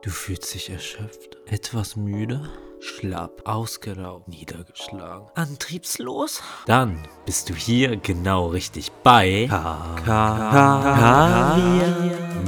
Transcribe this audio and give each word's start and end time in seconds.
Du 0.00 0.10
fühlst 0.10 0.54
dich 0.54 0.70
erschöpft, 0.70 1.38
etwas 1.46 1.96
müde, 1.96 2.48
schlapp, 2.78 3.42
ausgeraubt, 3.44 4.28
niedergeschlagen, 4.28 5.26
antriebslos? 5.34 6.40
Dann 6.66 7.02
bist 7.26 7.50
du 7.50 7.54
hier 7.54 7.96
genau 7.96 8.46
richtig 8.46 8.92
bei 9.02 9.48
Kaviar 9.48 11.56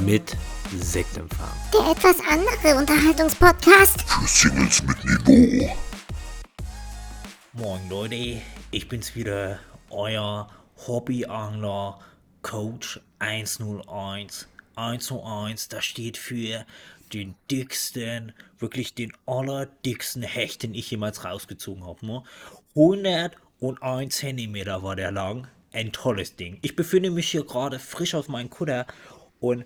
mit 0.05 0.37
Sektempfang. 0.73 1.49
Der 1.73 1.91
etwas 1.91 2.15
andere 2.25 2.77
Unterhaltungspodcast. 2.79 4.03
Für 4.03 4.27
Singles 4.27 4.81
mit 4.83 5.03
Niveau. 5.03 5.75
Moin 7.51 7.81
Leute, 7.89 8.41
ich 8.71 8.87
bin's 8.87 9.13
wieder, 9.13 9.59
euer 9.89 10.49
Hobbyangler 10.87 11.99
Coach 12.43 13.01
101. 13.19 14.47
101, 14.77 15.67
das 15.67 15.83
steht 15.83 16.17
für 16.17 16.65
den 17.13 17.35
dicksten, 17.49 18.33
wirklich 18.59 18.93
den 18.93 19.13
allerdicksten 19.25 20.23
Hecht, 20.23 20.63
den 20.63 20.73
ich 20.73 20.91
jemals 20.91 21.23
rausgezogen 21.23 21.85
habe. 21.85 22.05
Ne? 22.05 22.23
101 22.75 24.15
Zentimeter 24.15 24.83
war 24.83 24.95
der 24.95 25.11
lang. 25.11 25.47
Ein 25.73 25.91
tolles 25.91 26.35
Ding. 26.35 26.59
Ich 26.61 26.75
befinde 26.75 27.11
mich 27.11 27.29
hier 27.29 27.45
gerade 27.45 27.79
frisch 27.79 28.13
auf 28.13 28.27
meinem 28.27 28.49
Kutter 28.49 28.85
und 29.39 29.65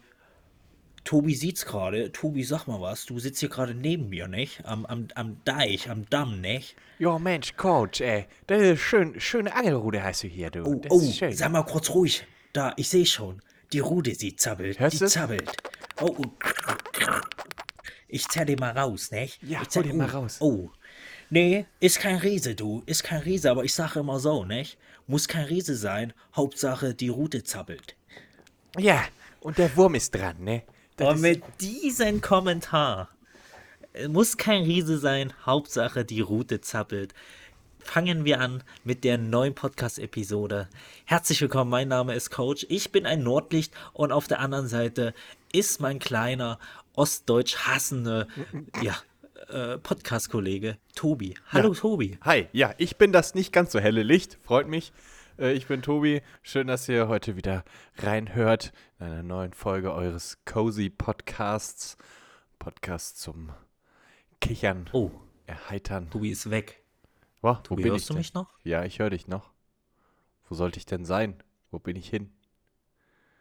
Tobi 1.05 1.35
sieht's 1.35 1.65
gerade. 1.65 2.11
Tobi, 2.11 2.43
sag 2.43 2.67
mal 2.67 2.81
was. 2.81 3.05
Du 3.05 3.19
sitzt 3.19 3.39
hier 3.39 3.49
gerade 3.49 3.75
neben 3.75 4.09
mir, 4.09 4.27
nicht? 4.27 4.65
Am, 4.65 4.85
am, 4.87 5.07
am 5.13 5.37
Deich, 5.45 5.89
am 5.89 6.09
Damm, 6.09 6.41
nicht? 6.41 6.75
Ja, 6.97 7.19
Mensch, 7.19 7.55
Coach, 7.55 8.01
ey. 8.01 8.25
Das 8.47 8.61
ist 8.61 8.81
schön, 8.81 9.19
schöne 9.19 9.53
Angelrute 9.55 10.03
hast 10.03 10.23
du 10.23 10.27
hier, 10.27 10.49
du. 10.49 10.63
Oh, 10.63 10.75
das 10.75 10.91
oh, 10.91 10.99
ist 10.99 11.17
schön. 11.17 11.31
sag 11.31 11.51
mal 11.51 11.63
kurz 11.63 11.91
ruhig. 11.91 12.25
Da, 12.53 12.73
ich 12.77 12.89
sehe 12.89 13.05
schon. 13.05 13.41
Die 13.71 13.79
Rute, 13.79 14.15
sie 14.15 14.35
zappelt. 14.35 14.79
Hörst 14.79 14.99
die 14.99 15.05
zappelt. 15.05 15.51
Oh, 16.01 16.15
oh. 16.17 16.25
Ich 18.07 18.27
zerr 18.27 18.45
den 18.45 18.59
mal 18.59 18.77
raus, 18.77 19.11
nicht? 19.11 19.41
Ja, 19.41 19.61
ich 19.61 19.69
zerr 19.69 19.83
den 19.83 19.97
mal 19.97 20.09
raus. 20.09 20.37
Oh. 20.39 20.69
Nee, 21.29 21.65
ist 21.79 21.99
kein 21.99 22.17
Riese, 22.17 22.55
du. 22.55 22.83
Ist 22.85 23.03
kein 23.03 23.21
Riese, 23.21 23.49
aber 23.49 23.63
ich 23.63 23.73
sage 23.73 23.99
immer 23.99 24.19
so, 24.19 24.43
nicht? 24.43 24.77
Muss 25.07 25.27
kein 25.27 25.45
Riese 25.45 25.75
sein. 25.75 26.13
Hauptsache, 26.35 26.93
die 26.93 27.09
Rute 27.09 27.43
zappelt. 27.43 27.95
Ja, 28.77 29.03
und 29.39 29.57
der 29.57 29.75
Wurm 29.77 29.95
ist 29.95 30.13
dran, 30.13 30.43
ne? 30.43 30.63
Das 30.97 31.13
Und 31.13 31.21
mit 31.21 31.43
diesem 31.61 32.21
Kommentar 32.21 33.09
äh, 33.93 34.07
muss 34.07 34.37
kein 34.37 34.63
Riese 34.63 34.97
sein, 34.97 35.33
Hauptsache 35.45 36.03
die 36.03 36.21
Route 36.21 36.61
zappelt. 36.61 37.13
Fangen 37.79 38.25
wir 38.25 38.41
an 38.41 38.63
mit 38.83 39.03
der 39.03 39.17
neuen 39.17 39.53
Podcast-Episode. 39.53 40.67
Herzlich 41.05 41.39
willkommen, 41.41 41.69
mein 41.69 41.87
Name 41.87 42.15
ist 42.15 42.31
Coach. 42.31 42.65
Ich 42.67 42.91
bin 42.91 43.05
ein 43.05 43.21
Nordlicht 43.23 43.73
und 43.93 44.11
auf 44.11 44.27
der 44.27 44.39
anderen 44.39 44.67
Seite 44.67 45.13
ist 45.57 45.79
mein 45.79 45.99
kleiner 45.99 46.59
ostdeutsch 46.93 47.55
hassende 47.59 48.27
ja, 48.81 48.95
äh, 49.47 49.77
Podcast-Kollege 49.77 50.77
Tobi. 50.95 51.35
Hallo 51.47 51.73
Tobi. 51.73 52.17
Hi, 52.23 52.47
ja, 52.51 52.73
ich 52.77 52.97
bin 52.97 53.11
das 53.13 53.35
nicht 53.35 53.53
ganz 53.53 53.71
so 53.71 53.79
helle 53.79 54.03
Licht. 54.03 54.37
Freut 54.43 54.67
mich. 54.67 54.91
Äh, 55.39 55.53
Ich 55.53 55.67
bin 55.67 55.81
Tobi. 55.81 56.21
Schön, 56.43 56.67
dass 56.67 56.89
ihr 56.89 57.07
heute 57.07 57.37
wieder 57.37 57.63
reinhört 57.97 58.73
in 58.99 59.05
einer 59.05 59.23
neuen 59.23 59.53
Folge 59.53 59.93
eures 59.93 60.39
Cozy 60.45 60.89
Podcasts. 60.89 61.97
Podcast 62.59 63.19
zum 63.19 63.51
Kichern, 64.41 64.89
Oh, 64.91 65.11
Erheitern. 65.45 66.09
Tobi 66.09 66.31
ist 66.31 66.49
weg. 66.49 66.83
Wow, 67.41 67.57
wo 67.59 67.61
Tobi, 67.61 67.83
bin 67.83 67.91
hörst 67.93 68.03
ich 68.03 68.07
du 68.09 68.13
mich 68.15 68.33
noch? 68.33 68.49
Ja, 68.63 68.83
ich 68.83 68.99
höre 68.99 69.09
dich 69.09 69.27
noch. 69.27 69.51
Wo 70.49 70.55
sollte 70.55 70.79
ich 70.79 70.85
denn 70.85 71.05
sein? 71.05 71.41
Wo 71.71 71.79
bin 71.79 71.95
ich 71.95 72.09
hin? 72.09 72.33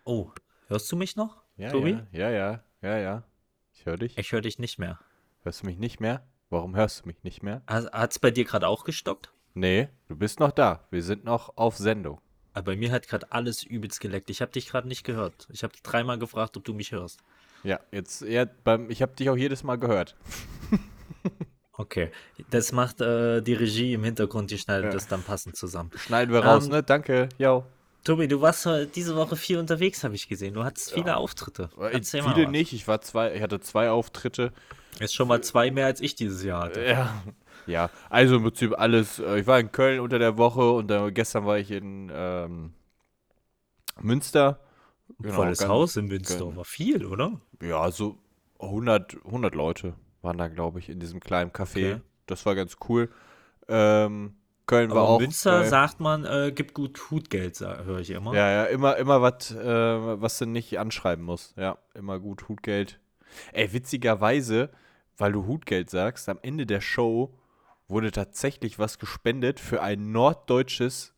Oh, 0.04 0.30
hörst 0.68 0.90
du 0.92 0.96
mich 0.96 1.16
noch, 1.16 1.42
Ja, 1.56 1.70
Tobi? 1.70 1.98
ja, 2.12 2.30
ja, 2.30 2.30
ja, 2.30 2.60
ja, 2.83 2.98
ja. 2.98 3.22
Ich 3.72 3.86
höre 3.86 3.97
dich. 3.97 4.19
Ich 4.19 4.33
höre 4.33 4.41
dich 4.41 4.58
nicht 4.58 4.78
mehr. 4.78 4.98
Hörst 5.42 5.62
du 5.62 5.66
mich 5.66 5.78
nicht 5.78 6.00
mehr? 6.00 6.27
Warum 6.50 6.77
hörst 6.77 7.02
du 7.02 7.06
mich 7.08 7.22
nicht 7.22 7.42
mehr? 7.42 7.62
Hat 7.66 8.11
es 8.12 8.19
bei 8.19 8.30
dir 8.30 8.44
gerade 8.44 8.66
auch 8.69 8.84
gestockt? 8.84 9.33
Nee, 9.55 9.88
du 10.08 10.16
bist 10.16 10.41
noch 10.41 10.50
da. 10.52 10.86
Wir 10.91 11.02
sind 11.02 11.24
noch 11.24 11.56
auf 11.56 11.77
Sendung. 11.77 12.20
Aber 12.52 12.73
bei 12.73 12.77
mir 12.77 12.92
hat 12.92 13.08
gerade 13.08 13.30
alles 13.33 13.62
übelst 13.62 14.01
geleckt. 14.01 14.30
Ich 14.30 14.40
habe 14.40 14.52
dich 14.52 14.68
gerade 14.68 14.86
nicht 14.89 15.05
gehört. 15.05 15.48
Ich 15.51 15.62
habe 15.64 15.74
dreimal 15.83 16.18
gefragt, 16.18 16.56
ob 16.56 16.64
du 16.64 16.74
mich 16.74 16.92
hörst. 16.92 17.20
Ja, 17.62 17.80
jetzt, 17.90 18.23
ja, 18.23 18.46
beim, 18.64 18.90
ich 18.90 19.02
habe 19.02 19.14
dich 19.14 19.30
auch 19.30 19.36
jedes 19.36 19.62
Mal 19.62 19.77
gehört. 19.77 20.17
Okay. 21.77 22.12
Das 22.51 22.70
macht 22.70 23.01
äh, 23.01 23.40
die 23.42 23.55
Regie 23.55 23.95
im 23.95 24.05
Hintergrund, 24.05 24.52
die 24.52 24.58
schneidet 24.58 24.95
das 24.95 25.08
dann 25.08 25.24
passend 25.24 25.57
zusammen. 25.57 25.90
Schneiden 25.96 26.33
wir 26.33 26.45
raus, 26.45 26.67
Ähm, 26.67 26.70
ne? 26.70 26.83
Danke. 26.84 27.28
Jo. 27.36 27.64
Tobi, 28.04 28.28
du 28.28 28.40
warst 28.40 28.68
diese 28.94 29.16
Woche 29.16 29.34
viel 29.36 29.58
unterwegs, 29.58 30.04
habe 30.04 30.14
ich 30.14 30.28
gesehen. 30.28 30.54
Du 30.54 30.62
hattest 30.64 30.92
viele 30.92 31.16
Auftritte. 31.16 31.70
Äh, 31.80 31.94
Erzähl 31.94 32.22
mal 32.22 32.34
Viele 32.34 32.48
nicht. 32.50 32.72
Ich 32.74 32.86
war 32.86 33.00
zwei, 33.00 33.34
ich 33.34 33.42
hatte 33.42 33.60
zwei 33.60 33.90
Auftritte. 33.90 34.52
Ist 35.00 35.14
schon 35.14 35.26
mal 35.26 35.42
zwei 35.42 35.70
mehr 35.70 35.86
als 35.86 36.00
ich 36.00 36.14
dieses 36.14 36.44
Jahr 36.44 36.64
hatte. 36.64 36.84
Ja. 36.84 37.22
Ja, 37.66 37.88
also 38.10 38.36
im 38.36 38.42
Prinzip 38.42 38.78
alles. 38.78 39.18
äh, 39.18 39.40
Ich 39.40 39.46
war 39.46 39.58
in 39.58 39.72
Köln 39.72 40.00
unter 40.00 40.18
der 40.18 40.36
Woche 40.36 40.70
und 40.72 40.88
dann, 40.88 41.14
gestern 41.14 41.46
war 41.46 41.58
ich 41.58 41.70
in 41.70 42.10
ähm, 42.14 42.74
Münster. 44.00 44.60
Genau, 45.18 45.34
Volles 45.34 45.58
ganz- 45.58 45.70
Haus 45.70 45.96
in 45.96 46.06
Münster. 46.06 46.54
War 46.56 46.64
viel, 46.64 47.06
oder? 47.06 47.40
Ja, 47.62 47.90
so 47.90 48.18
100, 48.60 49.16
100 49.24 49.54
Leute 49.54 49.94
waren 50.22 50.36
da, 50.38 50.48
glaube 50.48 50.78
ich, 50.78 50.88
in 50.90 51.00
diesem 51.00 51.20
kleinen 51.20 51.52
Café. 51.52 51.94
Okay. 51.94 52.00
Das 52.26 52.44
war 52.46 52.54
ganz 52.54 52.76
cool. 52.88 53.10
Ähm, 53.68 54.34
Köln 54.67 54.91
war 54.91 55.02
auch. 55.02 55.20
Münster 55.20 55.61
geil. 55.61 55.69
sagt 55.69 56.01
man, 56.01 56.25
äh, 56.25 56.52
gibt 56.55 56.75
gut 56.75 57.11
Hutgeld, 57.11 57.61
höre 57.61 57.98
ich 57.98 58.11
immer. 58.11 58.35
Ja, 58.35 58.51
ja, 58.51 58.64
immer, 58.64 58.97
immer 58.97 59.20
was, 59.20 59.51
äh, 59.51 60.20
was 60.20 60.39
du 60.39 60.47
nicht 60.47 60.79
anschreiben 60.79 61.25
musst. 61.25 61.57
Ja, 61.57 61.79
immer 61.95 62.19
gut 62.19 62.48
Hutgeld. 62.48 62.98
Ey, 63.52 63.73
witzigerweise, 63.73 64.70
weil 65.17 65.33
du 65.33 65.47
Hutgeld 65.47 65.91
sagst, 65.91 66.29
am 66.29 66.39
Ende 66.42 66.67
der 66.67 66.80
Show 66.80 67.35
wurde 67.89 68.11
tatsächlich 68.11 68.79
was 68.79 68.98
gespendet 68.98 69.61
für 69.61 69.83
ein 69.83 70.13
norddeutsches 70.13 71.13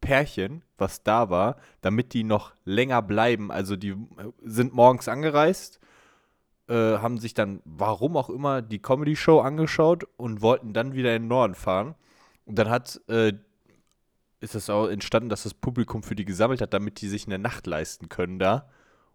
Pärchen, 0.00 0.62
was 0.76 1.02
da 1.02 1.30
war, 1.30 1.56
damit 1.80 2.12
die 2.12 2.24
noch 2.24 2.52
länger 2.64 3.00
bleiben. 3.00 3.50
Also 3.50 3.76
die 3.76 3.90
äh, 3.90 3.96
sind 4.42 4.74
morgens 4.74 5.08
angereist, 5.08 5.80
äh, 6.68 6.74
haben 6.74 7.18
sich 7.18 7.32
dann, 7.32 7.62
warum 7.64 8.16
auch 8.16 8.28
immer, 8.28 8.60
die 8.60 8.82
Comedy-Show 8.82 9.40
angeschaut 9.40 10.06
und 10.16 10.42
wollten 10.42 10.74
dann 10.74 10.92
wieder 10.92 11.16
in 11.16 11.22
den 11.22 11.28
Norden 11.28 11.54
fahren. 11.54 11.94
Dann 12.54 12.68
hat 12.70 13.00
äh, 13.08 13.32
ist 14.40 14.54
es 14.56 14.68
auch 14.68 14.88
entstanden, 14.88 15.28
dass 15.28 15.44
das 15.44 15.54
Publikum 15.54 16.02
für 16.02 16.16
die 16.16 16.24
gesammelt 16.24 16.60
hat, 16.60 16.74
damit 16.74 17.00
die 17.00 17.08
sich 17.08 17.26
eine 17.26 17.38
Nacht 17.38 17.66
leisten 17.66 18.08
können 18.08 18.38
da. 18.38 18.68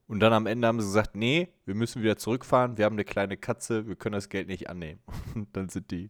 Und 0.07 0.21
dann 0.21 0.31
am 0.31 0.45
Ende 0.47 0.67
haben 0.67 0.79
sie 0.79 0.87
gesagt, 0.87 1.17
nee, 1.17 1.49
wir 1.65 1.75
müssen 1.75 2.01
wieder 2.01 2.15
zurückfahren, 2.15 2.77
wir 2.77 2.85
haben 2.85 2.93
eine 2.95 3.03
kleine 3.03 3.35
Katze, 3.35 3.87
wir 3.87 3.97
können 3.97 4.13
das 4.13 4.29
Geld 4.29 4.47
nicht 4.47 4.69
annehmen. 4.69 5.01
Und 5.35 5.55
dann 5.55 5.67
sind 5.67 5.91
die 5.91 6.09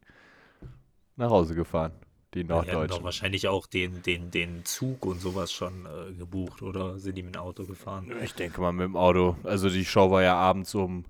nach 1.16 1.32
Hause 1.32 1.56
gefahren, 1.56 1.94
die 2.36 2.44
Die 2.44 2.54
hätten 2.54 2.88
doch 2.88 3.02
Norddeutschen. 3.02 3.04
wahrscheinlich 3.04 3.48
auch 3.48 3.66
den, 3.66 4.04
den, 4.04 4.30
den 4.30 4.64
Zug 4.66 5.04
und 5.08 5.20
sowas 5.20 5.52
schon 5.52 5.88
äh, 5.88 6.14
gebucht 6.14 6.62
oder 6.62 7.00
sind 7.00 7.16
die 7.16 7.24
mit 7.24 7.34
dem 7.34 7.42
Auto 7.42 7.66
gefahren? 7.66 8.12
Ich 8.22 8.36
denke 8.36 8.62
mal 8.62 8.72
mit 8.72 8.84
dem 8.86 8.96
Auto. 8.96 9.36
Also 9.44 9.70
die 9.70 9.84
Show 9.84 10.12
war 10.12 10.22
ja 10.22 10.36
abends 10.36 10.76
um 10.76 11.06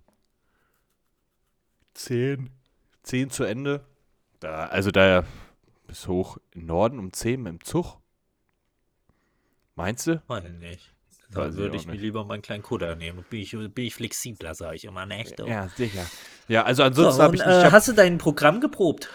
10, 1.94 2.50
10 3.04 3.30
zu 3.32 3.44
Ende. 3.44 3.86
Da, 4.40 4.68
also 4.68 4.92
da 4.92 5.26
bis 5.88 6.08
hoch 6.08 6.38
im 6.52 6.66
Norden 6.66 7.00
um 7.00 7.12
10 7.14 7.42
mit 7.42 7.52
dem 7.54 7.64
Zug. 7.64 7.98
Meinst 9.76 10.08
du? 10.08 10.14
Ich 10.14 10.50
nicht. 10.60 10.94
Weiß 11.30 11.32
Da 11.32 11.50
ich 11.50 11.56
würde 11.56 11.72
auch 11.76 11.80
ich 11.82 11.86
mir 11.86 11.94
nicht. 11.94 12.02
lieber 12.02 12.26
meinen 12.26 12.42
kleinen 12.42 12.64
Kutter 12.64 12.96
nehmen. 12.96 13.26
Bin 13.30 13.42
ich, 13.42 13.52
bin 13.52 13.86
ich 13.86 13.96
flexibler, 13.96 14.56
sage 14.56 14.76
ich 14.76 14.86
immer. 14.86 15.06
Ne? 15.06 15.20
Echt, 15.20 15.40
Ja, 15.40 15.68
sicher. 15.70 16.06
Ja, 16.48 16.64
also 16.64 16.82
So, 16.82 16.88
ansonsten 16.88 17.22
habe 17.22 17.32
und, 17.32 17.36
ich 17.36 17.42
äh, 17.42 17.48
nicht. 17.48 17.58
Ich 17.60 17.66
hab, 17.66 17.72
hast 17.74 17.88
du 17.88 17.94
dein 17.94 18.18
Programm 18.18 18.62
geprobt? 18.62 19.10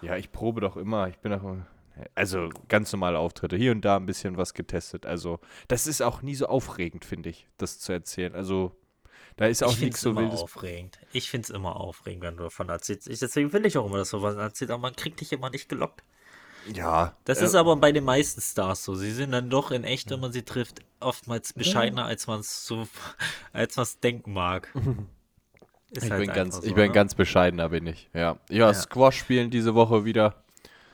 ja, 0.00 0.16
ich 0.16 0.30
probe 0.30 0.60
doch 0.60 0.76
immer. 0.76 1.08
Ich 1.08 1.18
bin 1.18 1.32
doch. 1.32 1.56
Also 2.14 2.48
ganz 2.68 2.92
normale 2.92 3.18
Auftritte. 3.18 3.56
Hier 3.56 3.72
und 3.72 3.84
da 3.84 3.96
ein 3.96 4.06
bisschen 4.06 4.36
was 4.36 4.54
getestet. 4.54 5.04
Also, 5.04 5.40
das 5.66 5.88
ist 5.88 6.00
auch 6.00 6.22
nie 6.22 6.36
so 6.36 6.46
aufregend, 6.46 7.04
finde 7.04 7.30
ich, 7.30 7.48
das 7.58 7.80
zu 7.80 7.90
erzählen. 7.92 8.36
Also, 8.36 8.76
da 9.36 9.46
ist 9.46 9.64
auch 9.64 9.72
ich 9.72 9.80
nichts 9.80 10.00
so 10.00 10.14
wildes. 10.16 10.40
aufregend. 10.40 11.00
Ich 11.12 11.28
finde 11.28 11.46
es 11.46 11.50
immer 11.50 11.74
aufregend, 11.76 12.22
wenn 12.22 12.36
du 12.36 12.44
davon 12.44 12.68
erzählst. 12.68 13.08
Ich, 13.08 13.18
deswegen 13.18 13.52
will 13.52 13.66
ich 13.66 13.76
auch 13.78 13.86
immer, 13.86 13.98
dass 13.98 14.10
du 14.10 14.22
was 14.22 14.36
erzählst, 14.36 14.70
aber 14.70 14.80
man 14.80 14.94
kriegt 14.94 15.20
dich 15.20 15.32
immer 15.32 15.50
nicht 15.50 15.68
gelockt. 15.68 16.04
Ja. 16.64 17.16
Das 17.24 17.40
äh, 17.40 17.44
ist 17.46 17.54
aber 17.54 17.76
bei 17.76 17.92
den 17.92 18.04
meisten 18.04 18.40
Stars 18.40 18.84
so. 18.84 18.94
Sie 18.94 19.12
sind 19.12 19.32
dann 19.32 19.50
doch 19.50 19.70
in 19.70 19.84
echt, 19.84 20.10
wenn 20.10 20.20
man 20.20 20.32
sie 20.32 20.42
trifft, 20.42 20.80
oftmals 21.00 21.52
bescheidener, 21.52 22.04
als 22.06 22.26
man 22.26 22.40
es 22.40 22.66
so, 22.66 22.86
als 23.52 23.76
man 23.76 23.84
es 23.84 24.00
denken 24.00 24.32
mag. 24.32 24.68
Ist 25.90 26.04
Ich 26.04 26.10
halt 26.10 26.20
bin 26.20 26.32
ganz, 26.32 26.56
einfach 26.56 26.64
ich 26.64 26.70
so, 26.70 26.74
bin 26.74 26.86
ne? 26.88 26.92
ganz 26.92 27.14
bescheidener, 27.14 27.70
bin 27.70 27.86
ich. 27.86 28.10
Ja. 28.12 28.38
Ja, 28.50 28.74
Squash 28.74 29.18
spielen 29.18 29.50
diese 29.50 29.74
Woche 29.74 30.04
wieder. 30.04 30.44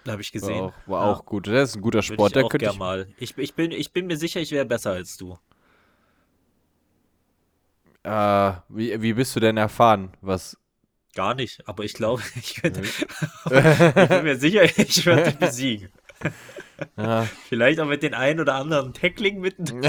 Habe 0.06 0.22
ich 0.22 0.32
War 0.40 0.40
gesehen. 0.40 0.60
auch, 0.60 0.74
war 0.86 1.06
Ja. 1.06 1.12
auch 1.12 1.24
gut. 1.24 1.48
Das 1.48 1.70
ist 1.70 1.76
ein 1.76 1.82
guter 1.82 2.02
Würde 2.06 2.06
Sport. 2.06 2.32
ich 2.32 2.34
Da 2.34 2.42
auch 2.42 2.48
könnte 2.48 2.66
gern 2.66 2.72
ich, 2.74 2.78
mal. 2.78 3.08
Ich, 3.18 3.36
ich, 3.38 3.54
bin, 3.54 3.70
ich 3.72 3.92
bin 3.92 4.06
mir 4.06 4.16
sicher, 4.16 4.40
ich 4.40 4.52
wäre 4.52 4.66
besser 4.66 4.92
als 4.92 5.16
du. 5.16 5.38
äh, 8.02 8.52
wie, 8.68 9.00
wie 9.02 9.14
bist 9.14 9.34
du 9.36 9.40
denn 9.40 9.56
erfahren? 9.56 10.12
Was? 10.20 10.56
Gar 11.14 11.34
nicht, 11.34 11.66
aber 11.68 11.84
ich 11.84 11.94
glaube, 11.94 12.22
ich 12.36 12.54
könnte. 12.56 12.82
ich 12.84 14.08
bin 14.08 14.24
mir 14.24 14.36
sicher, 14.36 14.64
ich 14.64 15.04
würde 15.06 15.24
dich 15.24 15.36
besiegen. 15.36 15.88
Ja, 16.96 17.28
Vielleicht 17.48 17.78
auch 17.78 17.86
mit 17.86 18.02
den 18.02 18.14
einen 18.14 18.40
oder 18.40 18.54
anderen 18.54 18.92
Tackling 18.94 19.40
mitten. 19.40 19.80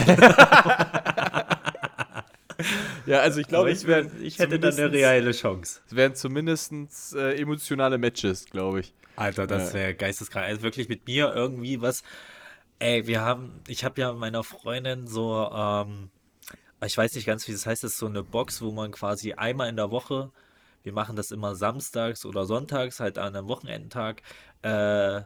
Ja, 3.06 3.20
also 3.20 3.40
ich 3.42 3.48
glaube, 3.48 3.72
ich, 3.72 3.86
wären 3.86 4.12
ich 4.22 4.40
hätte 4.40 4.60
dann 4.60 4.74
eine 4.74 4.92
reelle 4.92 5.32
Chance. 5.32 5.82
Es 5.88 5.96
wären 5.96 6.16
zumindest 6.16 6.72
äh, 7.16 7.36
emotionale 7.42 7.98
Matches, 7.98 8.46
glaube 8.46 8.80
ich. 8.82 8.94
Alter, 9.16 9.48
das 9.48 9.70
Ja. 9.70 9.80
wäre 9.80 9.94
geisteskrank. 9.96 10.46
Also 10.46 10.62
wirklich 10.62 10.88
mit 10.90 11.08
mir 11.08 11.34
irgendwie 11.34 11.82
was. 11.82 12.04
Ey, 12.80 13.08
wir 13.08 13.22
haben, 13.22 13.62
ich 13.68 13.84
habe 13.84 14.00
ja 14.00 14.14
meiner 14.14 14.44
Freundin 14.44 15.08
so, 15.08 15.50
ähm, 15.54 16.10
ich 16.86 16.98
weiß 16.98 17.16
nicht 17.16 17.26
ganz, 17.26 17.48
wie 17.48 17.52
das 17.54 17.66
heißt, 17.66 17.84
das 17.84 17.94
ist 17.94 17.98
so 17.98 18.06
eine 18.08 18.24
Box, 18.24 18.62
wo 18.62 18.72
man 18.72 18.92
quasi 18.92 19.34
einmal 19.34 19.70
in 19.70 19.76
der 19.76 19.92
Woche, 19.92 20.32
wir 20.86 20.94
machen 20.94 21.16
das 21.16 21.32
immer 21.32 21.56
samstags 21.56 22.26
oder 22.26 22.46
sonntags, 22.46 23.00
halt 23.00 23.18
an 23.18 23.36
einem 23.36 23.48
Wochenendtag, 23.48 24.22
äh, 24.62 25.22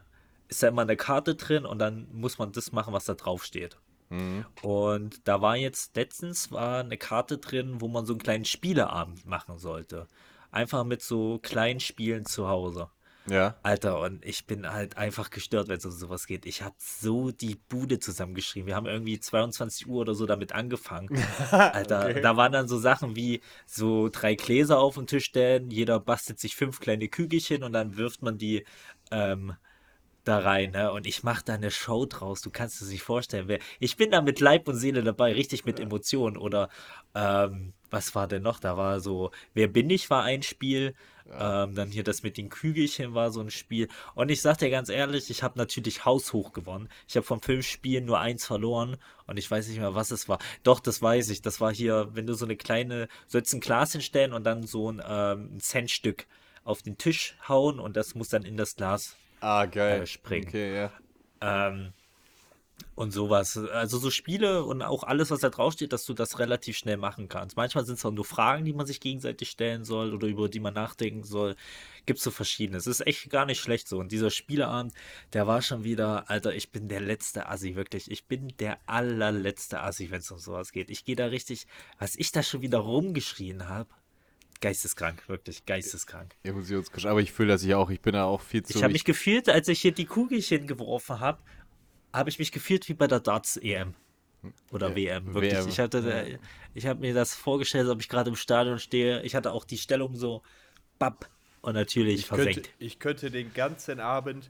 ist 0.48 0.64
da 0.64 0.70
immer 0.70 0.84
eine 0.84 0.96
Karte 0.96 1.36
drin 1.36 1.66
und 1.66 1.80
dann 1.80 2.08
muss 2.14 2.40
man 2.40 2.54
das 2.54 2.72
machen, 2.72 2.94
was 2.94 3.06
da 3.06 3.14
drauf 3.14 3.44
steht. 3.44 3.78
Mhm. 4.10 4.46
Und 4.62 5.28
da 5.28 5.42
war 5.42 5.58
jetzt 5.58 5.96
letztens 5.98 6.52
war 6.52 6.80
eine 6.80 6.98
Karte 6.98 7.38
drin, 7.38 7.82
wo 7.82 7.90
man 7.90 8.06
so 8.06 8.14
einen 8.14 8.22
kleinen 8.22 8.46
Spieleabend 8.46 9.26
machen 9.26 9.58
sollte. 9.58 10.08
Einfach 10.50 10.86
mit 10.86 11.02
so 11.02 11.40
kleinen 11.40 11.82
Spielen 11.82 12.26
zu 12.26 12.48
Hause. 12.48 12.90
Ja. 13.28 13.56
Alter, 13.64 14.00
und 14.00 14.26
ich 14.26 14.46
bin 14.46 14.72
halt 14.72 14.98
einfach 14.98 15.30
gestört, 15.30 15.68
wenn 15.68 15.78
es 15.78 15.86
um 15.86 15.92
sowas 15.92 16.26
geht. 16.26 16.46
Ich 16.46 16.62
habe 16.62 16.76
so 16.78 17.32
die 17.32 17.56
Bude 17.56 18.00
zusammengeschrieben. 18.00 18.68
Wir 18.68 18.76
haben 18.76 18.88
irgendwie 18.88 19.20
22 19.20 19.88
Uhr 19.88 20.02
oder 20.02 20.16
so 20.16 20.26
damit 20.26 20.54
angefangen. 20.54 21.10
Alter, 21.52 22.14
da 22.16 22.38
waren 22.38 22.52
dann 22.52 22.68
so 22.68 22.80
Sachen 22.80 23.16
wie 23.16 23.42
so 23.66 24.10
drei 24.10 24.36
Gläser 24.36 24.80
auf 24.80 24.96
den 24.96 25.08
Tisch 25.08 25.26
stellen, 25.26 25.70
jeder 25.70 26.00
bastelt 26.00 26.40
sich 26.40 26.56
fünf 26.56 26.80
kleine 26.80 27.08
Kügelchen 27.08 27.64
und 27.64 27.74
dann 27.74 27.98
wirft 27.98 28.22
man 28.22 28.38
die 28.38 28.66
ähm, 29.12 29.54
da 30.24 30.40
rein, 30.40 30.72
ne? 30.72 30.92
Und 30.92 31.08
ich 31.08 31.24
mache 31.24 31.44
da 31.46 31.54
eine 31.54 31.72
Show 31.72 32.06
draus. 32.06 32.42
Du 32.42 32.50
kannst 32.52 32.82
es 32.82 32.90
nicht 32.90 33.04
vorstellen. 33.04 33.60
Ich 33.80 33.98
bin 33.98 34.12
da 34.12 34.22
mit 34.22 34.40
Leib 34.40 34.68
und 34.68 34.76
Seele 34.76 35.04
dabei, 35.04 35.34
richtig 35.34 35.66
mit 35.66 35.80
Emotionen. 35.80 36.38
Oder 36.38 36.70
ähm, 37.16 37.74
was 37.92 38.16
war 38.16 38.28
denn 38.28 38.44
noch? 38.44 38.60
Da 38.60 38.78
war 38.78 39.00
so, 39.00 39.32
wer 39.54 39.68
bin 39.68 39.90
ich, 39.90 40.10
war 40.10 40.24
ein 40.24 40.44
Spiel. 40.44 40.96
Ähm, 41.32 41.76
dann 41.76 41.90
hier 41.92 42.04
das 42.04 42.24
mit 42.24 42.38
den 42.38 42.50
Kügelchen 42.50 43.14
war 43.14 43.30
so 43.32 43.40
ein 43.42 43.52
Spiel. 43.52 43.88
Und 44.16 44.32
ich 44.32 44.42
sag 44.42 44.58
dir 44.58 44.72
ganz 44.72 44.90
ehrlich, 44.90 45.30
ich 45.30 45.44
habe 45.44 45.60
natürlich 45.60 46.04
haushoch 46.06 46.54
gewonnen. 46.54 46.90
Ich 47.08 47.16
habe 47.16 47.26
von 47.26 47.40
fünf 47.42 47.68
Spielen 47.68 48.06
nur 48.06 48.20
eins 48.20 48.46
verloren 48.48 48.98
und 49.28 49.38
ich 49.38 49.50
weiß 49.50 49.68
nicht 49.68 49.78
mehr, 49.80 49.94
was 49.94 50.10
es 50.12 50.28
war. 50.28 50.40
Doch, 50.64 50.80
das 50.80 51.02
weiß 51.04 51.30
ich. 51.30 51.42
Das 51.44 51.62
war 51.62 51.72
hier, 51.74 52.10
wenn 52.14 52.26
du 52.26 52.34
so 52.34 52.46
eine 52.46 52.56
kleine, 52.58 53.08
sollst 53.28 53.54
ein 53.54 53.60
Glas 53.60 53.92
hinstellen 53.92 54.34
und 54.34 54.44
dann 54.44 54.64
so 54.64 54.92
ein, 54.92 55.02
ähm, 55.08 55.56
ein 55.56 55.60
Centstück 55.60 56.26
auf 56.64 56.82
den 56.82 56.98
Tisch 56.98 57.38
hauen 57.48 57.80
und 57.80 57.96
das 57.96 58.16
muss 58.16 58.30
dann 58.30 58.44
in 58.44 58.58
das 58.58 58.76
Glas 58.76 59.16
Ah, 59.40 59.66
geil. 59.66 60.02
Äh, 60.02 60.06
springen. 60.08 60.48
Okay, 60.48 60.76
ja. 60.76 60.92
ähm, 61.42 61.94
und 62.96 63.12
sowas. 63.12 63.58
Also 63.58 63.98
so 63.98 64.12
Spiele 64.12 64.64
und 64.64 64.82
auch 64.82 65.04
alles, 65.04 65.32
was 65.32 65.40
da 65.40 65.50
draufsteht, 65.50 65.94
dass 65.94 66.06
du 66.06 66.14
das 66.14 66.40
relativ 66.40 66.78
schnell 66.78 66.98
machen 66.98 67.30
kannst. 67.30 67.56
Manchmal 67.56 67.86
sind 67.86 67.98
es 67.98 68.06
auch 68.06 68.12
nur 68.12 68.26
Fragen, 68.26 68.66
die 68.66 68.74
man 68.74 68.86
sich 68.86 69.00
gegenseitig 69.00 69.50
stellen 69.50 69.86
soll 69.86 70.14
oder 70.14 70.28
über 70.28 70.50
die 70.50 70.60
man 70.60 70.74
nachdenken 70.74 71.24
soll. 71.24 71.56
Gibt 72.06 72.20
so 72.20 72.32
verschiedene. 72.32 72.78
Es 72.78 72.88
ist 72.88 73.06
echt 73.06 73.30
gar 73.30 73.46
nicht 73.46 73.60
schlecht 73.60 73.88
so. 73.88 74.00
Und 74.00 74.12
dieser 74.12 74.32
Spieleabend, 74.32 74.94
der 75.34 75.48
war 75.48 75.62
schon 75.62 75.84
wieder, 75.84 76.30
Alter, 76.30 76.54
ich 76.54 76.72
bin 76.72 76.88
der 76.90 77.02
letzte 77.02 77.48
Assi, 77.48 77.76
wirklich. 77.76 78.10
Ich 78.12 78.26
bin 78.26 78.54
der 78.60 78.80
allerletzte 78.86 79.82
Assi, 79.82 80.12
wenn 80.12 80.20
es 80.20 80.32
um 80.32 80.40
sowas 80.40 80.72
geht. 80.72 80.90
Ich 80.90 81.06
gehe 81.06 81.16
da 81.16 81.28
richtig, 81.28 81.68
was 82.00 82.16
ich 82.16 82.32
da 82.32 82.44
schon 82.44 82.62
wieder 82.62 82.80
rumgeschrien 82.80 83.70
habe. 83.70 83.90
Geisteskrank, 84.62 85.30
wirklich 85.30 85.66
geisteskrank. 85.66 86.36
Emotionsgesch. 86.44 87.06
Aber 87.06 87.22
ich 87.22 87.32
fühle 87.32 87.50
das 87.50 87.64
ja 87.64 87.78
auch. 87.78 87.90
Ich 87.90 88.02
bin 88.02 88.12
da 88.12 88.26
auch 88.26 88.42
viel 88.42 88.62
zu. 88.62 88.76
Ich 88.76 88.84
habe 88.84 88.92
mich 88.92 89.06
gefühlt, 89.06 89.48
als 89.48 89.70
ich 89.70 89.80
hier 89.80 89.94
die 89.94 90.06
Kugelchen 90.06 90.68
geworfen 90.68 91.22
habe, 91.22 91.40
habe 92.14 92.30
ich 92.30 92.40
mich 92.40 92.52
gefühlt 92.52 92.88
wie 92.90 92.94
bei 92.94 93.08
der 93.08 93.20
Darts 93.20 93.58
EM. 93.58 93.94
Oder 94.72 94.96
WM, 94.96 95.34
wirklich. 95.34 95.54
WM, 95.54 95.68
Ich 95.68 95.80
hatte, 95.80 96.40
ich 96.74 96.88
habe 96.88 97.02
mir 97.02 97.14
das 97.14 97.36
vorgestellt, 97.36 97.84
als 97.86 97.92
ob 97.94 98.00
ich 98.02 98.08
gerade 98.08 98.30
im 98.30 98.38
Stadion 98.38 98.80
stehe. 98.80 99.22
Ich 99.24 99.36
hatte 99.36 99.52
auch 99.52 99.66
die 99.66 99.78
Stellung 99.78 100.16
so, 100.16 100.42
bapp, 100.98 101.30
und 101.62 101.74
natürlich 101.74 102.22
ich 102.22 102.28
könnte, 102.30 102.44
versenkt. 102.44 102.70
ich 102.80 103.00
könnte 103.00 103.32
den 103.32 103.54
ganzen 103.54 104.00
Abend, 104.00 104.50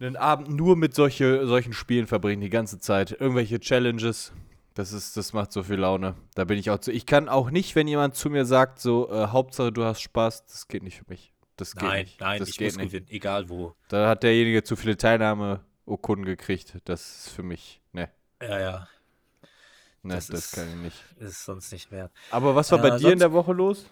einen 0.00 0.16
Abend 0.16 0.50
nur 0.50 0.76
mit 0.76 0.94
solche, 0.94 1.46
solchen 1.46 1.72
Spielen 1.72 2.08
verbringen, 2.08 2.40
die 2.42 2.50
ganze 2.50 2.80
Zeit. 2.80 3.12
Irgendwelche 3.12 3.60
Challenges. 3.60 4.32
Das 4.74 4.92
ist, 4.92 5.16
das 5.16 5.32
macht 5.32 5.52
so 5.52 5.62
viel 5.62 5.76
Laune. 5.76 6.16
Da 6.34 6.44
bin 6.44 6.58
ich 6.58 6.68
auch 6.70 6.78
zu. 6.78 6.90
Ich 6.90 7.06
kann 7.06 7.28
auch 7.28 7.52
nicht, 7.52 7.76
wenn 7.76 7.86
jemand 7.86 8.16
zu 8.16 8.28
mir 8.28 8.44
sagt, 8.44 8.80
so, 8.80 9.08
äh, 9.08 9.28
Hauptsache 9.28 9.70
du 9.70 9.84
hast 9.84 10.00
Spaß, 10.00 10.46
das 10.46 10.66
geht 10.66 10.82
nicht 10.82 10.98
für 10.98 11.04
mich. 11.06 11.32
Das 11.56 11.76
geht 11.76 11.84
Nein, 11.84 12.04
nicht. 12.06 12.20
nein, 12.20 12.40
das 12.40 12.48
ich 12.48 12.58
geht 12.58 12.72
muss 12.72 12.76
nicht. 12.78 12.86
gewinnen, 12.90 13.06
egal 13.10 13.48
wo. 13.48 13.76
Da 13.88 14.08
hat 14.08 14.24
derjenige 14.24 14.64
zu 14.64 14.74
viele 14.74 14.96
Teilnahmeurkunden 15.84 16.24
gekriegt. 16.26 16.76
Das 16.84 17.26
ist 17.26 17.28
für 17.34 17.42
mich, 17.42 17.80
ne, 17.92 18.10
Ja, 18.42 18.58
ja, 18.60 18.88
ne, 20.02 20.14
das, 20.14 20.26
Das 20.28 20.38
ist- 20.46 20.52
kann 20.54 20.68
ich 20.68 20.76
nicht. 20.76 21.04
ist 21.20 21.44
sonst 21.44 21.72
nicht 21.72 21.90
wert. 21.90 22.12
Aber 22.30 22.54
was 22.54 22.70
war 22.72 22.78
Äh, 22.78 22.82
bei 22.82 22.90
dir 22.90 22.96
in 22.96 23.00
sonst- 23.10 23.20
der 23.20 23.32
Woche 23.32 23.52
los? 23.52 23.86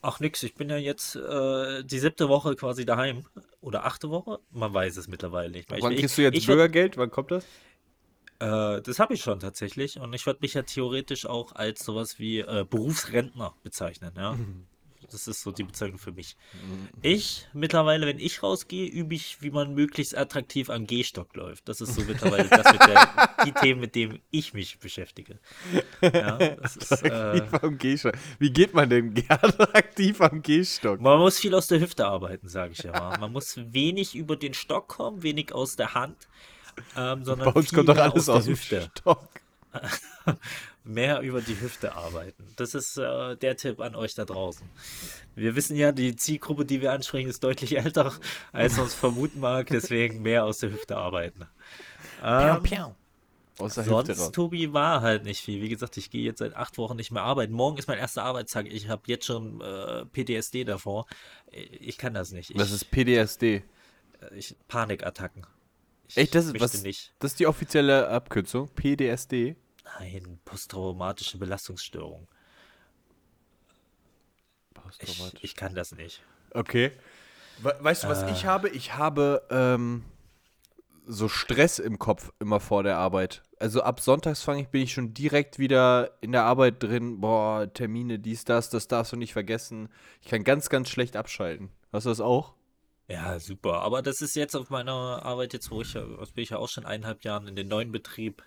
Ach 0.00 0.20
nix, 0.20 0.42
ich 0.44 0.54
bin 0.54 0.70
ja 0.70 0.76
jetzt 0.76 1.16
äh, 1.16 1.82
die 1.82 1.98
siebte 1.98 2.28
Woche 2.28 2.54
quasi 2.54 2.84
daheim. 2.86 3.24
Oder 3.60 3.84
achte 3.84 4.10
Woche? 4.10 4.38
Man 4.52 4.72
weiß 4.72 4.96
es 4.96 5.08
mittlerweile 5.08 5.50
nicht 5.50 5.68
mehr. 5.70 5.80
Wann 5.82 5.92
ich- 5.92 5.98
kriegst 6.00 6.16
du 6.18 6.22
jetzt 6.22 6.36
ich 6.36 6.46
Bürgergeld? 6.46 6.96
Wann 6.96 7.10
kommt 7.10 7.32
das? 7.32 7.44
Äh, 8.38 8.80
das 8.82 9.00
habe 9.00 9.14
ich 9.14 9.22
schon 9.22 9.40
tatsächlich. 9.40 9.98
Und 9.98 10.12
ich 10.12 10.24
würde 10.24 10.38
mich 10.40 10.54
ja 10.54 10.62
theoretisch 10.62 11.26
auch 11.26 11.52
als 11.56 11.84
sowas 11.84 12.20
wie 12.20 12.38
äh, 12.38 12.64
Berufsrentner 12.68 13.54
bezeichnen, 13.64 14.12
ja. 14.16 14.36
Das 15.10 15.28
ist 15.28 15.42
so 15.42 15.52
die 15.52 15.62
Bezeichnung 15.62 15.98
für 15.98 16.12
mich. 16.12 16.36
Ich, 17.02 17.46
mittlerweile, 17.52 18.06
wenn 18.06 18.18
ich 18.18 18.42
rausgehe, 18.42 18.86
übe 18.86 19.14
ich, 19.14 19.40
wie 19.40 19.50
man 19.50 19.74
möglichst 19.74 20.16
attraktiv 20.16 20.70
am 20.70 20.86
Gehstock 20.86 21.34
läuft. 21.36 21.68
Das 21.68 21.80
ist 21.80 21.94
so 21.94 22.02
mittlerweile 22.02 22.48
das 22.48 22.72
mit 22.72 22.80
der, 22.80 23.34
die 23.44 23.52
Themen, 23.52 23.80
mit 23.80 23.94
denen 23.94 24.20
ich 24.30 24.54
mich 24.54 24.78
beschäftige. 24.78 25.38
Ja, 26.02 26.36
das 26.36 26.76
ist, 26.76 27.02
äh, 27.02 27.42
am 27.62 27.78
Gehstock. 27.78 28.14
Wie 28.38 28.50
geht 28.50 28.74
man 28.74 28.90
denn 28.90 29.14
attraktiv 29.28 30.20
am 30.20 30.42
Gehstock? 30.42 31.00
man 31.00 31.18
muss 31.18 31.38
viel 31.38 31.54
aus 31.54 31.68
der 31.68 31.80
Hüfte 31.80 32.06
arbeiten, 32.06 32.48
sage 32.48 32.72
ich 32.72 32.82
ja 32.82 32.92
mal. 32.92 33.18
Man 33.18 33.32
muss 33.32 33.56
wenig 33.56 34.14
über 34.14 34.36
den 34.36 34.54
Stock 34.54 34.88
kommen, 34.88 35.22
wenig 35.22 35.52
aus 35.52 35.76
der 35.76 35.94
Hand, 35.94 36.28
ähm, 36.96 37.24
sondern 37.24 37.52
Bei 37.52 37.58
uns 37.58 37.72
kommt 37.72 37.88
doch 37.88 37.96
alles 37.96 38.26
der 38.26 38.34
aus 38.34 38.44
dem 38.44 38.52
Hüfte. 38.52 38.90
Stock. 38.98 39.28
mehr 40.88 41.20
über 41.20 41.40
die 41.40 41.60
Hüfte 41.60 41.94
arbeiten. 41.94 42.44
Das 42.56 42.74
ist 42.74 42.96
äh, 42.96 43.36
der 43.36 43.56
Tipp 43.56 43.80
an 43.80 43.94
euch 43.94 44.14
da 44.14 44.24
draußen. 44.24 44.66
Wir 45.34 45.54
wissen 45.54 45.76
ja, 45.76 45.92
die 45.92 46.16
Zielgruppe, 46.16 46.64
die 46.64 46.80
wir 46.80 46.92
ansprechen, 46.92 47.28
ist 47.28 47.44
deutlich 47.44 47.76
älter, 47.84 48.12
als 48.52 48.76
man 48.76 48.86
es 48.86 48.94
vermuten 48.94 49.40
mag. 49.40 49.66
Deswegen 49.68 50.22
mehr 50.22 50.44
aus 50.44 50.58
der 50.58 50.70
Hüfte 50.72 50.96
arbeiten. 50.96 51.46
Ähm, 52.22 52.62
Aus 53.58 53.74
der 53.74 53.84
Hüfte 53.84 54.14
sonst, 54.14 54.20
raus. 54.20 54.32
Tobi, 54.32 54.72
war 54.72 55.02
halt 55.02 55.24
nicht 55.24 55.42
viel. 55.42 55.60
Wie 55.60 55.68
gesagt, 55.68 55.96
ich 55.96 56.10
gehe 56.10 56.22
jetzt 56.22 56.38
seit 56.38 56.54
acht 56.56 56.78
Wochen 56.78 56.96
nicht 56.96 57.10
mehr 57.10 57.22
arbeiten. 57.22 57.52
Morgen 57.52 57.76
ist 57.76 57.88
mein 57.88 57.98
erster 57.98 58.22
Arbeitstag. 58.22 58.66
Ich 58.66 58.88
habe 58.88 59.02
jetzt 59.06 59.26
schon 59.26 59.60
äh, 59.60 60.04
PTSD 60.06 60.64
davor. 60.64 61.06
Ich 61.50 61.98
kann 61.98 62.14
das 62.14 62.32
nicht. 62.32 62.50
Ich, 62.50 62.56
Das 62.56 62.70
ist 62.70 62.90
PDSD. 62.90 63.62
ich, 64.34 64.56
Panikattacken. 64.68 65.46
Ich 66.08 66.16
Echt, 66.16 66.34
das 66.34 66.46
ist 66.46 66.58
was? 66.60 66.82
nicht. 66.82 67.12
Das 67.18 67.32
ist 67.32 67.40
die 67.40 67.46
offizielle 67.46 68.08
Abkürzung. 68.08 68.68
PDSD. 68.74 69.56
Nein, 69.98 70.40
posttraumatische 70.44 71.38
Belastungsstörung. 71.38 72.28
Ich, 75.00 75.44
ich 75.44 75.56
kann 75.56 75.74
das 75.74 75.92
nicht. 75.92 76.22
Okay. 76.52 76.92
We 77.60 77.76
weißt 77.80 78.04
du, 78.04 78.08
was 78.08 78.22
Äh. 78.22 78.30
ich 78.30 78.46
habe? 78.46 78.68
Ich 78.68 78.94
habe 78.94 79.42
ähm, 79.50 80.04
so 81.06 81.28
Stress 81.28 81.78
im 81.78 81.98
Kopf 81.98 82.32
immer 82.38 82.60
vor 82.60 82.82
der 82.82 82.96
Arbeit. 82.98 83.42
Also 83.58 83.82
ab 83.82 84.00
Sonntags 84.00 84.42
fange 84.42 84.62
ich, 84.62 84.68
bin 84.68 84.82
ich 84.82 84.92
schon 84.92 85.14
direkt 85.14 85.58
wieder 85.58 86.16
in 86.20 86.32
der 86.32 86.44
Arbeit 86.44 86.82
drin. 86.82 87.20
Boah, 87.20 87.72
Termine, 87.72 88.18
dies, 88.18 88.44
das, 88.44 88.70
das 88.70 88.88
darfst 88.88 89.12
du 89.12 89.16
nicht 89.16 89.32
vergessen. 89.32 89.88
Ich 90.22 90.28
kann 90.28 90.44
ganz, 90.44 90.68
ganz 90.68 90.88
schlecht 90.88 91.16
abschalten. 91.16 91.70
Hast 91.92 92.06
du 92.06 92.10
das 92.10 92.20
auch? 92.20 92.54
Ja, 93.08 93.38
super. 93.40 93.80
Aber 93.80 94.02
das 94.02 94.20
ist 94.20 94.36
jetzt 94.36 94.54
auf 94.54 94.68
meiner 94.70 95.24
Arbeit, 95.24 95.54
jetzt 95.54 95.70
wo 95.70 95.80
ich, 95.80 95.94
was 95.94 96.32
bin 96.32 96.44
ich 96.44 96.50
ja 96.50 96.58
auch 96.58 96.68
schon 96.68 96.84
eineinhalb 96.84 97.24
Jahren 97.24 97.48
in 97.48 97.56
den 97.56 97.66
neuen 97.66 97.90
Betrieb, 97.90 98.42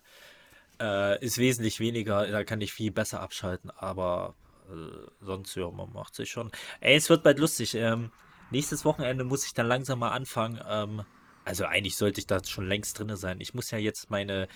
äh, 0.82 1.24
ist 1.24 1.38
wesentlich 1.38 1.80
weniger. 1.80 2.28
Da 2.28 2.44
kann 2.44 2.62
ich 2.62 2.74
viel 2.74 2.92
besser 2.92 3.22
abschalten. 3.22 3.70
Aber 3.72 4.36
äh, 4.70 5.08
sonst, 5.22 5.56
ja, 5.56 5.70
man 5.70 5.92
macht 5.94 6.16
sich 6.16 6.32
schon. 6.32 6.52
Ey, 6.80 6.96
es 6.96 7.10
wird 7.10 7.24
bald 7.24 7.40
lustig. 7.40 7.76
Ähm, 7.76 8.12
nächstes 8.50 8.84
Wochenende 8.84 9.24
muss 9.24 9.46
ich 9.46 9.54
dann 9.54 9.68
langsam 9.68 10.00
mal 10.00 10.12
anfangen. 10.12 10.60
Ähm, 10.68 11.04
also 11.46 11.66
eigentlich 11.66 11.96
sollte 11.96 12.20
ich 12.20 12.28
da 12.28 12.44
schon 12.44 12.68
längst 12.68 13.00
drin 13.00 13.16
sein. 13.16 13.40
Ich 13.42 13.54
muss 13.54 13.72
ja 13.72 13.78
jetzt 13.78 14.10
meine, 14.10 14.48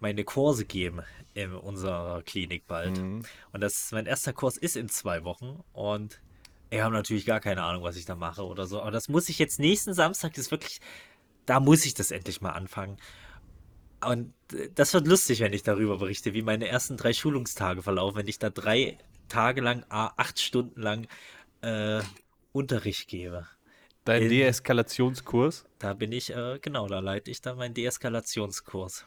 meine 0.00 0.24
Kurse 0.24 0.64
geben 0.64 1.02
in 1.34 1.52
unserer 1.52 2.22
Klinik 2.22 2.66
bald. 2.66 2.98
Und 3.52 3.60
das, 3.60 3.92
mein 3.92 4.06
erster 4.06 4.32
Kurs 4.32 4.56
ist 4.56 4.76
in 4.76 4.88
zwei 4.88 5.24
Wochen. 5.24 5.62
Und 5.72 6.20
ich 6.70 6.80
habe 6.80 6.94
natürlich 6.94 7.26
gar 7.26 7.40
keine 7.40 7.62
Ahnung, 7.62 7.82
was 7.82 7.96
ich 7.96 8.04
da 8.04 8.14
mache 8.14 8.44
oder 8.44 8.66
so. 8.66 8.80
Aber 8.80 8.90
das 8.90 9.08
muss 9.08 9.28
ich 9.28 9.38
jetzt 9.38 9.58
nächsten 9.58 9.94
Samstag, 9.94 10.34
das 10.34 10.46
ist 10.46 10.50
wirklich, 10.50 10.80
da 11.46 11.60
muss 11.60 11.86
ich 11.86 11.94
das 11.94 12.10
endlich 12.10 12.40
mal 12.40 12.52
anfangen. 12.52 12.98
Und 14.04 14.32
äh, 14.52 14.68
das 14.74 14.94
wird 14.94 15.06
lustig, 15.06 15.40
wenn 15.40 15.52
ich 15.52 15.62
darüber 15.62 15.98
berichte, 15.98 16.34
wie 16.34 16.42
meine 16.42 16.68
ersten 16.68 16.96
drei 16.96 17.12
Schulungstage 17.12 17.82
verlaufen, 17.82 18.18
wenn 18.18 18.28
ich 18.28 18.38
da 18.38 18.50
drei 18.50 18.98
Tage 19.28 19.60
lang, 19.60 19.84
acht 19.88 20.40
Stunden 20.40 20.80
lang 20.80 21.06
äh, 21.60 22.00
Unterricht 22.52 23.08
gebe. 23.08 23.46
Dein 24.04 24.22
In- 24.22 24.28
Deeskalationskurs? 24.30 25.66
Da 25.78 25.92
bin 25.94 26.12
ich, 26.12 26.34
äh, 26.34 26.58
genau, 26.62 26.88
da 26.88 27.00
leite 27.00 27.30
ich 27.30 27.42
dann 27.42 27.58
meinen 27.58 27.74
Deeskalationskurs. 27.74 29.04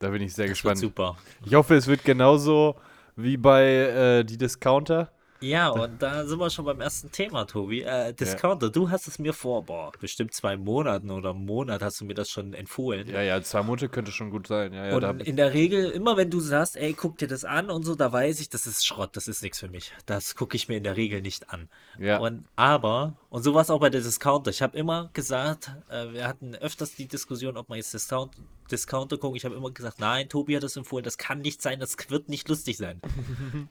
Da 0.00 0.10
bin 0.10 0.22
ich 0.22 0.34
sehr 0.34 0.46
Das 0.46 0.54
gespannt. 0.54 0.78
super. 0.78 1.16
Ich 1.46 1.54
hoffe, 1.54 1.76
es 1.76 1.86
wird 1.86 2.04
genauso 2.04 2.74
wie 3.16 3.36
bei 3.36 3.64
äh, 3.64 4.24
die 4.24 4.36
Discounter. 4.36 5.12
Ja, 5.44 5.68
und 5.68 6.02
da 6.02 6.24
sind 6.24 6.38
wir 6.38 6.48
schon 6.48 6.64
beim 6.64 6.80
ersten 6.80 7.10
Thema, 7.10 7.44
Tobi. 7.44 7.82
Äh, 7.82 8.14
Discounter, 8.14 8.70
du 8.70 8.90
hast 8.90 9.06
es 9.06 9.18
mir 9.18 9.34
vor, 9.34 9.64
boah, 9.64 9.92
bestimmt 10.00 10.32
zwei 10.32 10.56
Monaten 10.56 11.10
oder 11.10 11.30
einem 11.30 11.44
Monat 11.44 11.82
hast 11.82 12.00
du 12.00 12.06
mir 12.06 12.14
das 12.14 12.30
schon 12.30 12.54
empfohlen. 12.54 13.08
Ja, 13.08 13.20
ja, 13.20 13.42
zwei 13.42 13.62
Monate 13.62 13.88
könnte 13.88 14.10
schon 14.10 14.30
gut 14.30 14.46
sein. 14.46 14.72
Ja, 14.72 14.86
ja, 14.86 14.96
Und 14.96 15.22
in 15.22 15.36
der 15.36 15.52
Regel, 15.52 15.90
immer 15.90 16.16
wenn 16.16 16.30
du 16.30 16.40
sagst, 16.40 16.76
ey, 16.76 16.94
guck 16.94 17.18
dir 17.18 17.28
das 17.28 17.44
an 17.44 17.68
und 17.68 17.84
so, 17.84 17.94
da 17.94 18.10
weiß 18.10 18.40
ich, 18.40 18.48
das 18.48 18.66
ist 18.66 18.86
Schrott, 18.86 19.16
das 19.16 19.28
ist 19.28 19.42
nichts 19.42 19.60
für 19.60 19.68
mich. 19.68 19.92
Das 20.06 20.34
gucke 20.34 20.56
ich 20.56 20.68
mir 20.68 20.76
in 20.76 20.84
der 20.84 20.96
Regel 20.96 21.20
nicht 21.20 21.50
an. 21.50 21.68
Ja. 21.98 22.18
Und 22.18 22.44
aber, 22.56 23.14
und 23.28 23.42
so 23.42 23.52
war 23.52 23.62
es 23.62 23.70
auch 23.70 23.80
bei 23.80 23.90
der 23.90 24.00
Discounter. 24.00 24.50
Ich 24.50 24.62
habe 24.62 24.76
immer 24.78 25.10
gesagt, 25.12 25.72
äh, 25.90 26.12
wir 26.12 26.26
hatten 26.26 26.54
öfters 26.54 26.94
die 26.94 27.06
Diskussion, 27.06 27.58
ob 27.58 27.68
man 27.68 27.76
jetzt 27.76 27.92
Discount, 27.92 28.32
Discounter 28.70 29.18
gucken. 29.18 29.36
Ich 29.36 29.44
habe 29.44 29.54
immer 29.54 29.70
gesagt, 29.70 30.00
nein, 30.00 30.28
Tobi 30.28 30.56
hat 30.56 30.62
das 30.62 30.76
empfohlen, 30.76 31.04
das 31.04 31.18
kann 31.18 31.40
nicht 31.40 31.60
sein, 31.62 31.80
das 31.80 31.96
wird 32.08 32.28
nicht 32.28 32.48
lustig 32.48 32.76
sein. 32.76 33.00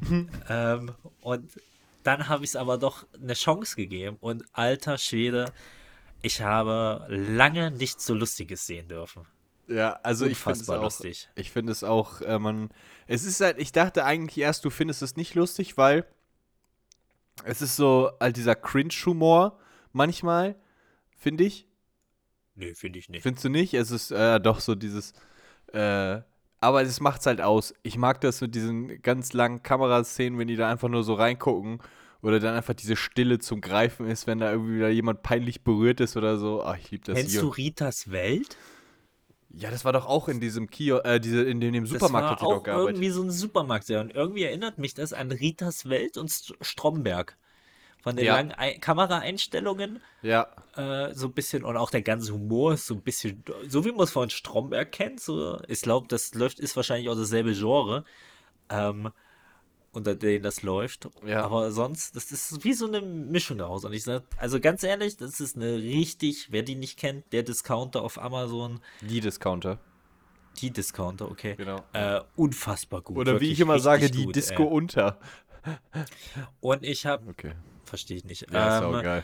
ähm, 0.49 0.91
und 1.21 1.51
dann 2.03 2.27
habe 2.27 2.43
ich 2.43 2.51
es 2.51 2.55
aber 2.55 2.77
doch 2.77 3.05
eine 3.21 3.33
Chance 3.33 3.75
gegeben 3.75 4.17
und 4.19 4.43
alter 4.53 4.97
Schwede, 4.97 5.51
ich 6.21 6.41
habe 6.41 7.05
lange 7.09 7.71
nichts 7.71 8.05
so 8.05 8.13
Lustiges 8.13 8.65
sehen 8.65 8.87
dürfen. 8.87 9.25
ja, 9.67 9.99
also 10.03 10.25
ich 10.25 10.37
finde 10.37 10.51
es 10.53 10.59
Unfassbar 10.59 10.79
auch. 10.79 10.83
lustig. 10.83 11.29
Ich 11.35 11.51
finde 11.51 11.71
es 11.71 11.83
auch, 11.83 12.21
äh, 12.21 12.39
man. 12.39 12.69
Es 13.07 13.23
ist 13.25 13.41
halt, 13.41 13.59
ich 13.59 13.71
dachte 13.71 14.05
eigentlich 14.05 14.37
erst, 14.37 14.63
du 14.65 14.69
findest 14.69 15.01
es 15.01 15.15
nicht 15.15 15.35
lustig, 15.35 15.77
weil 15.77 16.05
es 17.45 17.61
ist 17.61 17.75
so 17.75 18.11
halt 18.19 18.37
dieser 18.37 18.55
Cringe-Humor 18.55 19.57
manchmal, 19.91 20.55
finde 21.17 21.45
ich. 21.45 21.67
Nee, 22.55 22.73
finde 22.75 22.99
ich 22.99 23.09
nicht. 23.09 23.23
Findest 23.23 23.45
du 23.45 23.49
nicht? 23.49 23.73
Es 23.73 23.91
ist 23.91 24.11
äh, 24.11 24.39
doch 24.39 24.59
so 24.59 24.75
dieses. 24.75 25.13
Äh, 25.71 26.21
aber 26.59 26.81
es 26.81 26.99
macht's 26.99 27.25
halt 27.25 27.41
aus. 27.41 27.73
Ich 27.83 27.97
mag 27.97 28.21
das 28.21 28.39
mit 28.41 28.55
diesen 28.55 29.01
ganz 29.01 29.33
langen 29.33 29.63
Kameraszenen, 29.63 30.39
wenn 30.39 30.47
die 30.47 30.55
da 30.55 30.69
einfach 30.69 30.87
nur 30.87 31.03
so 31.03 31.13
reingucken. 31.13 31.79
Oder 32.21 32.39
dann 32.39 32.55
einfach 32.55 32.73
diese 32.73 32.95
Stille 32.95 33.39
zum 33.39 33.59
Greifen 33.59 34.07
ist, 34.07 34.27
wenn 34.27 34.39
da 34.39 34.49
irgendwie 34.51 34.75
wieder 34.77 34.87
jemand 34.87 35.23
peinlich 35.23 35.63
berührt 35.65 35.99
ist 35.99 36.15
oder 36.15 36.37
so. 36.37 36.63
Ach, 36.63 36.77
ich 36.77 36.89
liebe 36.89 37.03
das 37.03 37.17
Kennst 37.17 37.31
hier. 37.33 37.41
du 37.41 37.49
Ritas 37.49 38.11
Welt? 38.11 38.55
Ja, 39.49 39.69
das 39.69 39.83
war 39.83 39.91
doch 39.91 40.05
auch 40.05 40.29
in 40.29 40.39
diesem 40.39 40.69
Kio, 40.69 40.99
äh, 40.99 41.19
diese, 41.19 41.43
in 41.43 41.59
dem, 41.59 41.73
dem 41.73 41.85
Supermarkt 41.85 42.29
hat 42.29 42.33
das 42.33 42.39
die 42.39 42.45
war 42.45 42.51
doch 42.51 42.59
auch 42.59 42.63
gearbeitet. 42.63 42.95
irgendwie 42.95 43.09
so 43.09 43.23
ein 43.23 43.29
Supermarkt. 43.29 43.89
Ja. 43.89 43.99
Und 43.99 44.15
irgendwie 44.15 44.43
erinnert 44.43 44.77
mich 44.77 44.93
das 44.93 45.11
an 45.11 45.31
Ritas 45.31 45.89
Welt 45.89 46.17
und 46.17 46.31
St 46.31 46.53
Stromberg. 46.61 47.37
Von 48.03 48.17
den 48.17 48.25
Ja. 48.25 48.35
langen 48.35 48.51
Ei 48.51 48.73
Kameraeinstellungen 48.79 50.01
Ja, 50.21 50.47
äh, 50.75 51.13
so 51.13 51.27
ein 51.27 51.33
bisschen 51.33 51.63
und 51.63 51.77
auch 51.77 51.89
der 51.89 52.01
ganze 52.01 52.33
Humor 52.33 52.73
ist 52.73 52.85
so 52.85 52.95
ein 52.95 53.01
bisschen, 53.01 53.43
so 53.67 53.85
wie 53.85 53.91
man 53.93 54.01
es 54.01 54.11
von 54.11 54.29
Stromberg 54.29 54.91
kennt. 54.91 55.21
So, 55.21 55.61
ich 55.69 55.81
glaube, 55.81 56.07
das 56.09 56.35
läuft, 56.35 56.59
ist 56.59 56.75
wahrscheinlich 56.75 57.07
auch 57.09 57.15
dasselbe 57.15 57.53
Genre, 57.53 58.03
ähm, 58.69 59.09
unter 59.93 60.15
dem 60.15 60.43
das 60.43 60.63
läuft. 60.63 61.07
Ja. 61.25 61.43
Aber 61.45 61.71
sonst, 61.71 62.15
das 62.17 62.31
ist 62.33 62.63
wie 62.65 62.73
so 62.73 62.87
eine 62.87 62.99
Mischung 63.01 63.57
daraus. 63.57 63.85
Und 63.85 63.93
ich 63.93 64.03
sage, 64.03 64.25
also 64.37 64.59
ganz 64.59 64.83
ehrlich, 64.83 65.15
das 65.15 65.39
ist 65.39 65.55
eine 65.55 65.75
richtig, 65.77 66.51
wer 66.51 66.63
die 66.63 66.75
nicht 66.75 66.99
kennt, 66.99 67.31
der 67.31 67.43
Discounter 67.43 68.01
auf 68.01 68.19
Amazon, 68.21 68.81
die 68.99 69.21
Discounter. 69.21 69.79
die 70.61 70.71
Discounter, 70.71 71.31
okay. 71.31 71.55
Genau. 71.55 71.83
Äh, 71.93 72.19
unfassbar 72.35 73.01
gut. 73.01 73.17
Oder 73.17 73.39
wie 73.39 73.51
ich 73.51 73.59
immer 73.61 73.79
sage, 73.79 74.11
die 74.11 74.25
gut, 74.25 74.35
Disco 74.35 74.63
ey. 74.63 74.69
unter. 74.69 75.19
Und 76.59 76.83
ich 76.83 77.05
habe, 77.05 77.29
Okay. 77.29 77.53
Verstehe 77.93 78.17
ich 78.17 78.23
nicht. 78.25 78.51
Ja, 78.51 78.77
ist 78.79 78.83
ähm, 78.83 78.95
auch 78.95 79.03
geil. 79.03 79.23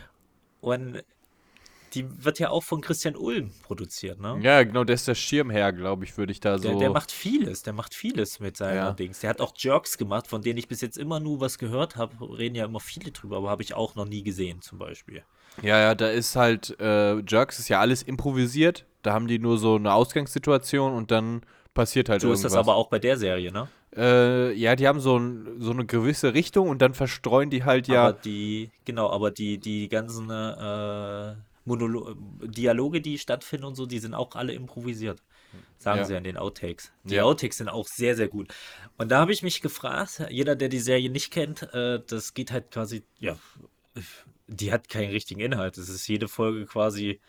und 0.60 1.02
die 1.94 2.24
wird 2.24 2.38
ja 2.38 2.50
auch 2.50 2.62
von 2.62 2.80
Christian 2.80 3.16
Ulm 3.16 3.50
produziert, 3.64 4.20
ne? 4.20 4.38
Ja, 4.42 4.62
genau, 4.62 4.84
der 4.84 4.94
ist 4.94 5.08
der 5.08 5.16
Schirmherr, 5.16 5.72
glaube 5.72 6.04
ich, 6.04 6.16
würde 6.16 6.30
ich 6.30 6.38
da 6.38 6.56
so. 6.56 6.68
Der, 6.68 6.76
der 6.76 6.90
macht 6.90 7.10
vieles, 7.10 7.64
der 7.64 7.72
macht 7.72 7.94
vieles 7.94 8.38
mit 8.38 8.56
seiner 8.56 8.74
Ja. 8.76 8.92
Dings. 8.92 9.18
Der 9.18 9.30
hat 9.30 9.40
auch 9.40 9.52
Jerks 9.56 9.98
gemacht, 9.98 10.28
von 10.28 10.40
denen 10.40 10.56
ich 10.58 10.68
bis 10.68 10.82
jetzt 10.82 10.96
immer 10.96 11.18
nur 11.18 11.40
was 11.40 11.58
gehört 11.58 11.96
habe. 11.96 12.14
Reden 12.38 12.54
ja 12.54 12.64
immer 12.64 12.78
viele 12.78 13.10
drüber, 13.10 13.38
aber 13.38 13.50
habe 13.50 13.64
ich 13.64 13.74
auch 13.74 13.96
noch 13.96 14.04
nie 14.06 14.22
gesehen, 14.22 14.62
zum 14.62 14.78
Beispiel. 14.78 15.24
Ja, 15.62 15.80
ja, 15.80 15.96
da 15.96 16.08
ist 16.10 16.36
halt, 16.36 16.78
äh, 16.78 17.16
Jerks 17.22 17.58
ist 17.58 17.68
ja 17.68 17.80
alles 17.80 18.04
improvisiert. 18.04 18.86
Da 19.02 19.12
haben 19.12 19.26
die 19.26 19.40
nur 19.40 19.58
so 19.58 19.74
eine 19.74 19.92
Ausgangssituation 19.92 20.94
und 20.94 21.10
dann 21.10 21.42
passiert 21.74 22.08
halt 22.08 22.20
So 22.20 22.28
irgendwas. 22.28 22.44
ist 22.44 22.52
das 22.52 22.56
aber 22.56 22.76
auch 22.76 22.86
bei 22.88 23.00
der 23.00 23.16
Serie, 23.16 23.50
ne? 23.50 23.66
Äh, 23.96 24.52
ja, 24.54 24.76
die 24.76 24.86
haben 24.86 25.00
so, 25.00 25.18
ein, 25.18 25.60
so 25.60 25.72
eine 25.72 25.84
gewisse 25.84 26.32
Richtung 26.34 26.68
und 26.68 26.80
dann 26.80 26.94
verstreuen 26.94 27.50
die 27.50 27.64
halt 27.64 27.88
ja. 27.88 28.08
Aber 28.08 28.12
die, 28.18 28.70
genau, 28.84 29.10
aber 29.10 29.30
die, 29.30 29.58
die 29.58 29.88
ganzen 29.88 30.30
äh, 30.30 31.34
Monolo 31.64 32.14
Dialoge, 32.42 33.00
die 33.00 33.18
stattfinden 33.18 33.66
und 33.66 33.74
so, 33.74 33.86
die 33.86 33.98
sind 33.98 34.14
auch 34.14 34.34
alle 34.36 34.52
improvisiert. 34.52 35.20
Sagen 35.78 35.98
Ja. 36.00 36.04
sie 36.04 36.12
ja 36.12 36.18
in 36.18 36.24
den 36.24 36.36
Outtakes. 36.36 36.92
Die 37.04 37.16
Ja. 37.16 37.24
Outtakes 37.24 37.58
sind 37.58 37.68
auch 37.68 37.88
sehr, 37.88 38.14
sehr 38.14 38.28
gut. 38.28 38.48
Und 38.98 39.10
da 39.10 39.18
habe 39.18 39.32
ich 39.32 39.42
mich 39.42 39.60
gefragt, 39.60 40.22
jeder, 40.30 40.54
der 40.54 40.68
die 40.68 40.78
Serie 40.78 41.10
nicht 41.10 41.32
kennt, 41.32 41.62
äh, 41.74 42.00
das 42.06 42.34
geht 42.34 42.52
halt 42.52 42.70
quasi, 42.70 43.02
ja, 43.18 43.36
die 44.46 44.72
hat 44.72 44.88
keinen 44.88 45.10
richtigen 45.10 45.40
Inhalt. 45.40 45.78
Es 45.78 45.88
ist 45.88 46.06
jede 46.06 46.28
Folge 46.28 46.66
quasi 46.66 47.20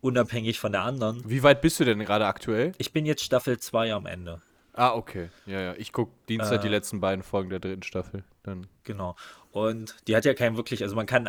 unabhängig 0.00 0.58
von 0.60 0.72
der 0.72 0.82
anderen. 0.82 1.22
Wie 1.28 1.42
weit 1.42 1.60
bist 1.60 1.80
du 1.80 1.84
denn 1.84 1.98
gerade 1.98 2.26
aktuell? 2.26 2.72
Ich 2.78 2.92
bin 2.92 3.04
jetzt 3.04 3.22
Staffel 3.24 3.58
2 3.58 3.92
am 3.92 4.06
Ende. 4.06 4.40
Ah, 4.78 4.94
okay. 4.94 5.28
Ja, 5.44 5.60
ja. 5.60 5.74
Ich 5.76 5.92
gucke 5.92 6.12
Dienstag 6.28 6.60
die 6.62 6.68
Äh. 6.68 6.70
letzten 6.70 7.00
beiden 7.00 7.24
Folgen 7.24 7.50
der 7.50 7.58
dritten 7.58 7.82
Staffel. 7.82 8.22
Dann. 8.44 8.68
Genau. 8.84 9.16
Und 9.50 9.96
die 10.06 10.14
hat 10.14 10.24
ja 10.24 10.34
keinen 10.34 10.56
wirklich, 10.56 10.84
also 10.84 10.94
man 10.94 11.06
kann, 11.06 11.28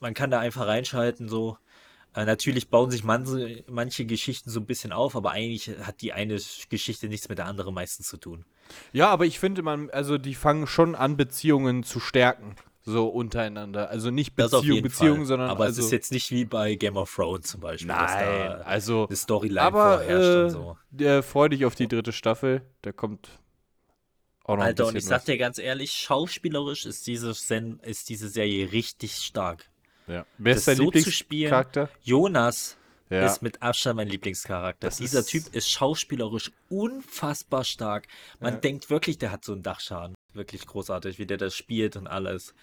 man 0.00 0.12
kann 0.12 0.30
da 0.30 0.40
einfach 0.40 0.66
reinschalten, 0.66 1.28
so. 1.28 1.56
Äh, 2.16 2.24
natürlich 2.24 2.70
bauen 2.70 2.90
sich 2.90 3.04
manche, 3.04 3.64
manche 3.68 4.04
Geschichten 4.06 4.50
so 4.50 4.60
ein 4.60 4.66
bisschen 4.66 4.92
auf, 4.92 5.14
aber 5.16 5.30
eigentlich 5.32 5.68
hat 5.82 6.00
die 6.00 6.12
eine 6.12 6.38
Geschichte 6.68 7.08
nichts 7.08 7.28
mit 7.28 7.38
der 7.38 7.46
anderen 7.46 7.74
meistens 7.74 8.08
zu 8.08 8.16
tun. 8.16 8.44
Ja, 8.92 9.08
aber 9.08 9.24
ich 9.26 9.38
finde, 9.38 9.62
man, 9.62 9.90
also 9.90 10.18
die 10.18 10.34
fangen 10.34 10.66
schon 10.66 10.94
an, 10.94 11.16
Beziehungen 11.16 11.82
zu 11.84 12.00
stärken. 12.00 12.56
So 12.86 13.08
untereinander. 13.08 13.88
Also 13.88 14.10
nicht 14.10 14.34
Beziehung, 14.34 14.82
Beziehung, 14.82 15.16
Fall. 15.18 15.24
sondern. 15.26 15.48
Aber 15.50 15.64
also, 15.64 15.80
es 15.80 15.86
ist 15.86 15.92
jetzt 15.92 16.12
nicht 16.12 16.30
wie 16.30 16.44
bei 16.44 16.74
Game 16.74 16.96
of 16.98 17.14
Thrones 17.14 17.46
zum 17.50 17.60
Beispiel, 17.62 17.88
dass 17.88 18.12
Nein, 18.12 18.26
da 18.26 18.54
also. 18.64 19.06
eine 19.06 19.16
Storyline 19.16 19.62
Aber 19.62 19.98
vorherrscht 19.98 20.34
äh, 20.36 20.42
und 20.44 20.50
so. 20.50 20.78
der 20.90 21.22
freu 21.22 21.48
dich 21.48 21.64
auf 21.64 21.74
die 21.74 21.88
dritte 21.88 22.12
Staffel. 22.12 22.60
Da 22.82 22.92
kommt 22.92 23.28
auch 24.44 24.56
noch 24.56 24.64
Alter, 24.64 24.88
und 24.88 24.96
ich 24.96 25.06
sag 25.06 25.24
dir 25.24 25.38
ganz 25.38 25.56
ehrlich, 25.58 25.92
schauspielerisch 25.92 26.84
ist 26.84 27.06
diese, 27.06 27.32
Sen 27.32 27.80
ist 27.80 28.10
diese 28.10 28.28
Serie 28.28 28.70
richtig 28.72 29.14
stark. 29.16 29.70
Ja. 30.06 30.26
Wer 30.36 30.54
ist 30.54 30.68
dein 30.68 30.76
so 30.76 30.90
zu 30.90 31.10
spielen- 31.10 31.44
Lieblingscharakter? 31.44 31.88
Jonas 32.02 32.76
Ja. 33.08 33.24
ist 33.24 33.40
mit 33.40 33.62
Abstand 33.62 33.96
mein 33.96 34.08
Lieblingscharakter. 34.08 34.86
Das 34.86 34.98
Dieser 34.98 35.20
ist- 35.20 35.30
Typ 35.30 35.54
ist 35.54 35.70
schauspielerisch 35.70 36.52
unfassbar 36.68 37.64
stark. 37.64 38.06
Man 38.40 38.60
denkt 38.60 38.90
wirklich, 38.90 39.16
der 39.16 39.32
hat 39.32 39.42
so 39.46 39.52
einen 39.52 39.62
Dachschaden. 39.62 40.14
Wirklich 40.34 40.66
großartig, 40.66 41.18
wie 41.18 41.26
der 41.26 41.36
das 41.36 41.54
spielt 41.54 41.96
und 41.96 42.06
alles. 42.06 42.54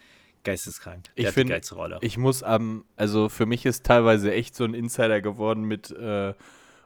Geisteskrank. 0.44 1.06
Der 1.18 1.28
Ich 1.28 1.34
finde, 1.34 1.62
ich 2.01 2.18
muss 2.18 2.42
am, 2.42 2.84
also 2.96 3.30
für 3.30 3.46
mich 3.46 3.66
ist 3.66 3.86
teilweise 3.86 4.34
echt 4.34 4.56
so 4.56 4.63
ein 4.63 4.74
Insider 4.74 5.22
geworden 5.22 5.63
mit, 5.63 5.92
äh, 5.92 6.34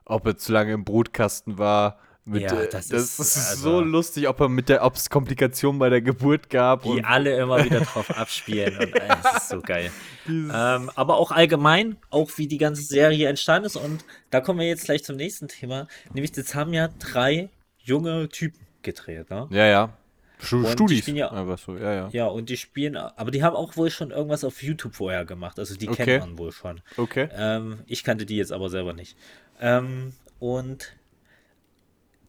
ob 0.04 0.25
er 0.25 0.38
zu 0.38 0.51
lange 0.51 0.74
im 0.74 0.84
Brutkasten 0.84 1.58
war. 1.58 2.00
Mit, 2.27 2.42
Ja, 2.42 2.60
äh, 2.60 2.68
das 2.70 2.88
das, 2.89 3.04
ist, 3.04 3.20
ist 3.20 3.50
also- 3.51 3.62
so 3.70 3.82
lustig, 3.82 4.27
ob 4.27 4.39
er 4.42 4.50
mit 4.50 4.68
der, 4.68 4.84
ob 4.84 4.96
es 4.96 5.10
Komplikationen 5.12 5.77
bei 5.80 5.89
der 5.89 6.01
Geburt 6.01 6.50
gab. 6.50 6.82
die 6.84 7.04
alle 7.04 7.38
immer 7.38 7.63
wieder 7.63 7.80
drauf 7.86 8.10
abspielen. 8.18 8.77
Und, 8.77 8.96
äh, 8.96 9.08
das 9.22 9.44
ist 9.44 9.50
so 9.50 9.62
geil. 9.62 9.92
Ähm, 10.27 10.51
aber 10.96 11.18
auch 11.18 11.32
allgemein, 11.32 11.98
auch 12.10 12.30
wie 12.38 12.48
die 12.48 12.58
ganze 12.58 12.82
Serie 12.82 13.30
entstanden 13.30 13.68
ist. 13.68 13.75
Und 13.75 14.04
da 14.32 14.42
kommen 14.42 14.60
wir 14.60 14.68
jetzt 14.68 14.86
gleich 14.86 15.04
zum 15.04 15.15
nächsten 15.18 15.48
Thema. 15.48 15.88
Nämlich, 16.13 16.32
das 16.32 16.56
haben 16.56 16.74
ja 16.74 16.89
drei 17.00 17.50
junge 17.77 18.27
Typen 18.27 18.60
gedreht. 18.82 19.30
Ne? 19.30 19.48
ja, 19.51 19.65
ja. 19.68 19.98
Stu 20.39 20.65
Studis. 20.68 21.08
ja- 21.08 21.32
Einfach 21.32 21.58
so, 21.58 21.77
ja, 21.77 21.94
ja. 21.94 22.10
Ja, 22.12 22.25
und 22.27 22.50
die 22.50 22.58
spielen, 22.58 22.96
aber 22.98 23.32
die 23.32 23.44
haben 23.44 23.56
auch 23.56 23.75
wohl 23.77 23.89
schon 23.89 24.12
irgendwas 24.12 24.44
auf 24.44 24.62
YouTube 24.63 24.96
vorher 24.96 25.25
gemacht. 25.25 25.58
Also 25.60 25.75
die 25.75 25.89
Okay. 25.89 26.04
kennt 26.06 26.20
man 26.25 26.38
wohl 26.38 26.51
schon. 26.51 26.82
Okay. 26.98 27.30
Ähm, 27.36 27.80
ich 27.88 28.04
kannte 28.04 28.25
die 28.25 28.38
jetzt 28.38 28.51
aber 28.51 28.70
selber 28.70 28.94
nicht. 28.94 29.18
Ähm, 29.62 30.13
und 30.39 30.96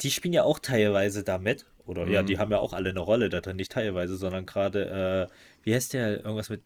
die 0.03 0.11
spielen 0.11 0.35
ja 0.35 0.43
auch 0.45 0.59
teilweise 0.59 1.25
damit. 1.25 1.67
Oder 1.87 2.07
ja, 2.09 2.23
Mhm. 2.23 2.27
die 2.27 2.39
haben 2.39 2.51
ja 2.51 2.59
auch 2.59 2.73
alle 2.73 2.91
eine 2.91 2.99
Rolle 3.01 3.29
da 3.29 3.41
drin. 3.41 3.57
Nicht 3.57 3.71
teilweise, 3.73 4.17
sondern 4.17 4.45
gerade, 4.45 5.29
äh, 5.31 5.35
wie 5.63 5.73
heißt 5.73 5.93
der? 5.95 6.25
Irgendwas 6.25 6.49
mit 6.51 6.63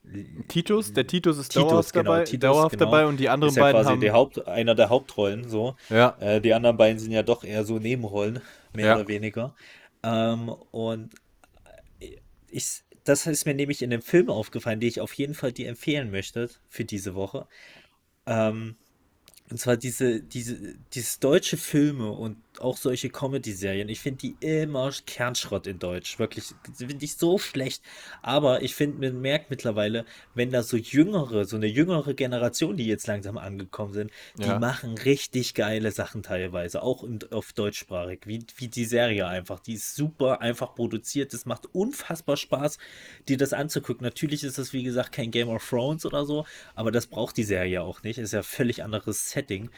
Titus, 0.48 0.94
der 0.94 1.06
Titus 1.06 1.36
ist 1.36 1.50
Titus, 1.52 1.68
dauerhaft 1.68 1.92
genau, 1.92 2.12
dabei, 2.12 2.24
Titus, 2.24 2.40
dauerhaft 2.40 2.78
genau. 2.78 2.84
dabei 2.86 3.06
und 3.06 3.20
die 3.20 3.28
anderen 3.28 3.50
ist 3.50 3.56
ja 3.56 3.62
beiden 3.64 3.82
quasi 3.82 4.06
haben. 4.06 4.12
Haupt, 4.14 4.48
einer 4.48 4.74
der 4.74 4.88
Hauptrollen, 4.88 5.46
so. 5.48 5.76
ja, 5.90 6.16
Äh, 6.20 6.40
die 6.40 6.54
anderen 6.54 6.78
beiden 6.78 6.98
sind 6.98 7.12
ja 7.12 7.22
doch 7.22 7.44
eher 7.44 7.64
so 7.64 7.78
Nebenrollen, 7.78 8.40
mehr 8.72 8.86
Ja. 8.86 8.96
oder 8.96 9.08
weniger. 9.08 9.54
Ähm, 10.02 10.48
und 10.70 11.10
ich, 12.50 12.82
das 13.04 13.26
ist 13.26 13.46
mir 13.46 13.54
nämlich 13.54 13.82
in 13.82 13.90
dem 13.90 14.02
Film 14.02 14.30
aufgefallen, 14.30 14.80
den 14.80 14.88
ich 14.88 15.00
auf 15.00 15.12
jeden 15.14 15.34
Fall 15.34 15.52
dir 15.52 15.68
empfehlen 15.68 16.10
möchte 16.10 16.50
für 16.68 16.84
diese 16.84 17.14
Woche. 17.14 17.46
Ähm, 18.26 18.76
und 19.50 19.58
zwar 19.58 19.76
diese, 19.76 20.22
diese, 20.22 20.76
dieses 20.94 21.18
deutsche 21.18 21.56
Filme 21.56 22.12
und 22.12 22.36
auch 22.58 22.76
solche 22.76 23.10
Comedy-Serien. 23.10 23.88
Ich 23.88 24.00
finde 24.00 24.18
die 24.18 24.36
immer 24.40 24.90
Kernschrott 25.06 25.66
in 25.66 25.78
Deutsch. 25.78 26.18
Wirklich, 26.18 26.46
finde 26.76 27.04
ich 27.04 27.16
so 27.16 27.38
schlecht. 27.38 27.82
Aber 28.22 28.62
ich 28.62 28.74
finde, 28.74 29.10
man 29.10 29.20
merkt 29.20 29.50
mittlerweile, 29.50 30.04
wenn 30.34 30.50
da 30.50 30.62
so 30.62 30.76
jüngere, 30.76 31.44
so 31.44 31.56
eine 31.56 31.66
jüngere 31.66 32.14
Generation, 32.14 32.76
die 32.76 32.86
jetzt 32.86 33.06
langsam 33.06 33.38
angekommen 33.38 33.92
sind, 33.92 34.10
die 34.38 34.48
Ja. 34.48 34.58
machen 34.58 34.96
richtig 34.98 35.54
geile 35.54 35.92
Sachen 35.92 36.22
teilweise, 36.22 36.82
auch 36.82 37.04
im, 37.04 37.18
auf 37.30 37.52
deutschsprachig, 37.52 38.20
wie, 38.26 38.44
wie 38.56 38.68
die 38.68 38.84
Serie 38.84 39.26
einfach. 39.28 39.60
Die 39.60 39.74
ist 39.74 39.94
super 39.94 40.40
einfach 40.40 40.74
produziert. 40.74 41.32
Es 41.34 41.46
macht 41.46 41.66
unfassbar 41.74 42.36
Spaß, 42.36 42.78
dir 43.28 43.36
das 43.36 43.52
anzugucken. 43.52 44.04
Natürlich 44.04 44.42
ist 44.44 44.58
das, 44.58 44.72
wie 44.72 44.82
gesagt, 44.82 45.12
kein 45.12 45.30
Game 45.30 45.48
of 45.48 45.66
Thrones 45.68 46.04
oder 46.04 46.24
so, 46.24 46.46
aber 46.74 46.90
das 46.90 47.06
braucht 47.06 47.36
die 47.36 47.44
Serie 47.44 47.82
auch 47.82 48.02
nicht. 48.02 48.18
Ist 48.18 48.32
ja 48.32 48.42
völlig 48.42 48.82
anderes 48.82 49.30
Setting. 49.30 49.70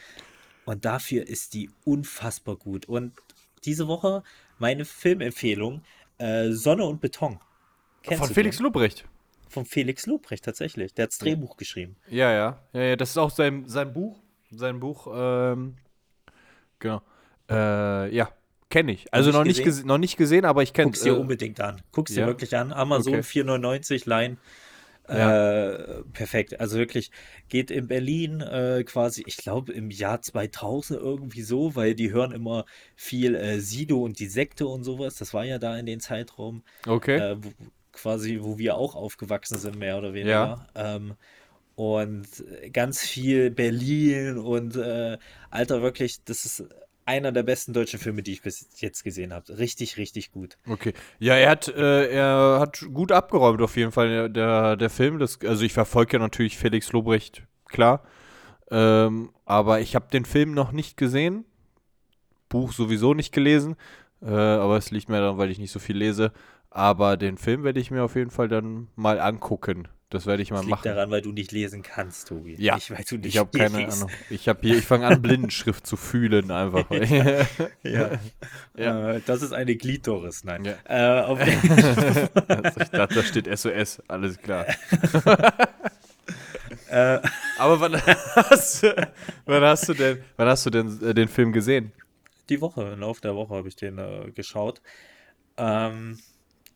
Und 0.65 0.85
dafür 0.85 1.27
ist 1.27 1.53
die 1.53 1.69
unfassbar 1.83 2.55
gut. 2.55 2.87
Und 2.87 3.13
diese 3.65 3.87
Woche 3.87 4.23
meine 4.59 4.85
Filmempfehlung: 4.85 5.81
äh, 6.17 6.51
Sonne 6.51 6.85
und 6.85 7.01
Beton. 7.01 7.39
Kennst 8.01 8.25
Von 8.25 8.33
Felix 8.33 8.57
den? 8.57 8.63
Lobrecht. 8.63 9.05
Von 9.49 9.65
Felix 9.65 10.05
Lobrecht, 10.05 10.43
tatsächlich. 10.43 10.93
Der 10.93 11.03
hat 11.03 11.11
das 11.11 11.19
Drehbuch 11.19 11.57
geschrieben. 11.57 11.95
Ja, 12.09 12.31
ja, 12.31 12.59
ja, 12.73 12.81
ja. 12.81 12.95
Das 12.95 13.11
ist 13.11 13.17
auch 13.17 13.29
sein, 13.29 13.65
sein 13.67 13.93
Buch. 13.93 14.19
Sein 14.51 14.79
Buch, 14.79 15.07
ähm, 15.13 15.75
genau. 16.79 17.01
Äh, 17.49 18.13
ja, 18.15 18.29
kenne 18.69 18.91
ich. 18.91 19.11
Also 19.13 19.31
noch 19.31 19.43
nicht, 19.43 19.63
gesehen? 19.63 19.87
noch 19.87 19.97
nicht 19.97 20.17
gesehen, 20.17 20.45
aber 20.45 20.63
ich 20.63 20.73
kenne 20.73 20.91
Guck's 20.91 21.01
dir 21.01 21.19
unbedingt 21.19 21.59
an. 21.61 21.81
Guck's 21.91 22.13
dir 22.13 22.21
ja? 22.21 22.27
wirklich 22.27 22.55
an. 22.55 22.71
Amazon 22.73 23.15
Okay. 23.15 23.41
4,99 23.43 24.09
Line. 24.09 24.37
Ja. 25.07 25.71
Äh, 25.73 26.03
perfekt. 26.13 26.59
Also 26.59 26.77
wirklich, 26.77 27.11
geht 27.49 27.71
in 27.71 27.87
Berlin 27.87 28.41
äh, 28.41 28.83
quasi, 28.85 29.23
ich 29.25 29.37
glaube 29.37 29.73
im 29.73 29.91
Jahr 29.91 30.21
2000 30.21 30.99
irgendwie 30.99 31.41
so, 31.41 31.75
weil 31.75 31.93
die 31.93 32.11
hören 32.11 32.31
immer 32.31 32.65
viel 32.95 33.35
äh, 33.35 33.59
Sido 33.59 34.01
und 34.01 34.19
die 34.19 34.27
Sekte 34.27 34.65
und 34.65 34.83
sowas. 34.83 35.15
Das 35.15 35.33
war 35.33 35.43
ja 35.43 35.59
da 35.59 35.77
in 35.77 35.85
den 35.85 35.99
Zeitraum. 35.99 36.63
Okay. 36.87 37.17
äh, 37.17 37.35
wo, 37.37 37.51
quasi, 37.91 38.39
wo 38.41 38.57
wir 38.57 38.75
auch 38.75 38.95
aufgewachsen 38.95 39.57
sind, 39.57 39.77
mehr 39.77 39.97
oder 39.97 40.13
weniger. 40.13 40.67
Ähm, 40.75 41.15
und 41.75 42.27
ganz 42.71 43.01
viel 43.01 43.49
Berlin 43.49 44.37
und 44.37 44.75
äh, 44.75 45.17
Alter, 45.49 45.81
wirklich, 45.81 46.23
das 46.23 46.45
ist 46.45 46.63
einer 47.05 47.31
der 47.31 47.43
besten 47.43 47.73
deutschen 47.73 47.99
Filme, 47.99 48.23
die 48.23 48.33
ich 48.33 48.41
bis 48.41 48.67
jetzt 48.79 49.03
gesehen 49.03 49.33
habe. 49.33 49.57
Richtig, 49.57 49.97
richtig 49.97 50.31
gut. 50.31 50.57
Okay. 50.67 50.93
Ja, 51.19 51.35
er 51.35 51.49
hat, 51.49 51.67
äh, 51.67 52.07
er 52.09 52.59
hat 52.59 52.85
gut 52.93 53.11
abgeräumt 53.11 53.61
auf 53.61 53.75
jeden 53.75 53.91
Fall, 53.91 54.29
der, 54.29 54.75
der, 54.75 54.89
Film. 54.89 55.19
Das, 55.19 55.39
also 55.41 55.63
ich 55.63 55.73
verfolge 55.73 56.13
ja 56.13 56.19
natürlich 56.19 56.57
Felix 56.57 56.91
Lobrecht, 56.91 57.43
klar. 57.67 58.03
Ähm, 58.71 59.31
aber 59.45 59.81
ich 59.81 59.95
habe 59.95 60.07
den 60.11 60.25
Film 60.25 60.53
noch 60.53 60.71
nicht 60.71 60.97
gesehen. 60.97 61.45
Buch 62.49 62.71
sowieso 62.71 63.13
nicht 63.13 63.33
gelesen. 63.33 63.75
Äh, 64.21 64.29
aber 64.29 64.77
es 64.77 64.91
liegt 64.91 65.09
mir 65.09 65.19
daran, 65.19 65.37
weil 65.37 65.51
ich 65.51 65.59
nicht 65.59 65.71
so 65.71 65.79
viel 65.79 65.97
lese. 65.97 66.31
Aber 66.69 67.17
den 67.17 67.37
Film 67.37 67.63
werde 67.63 67.79
ich 67.79 67.91
mir 67.91 68.03
auf 68.03 68.15
jeden 68.15 68.31
Fall 68.31 68.47
dann 68.47 68.87
mal 68.95 69.19
angucken. 69.19 69.87
Das 70.13 70.25
werde 70.27 70.43
ich 70.43 70.51
mal 70.51 70.57
Das 70.57 70.65
liegt 70.65 70.77
machen. 70.77 70.87
daran, 70.95 71.09
weil 71.11 71.21
du 71.21 71.31
nicht 71.31 71.51
lesen 71.51 71.81
kannst, 71.81 72.27
Tobi. 72.27 72.55
Ja, 72.59 72.75
Nicht, 72.75 72.91
weil 72.91 73.03
du 73.09 73.17
nicht 73.17 73.25
Ich 73.27 73.37
habe 73.37 73.57
keine 73.57 73.83
liest. 73.85 73.97
Ahnung. 74.03 74.11
Ich 74.29 74.47
habe 74.47 74.59
hier, 74.61 74.77
ich 74.77 74.85
fange 74.85 75.07
an, 75.07 75.21
Blindenschrift 75.21 75.85
zu 75.87 75.97
fühlen 75.97 76.51
einfach. 76.51 76.85
Ja. 77.83 78.11
Ja. 78.77 79.11
Äh, 79.13 79.21
das 79.25 79.41
ist 79.41 79.53
eine 79.53 79.75
Glitoris, 79.75 80.43
nein. 80.43 80.65
Ja. 80.65 80.75
Äh, 80.85 81.23
auf, 81.23 81.39
Also 81.39 82.79
ich 82.81 82.89
dachte, 82.89 83.15
da 83.15 83.23
steht 83.23 83.47
SOS, 83.59 84.01
alles 84.07 84.37
klar. 84.37 84.65
äh, 86.89 87.19
Aber 87.57 87.79
wann 87.79 87.95
hast, 88.01 88.83
du, 88.83 89.11
wann 89.45 89.63
hast 89.63 89.89
du 89.89 89.93
denn, 89.93 90.23
wann 90.37 90.47
hast 90.47 90.65
du 90.65 90.69
denn 90.69 91.01
äh, 91.01 91.13
den 91.13 91.27
Film 91.27 91.51
gesehen? 91.53 91.91
die 92.49 92.59
Woche, 92.61 92.83
im 92.93 92.99
Laufe 92.99 93.21
der 93.21 93.35
Woche 93.35 93.55
habe 93.55 93.67
ich 93.69 93.75
den 93.77 93.97
äh, 93.97 94.29
geschaut. 94.35 94.81
Ähm, 95.57 96.19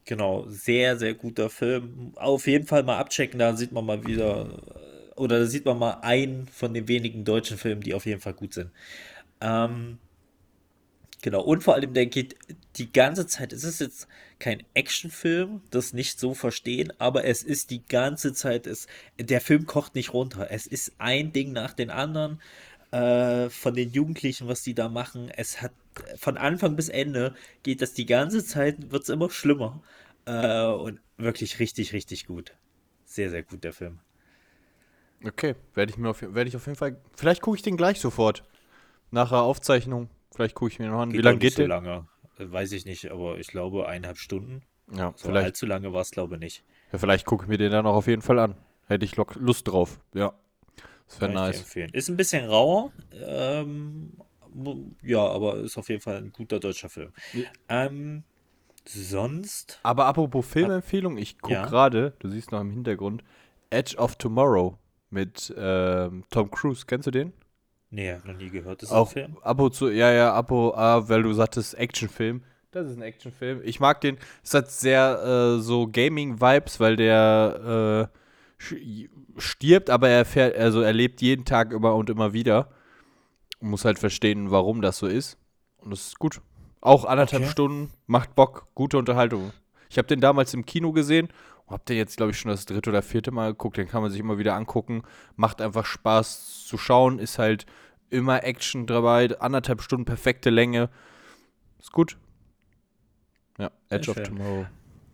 genau, 0.08 0.46
sehr, 0.48 0.98
sehr 0.98 1.14
guter 1.14 1.52
Film. 1.52 2.14
Auf 2.16 2.48
jeden 2.48 2.66
Fall 2.66 2.82
mal 2.82 2.98
abchecken, 2.98 3.38
da 3.38 3.56
sieht 3.56 3.72
man 3.72 3.86
mal 3.86 4.08
wieder, 4.08 4.48
äh, 4.48 5.20
oder 5.20 5.40
da 5.40 5.46
sieht 5.46 5.66
man 5.66 5.78
mal 5.78 6.00
einen 6.02 6.48
von 6.48 6.74
den 6.74 6.88
wenigen 6.88 7.24
deutschen 7.24 7.58
Filmen, 7.58 7.82
die 7.82 7.94
auf 7.94 8.08
jeden 8.08 8.22
Fall 8.22 8.34
gut 8.34 8.56
sind. 8.56 8.72
Ähm, 9.42 10.00
genau, 11.22 11.42
und 11.42 11.62
vor 11.64 11.76
allem, 11.76 11.94
der 11.94 12.08
geht 12.08 12.36
die 12.78 12.92
ganze 12.92 13.28
Zeit, 13.28 13.54
es 13.54 13.64
ist 13.64 13.82
jetzt 13.82 14.08
kein 14.40 14.64
Actionfilm, 14.74 15.62
das 15.72 15.94
nicht 15.94 16.20
so 16.20 16.34
verstehen, 16.34 16.94
aber 17.00 17.26
es 17.26 17.44
ist 17.44 17.70
die 17.70 17.86
ganze 17.86 18.34
Zeit, 18.34 18.66
es, 18.66 18.88
der 19.20 19.42
Film 19.42 19.66
kocht 19.66 19.96
nicht 19.96 20.14
runter. 20.14 20.48
Es 20.52 20.68
ist 20.68 20.94
ein 21.00 21.34
Ding 21.34 21.52
nach 21.52 21.74
dem 21.74 21.90
anderen 21.90 22.40
äh, 22.92 23.50
von 23.50 23.74
den 23.74 23.92
Jugendlichen, 23.92 24.48
was 24.48 24.62
die 24.64 24.74
da 24.74 24.90
machen. 24.90 25.30
Es 25.36 25.62
hat 25.62 25.72
von 26.18 26.38
Anfang 26.38 26.76
bis 26.76 26.90
Ende 26.90 27.34
geht 27.64 27.82
das 27.82 27.94
die 27.94 28.06
ganze 28.06 28.46
Zeit, 28.46 28.92
wird 28.92 29.04
es 29.04 29.10
immer 29.10 29.30
schlimmer. 29.30 29.82
Äh, 30.26 30.66
und 30.68 31.00
wirklich 31.18 31.60
richtig, 31.60 31.94
richtig 31.94 32.26
gut. 32.28 32.54
Sehr, 33.06 33.30
sehr 33.30 33.44
gut, 33.44 33.64
der 33.64 33.74
Film. 33.74 34.00
Okay, 35.26 35.56
werde 35.74 35.92
ich 35.92 35.98
mir 35.98 36.10
auf, 36.10 36.22
werde 36.22 36.48
ich 36.48 36.56
auf 36.56 36.66
jeden 36.68 36.78
Fall. 36.78 36.98
Vielleicht 37.16 37.42
gucke 37.42 37.58
ich 37.58 37.64
den 37.64 37.78
gleich 37.78 38.00
sofort. 38.00 38.44
Nach 39.10 39.30
der 39.30 39.42
Aufzeichnung. 39.42 40.10
Vielleicht 40.36 40.54
gucke 40.56 40.72
ich 40.72 40.80
mir 40.80 40.90
noch 40.90 41.00
an. 41.00 41.12
Wie 41.12 41.16
Geht 41.18 41.26
lange 41.26 41.38
auch 41.38 41.42
nicht 41.42 41.42
geht 41.42 41.54
so 41.54 41.62
der? 41.62 41.70
lange. 41.70 42.08
Weiß 42.38 42.72
ich 42.74 42.86
nicht, 42.86 43.10
aber 43.10 43.40
ich 43.40 43.48
glaube 43.48 43.88
eineinhalb 43.88 44.18
Stunden. 44.18 44.62
Ja, 44.94 45.14
So 45.16 45.30
vielleicht, 45.30 45.46
allzu 45.46 45.66
lange 45.66 45.92
war 45.92 46.02
es, 46.02 46.12
glaube 46.12 46.36
ich, 46.36 46.40
nicht. 46.42 46.64
ja, 46.92 47.00
vielleicht 47.00 47.26
gucke 47.26 47.46
ich 47.46 47.50
mir 47.50 47.58
den 47.58 47.72
dann 47.72 47.86
auch 47.88 47.96
auf 47.96 48.08
jeden 48.08 48.22
Fall 48.22 48.38
an. 48.40 48.56
Hätte 48.86 49.06
ich 49.06 49.16
Lust 49.18 49.68
drauf. 49.68 50.00
Ja. 50.14 50.34
Das 51.10 51.22
wäre 51.22 51.34
nice. 51.34 51.60
empfehlen. 51.60 51.90
Ist 51.94 52.10
ein 52.10 52.18
bisschen 52.18 52.46
rauer, 52.50 52.92
ähm, 53.14 54.12
ja, 55.04 55.20
aber 55.26 55.58
ist 55.58 55.78
auf 55.78 55.90
jeden 55.90 56.02
Fall 56.02 56.18
ein 56.18 56.32
guter 56.32 56.60
deutscher 56.60 56.90
Film. 56.90 57.12
Ähm, 57.70 58.24
sonst, 58.86 59.80
Aber 59.84 60.06
apropos 60.06 60.46
Filmempfehlung, 60.48 61.18
ich 61.18 61.40
gucke 61.40 61.54
Ja. 61.54 61.66
gerade, 61.66 62.14
du 62.20 62.30
siehst 62.30 62.52
noch 62.52 62.62
im 62.62 62.72
Hintergrund, 62.72 63.24
Edge 63.70 63.96
of 63.98 64.16
Tomorrow 64.16 64.78
mit 65.10 65.54
ähm, 65.58 66.24
Tom 66.30 66.50
Cruise. 66.52 66.86
Kennst 66.86 67.08
du 67.08 67.12
den? 67.12 67.34
nee, 67.90 68.12
hab 68.14 68.26
noch 68.26 68.36
nie 68.36 68.50
gehört. 68.50 68.82
Das 68.82 68.90
ist 68.90 68.96
Auch 68.96 69.08
ein 69.10 69.14
Film. 69.14 69.38
ab 69.42 69.60
und 69.60 69.74
zu, 69.74 69.90
ja, 69.90 70.12
ja, 70.12 70.34
ab 70.34 70.52
und 70.52 70.74
ah, 70.76 71.08
weil 71.08 71.24
du 71.24 71.32
sagtest 71.34 71.74
Actionfilm. 71.76 72.44
Das 72.72 72.88
ist 72.88 72.98
ein 72.98 73.02
Actionfilm. 73.02 73.62
Ich 73.64 73.80
mag 73.80 74.02
den. 74.02 74.18
Es 74.44 74.54
hat 74.54 74.70
sehr 74.70 75.56
äh, 75.58 75.62
so 75.62 75.88
Gaming-Vibes, 75.88 76.80
weil 76.82 76.96
der 76.98 78.10
äh, 78.12 78.18
stirbt, 79.38 79.90
aber 79.90 80.10
er 80.10 80.26
fährt, 80.26 80.56
also 80.56 80.82
er 80.82 80.94
lebt 80.94 81.22
jeden 81.22 81.46
Tag 81.46 81.72
immer 81.72 81.96
und 81.96 82.10
immer 82.10 82.34
wieder. 82.34 82.70
Und 83.60 83.70
muss 83.70 83.86
halt 83.86 84.00
verstehen, 84.00 84.52
warum 84.52 84.82
das 84.82 84.98
so 84.98 85.08
ist. 85.08 85.38
Und 85.78 85.92
das 85.92 86.08
ist 86.08 86.20
gut. 86.20 86.42
Auch 86.82 87.06
anderthalb 87.06 87.44
Okay. 87.44 87.52
Stunden, 87.52 87.92
macht 88.06 88.36
Bock, 88.36 88.68
gute 88.76 88.98
Unterhaltung. 88.98 89.52
Ich 89.90 89.98
habe 89.98 90.08
den 90.08 90.22
damals 90.22 90.54
im 90.54 90.66
Kino 90.66 90.92
gesehen 90.92 91.30
und 91.66 91.74
habe 91.74 91.84
den 91.86 91.98
jetzt, 91.98 92.18
glaube 92.18 92.32
ich, 92.32 92.40
schon 92.40 92.52
das 92.52 92.66
dritte 92.66 92.90
oder 92.90 93.02
vierte 93.02 93.32
Mal 93.32 93.52
geguckt. 93.52 93.78
Den 93.78 93.88
kann 93.88 94.02
man 94.02 94.12
sich 94.12 94.20
immer 94.20 94.38
wieder 94.38 94.56
angucken. 94.56 95.04
Macht 95.36 95.62
einfach 95.62 95.86
Spaß 95.86 96.66
zu 96.66 96.78
schauen. 96.78 97.20
Ist 97.20 97.40
halt 97.40 97.66
immer 98.10 98.44
Action 98.44 98.86
dabei. 98.86 99.40
Anderthalb 99.40 99.82
Stunden, 99.82 100.06
perfekte 100.06 100.50
Länge. 100.50 100.90
Ist 101.80 101.92
gut. 101.92 102.18
Ja, 103.58 103.72
Edge 103.90 104.12
of 104.12 104.18
schön. 104.18 104.26
Tomorrow. 104.26 104.66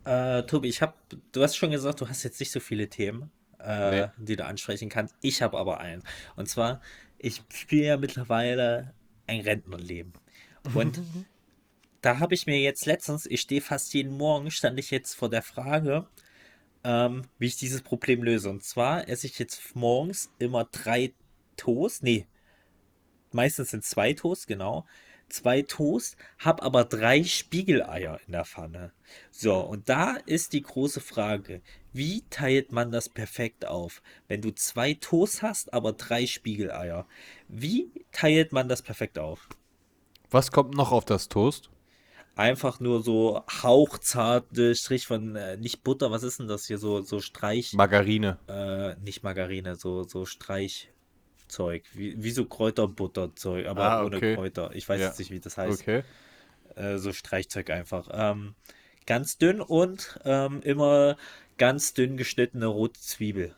Äh, 0.05 0.43
Tobi, 0.43 0.69
ich 0.69 0.81
habe, 0.81 0.93
du 1.31 1.43
hast 1.43 1.55
schon 1.55 1.71
gesagt, 1.71 2.01
du 2.01 2.09
hast 2.09 2.23
jetzt 2.23 2.39
nicht 2.39 2.51
so 2.51 2.59
viele 2.59 2.89
Themen, 2.89 3.31
äh, 3.59 4.01
Nee. 4.01 4.07
die 4.17 4.35
du 4.35 4.45
ansprechen 4.45 4.89
kannst. 4.89 5.15
Ich 5.21 5.41
habe 5.41 5.57
aber 5.57 5.79
einen. 5.79 6.03
Und 6.35 6.49
zwar, 6.49 6.81
ich 7.17 7.41
spiele 7.53 7.85
ja 7.85 7.97
mittlerweile 7.97 8.93
ein 9.27 9.41
Rentnerleben. 9.41 10.13
Und 10.73 10.99
da 12.01 12.19
habe 12.19 12.33
ich 12.33 12.45
mir 12.47 12.59
jetzt 12.59 12.85
letztens, 12.85 13.25
ich 13.25 13.41
stehe 13.41 13.61
fast 13.61 13.93
jeden 13.93 14.17
Morgen, 14.17 14.51
stand 14.51 14.77
ich 14.79 14.91
jetzt 14.91 15.13
vor 15.15 15.29
der 15.29 15.41
Frage, 15.41 16.07
ähm, 16.83 17.23
wie 17.39 17.47
ich 17.47 17.55
dieses 17.57 17.81
Problem 17.81 18.23
löse. 18.23 18.49
Und 18.49 18.63
zwar 18.63 19.07
esse 19.07 19.27
ich 19.27 19.39
jetzt 19.39 19.75
morgens 19.75 20.31
immer 20.39 20.65
drei 20.65 21.13
Toast, 21.55 22.03
nee, 22.03 22.27
meistens 23.31 23.71
sind 23.71 23.83
zwei 23.85 24.13
Toast, 24.13 24.47
genau. 24.47 24.85
Zwei 25.33 25.63
Toast, 25.63 26.15
habe 26.37 26.61
aber 26.61 26.83
drei 26.83 27.23
Spiegeleier 27.23 28.19
in 28.27 28.33
der 28.33 28.45
Pfanne. 28.45 28.91
So, 29.31 29.55
und 29.55 29.89
da 29.89 30.17
ist 30.27 30.53
die 30.53 30.61
große 30.61 31.01
Frage, 31.01 31.63
wie 31.91 32.23
teilt 32.29 32.71
man 32.71 32.91
das 32.91 33.09
perfekt 33.09 33.65
auf? 33.65 34.03
Wenn 34.27 34.43
du 34.43 34.51
zwei 34.51 34.93
Toast 34.93 35.41
hast, 35.41 35.73
aber 35.73 35.93
drei 35.93 36.27
Spiegeleier, 36.27 37.07
wie 37.47 37.89
teilt 38.11 38.51
man 38.51 38.69
das 38.69 38.83
perfekt 38.83 39.17
auf? 39.17 39.49
Was 40.29 40.51
kommt 40.51 40.75
noch 40.75 40.91
auf 40.91 41.03
das 41.03 41.29
Toast? 41.29 41.71
Einfach 42.35 42.79
nur 42.79 43.01
so 43.01 43.41
hauchzarte 43.63 44.75
Strich 44.75 45.07
von, 45.07 45.35
äh, 45.35 45.57
nicht 45.57 45.83
Butter, 45.83 46.11
was 46.11 46.21
ist 46.21 46.41
denn 46.41 46.47
das 46.47 46.67
hier? 46.67 46.77
So, 46.77 47.01
so 47.01 47.19
Streich, 47.19 47.73
Margarine. 47.73 48.37
äh, 48.47 48.93
nicht 49.03 49.23
Margarine, 49.23 49.77
so, 49.77 50.03
so 50.03 50.27
Streichzeug, 51.47 51.83
wie, 51.93 52.21
wie 52.21 52.31
so 52.31 52.45
Kräuterbutterzeug, 52.45 53.67
aber 53.67 53.83
Ah, 53.83 54.05
ohne 54.05 54.17
okay. 54.17 54.35
Kräuter. 54.35 54.71
Ich 54.73 54.87
weiß 54.87 54.99
Ja. 54.99 55.07
jetzt 55.07 55.19
nicht, 55.19 55.31
wie 55.31 55.39
das 55.39 55.57
heißt. 55.57 55.81
Okay. 55.81 56.03
äh, 56.75 56.97
so 56.97 57.13
Streichzeug 57.13 57.69
einfach. 57.69 58.09
Ähm, 58.11 58.55
ganz 59.05 59.37
dünn 59.37 59.61
und 59.61 60.19
ähm, 60.25 60.61
immer 60.63 61.17
ganz 61.57 61.93
dünn 61.93 62.17
geschnittene 62.17 62.65
rote 62.65 62.99
Zwiebel. 62.99 63.55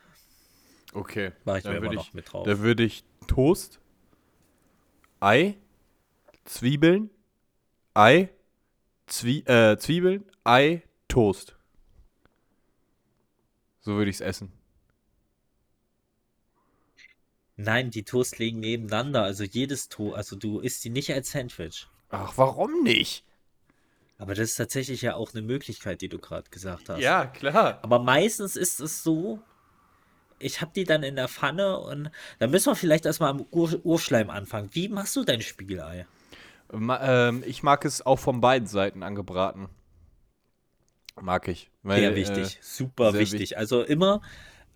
Okay. 0.92 1.32
Mach 1.44 1.56
ich 1.56 1.62
Dann 1.64 1.72
mir 1.72 1.78
immer 1.78 1.86
würd 1.88 1.94
noch 1.96 2.12
mit 2.14 2.32
drauf. 2.32 2.46
Da 2.46 2.58
würde 2.60 2.82
ich 2.84 3.04
Toast, 3.26 3.80
Ei, 5.20 5.56
Zwiebeln, 6.44 7.10
Ei, 7.94 8.28
Zwie 9.06 9.40
äh, 9.46 9.78
Zwiebeln, 9.78 10.24
Ei, 10.44 10.82
Toast. 11.08 11.56
So 13.80 13.94
würde 13.94 14.10
ich 14.10 14.16
es 14.16 14.20
essen. 14.20 14.52
Nein, 17.56 17.90
die 17.90 18.02
Toast 18.04 18.38
liegen 18.38 18.60
nebeneinander. 18.60 19.22
Also 19.22 19.44
jedes 19.44 19.88
Toast, 19.88 20.16
also 20.16 20.36
du 20.36 20.60
isst 20.60 20.84
die 20.84 20.90
nicht 20.90 21.12
als 21.12 21.30
Sandwich. 21.32 21.86
Ach, 22.10 22.32
warum 22.36 22.82
nicht? 22.82 23.24
Aber 24.18 24.34
das 24.34 24.50
ist 24.50 24.56
tatsächlich 24.56 25.02
ja 25.02 25.14
auch 25.14 25.32
eine 25.32 25.42
Möglichkeit, 25.42 26.00
die 26.00 26.08
du 26.08 26.18
gerade 26.18 26.48
gesagt 26.50 26.88
hast. 26.88 27.00
Ja, 27.00 27.26
klar. 27.26 27.78
Aber 27.82 27.98
meistens 27.98 28.56
ist 28.56 28.80
es 28.80 29.02
so, 29.02 29.40
ich 30.38 30.60
habe 30.60 30.72
die 30.74 30.84
dann 30.84 31.02
in 31.02 31.16
der 31.16 31.28
Pfanne 31.28 31.78
und 31.78 32.10
da 32.38 32.46
müssen 32.46 32.70
wir 32.70 32.76
vielleicht 32.76 33.06
erstmal 33.06 33.30
am 33.30 33.46
Ur 33.50 33.78
Urschleim 33.84 34.30
anfangen. 34.30 34.70
Wie 34.72 34.88
machst 34.88 35.16
du 35.16 35.24
dein 35.24 35.40
Spiegelei? 35.42 36.06
Ma 36.72 37.28
ähm, 37.28 37.42
ich 37.46 37.62
mag 37.62 37.84
es 37.84 38.04
auch 38.04 38.18
von 38.18 38.40
beiden 38.40 38.66
Seiten 38.68 39.02
angebraten. 39.02 39.68
Mag 41.20 41.48
ich. 41.48 41.70
Weil, 41.82 42.00
Sehr 42.00 42.14
wichtig, 42.16 42.56
Äh, 42.56 42.58
super 42.60 43.12
sehr 43.12 43.20
wichtig. 43.20 43.40
wichtig. 43.40 43.58
Also 43.58 43.82
immer 43.82 44.20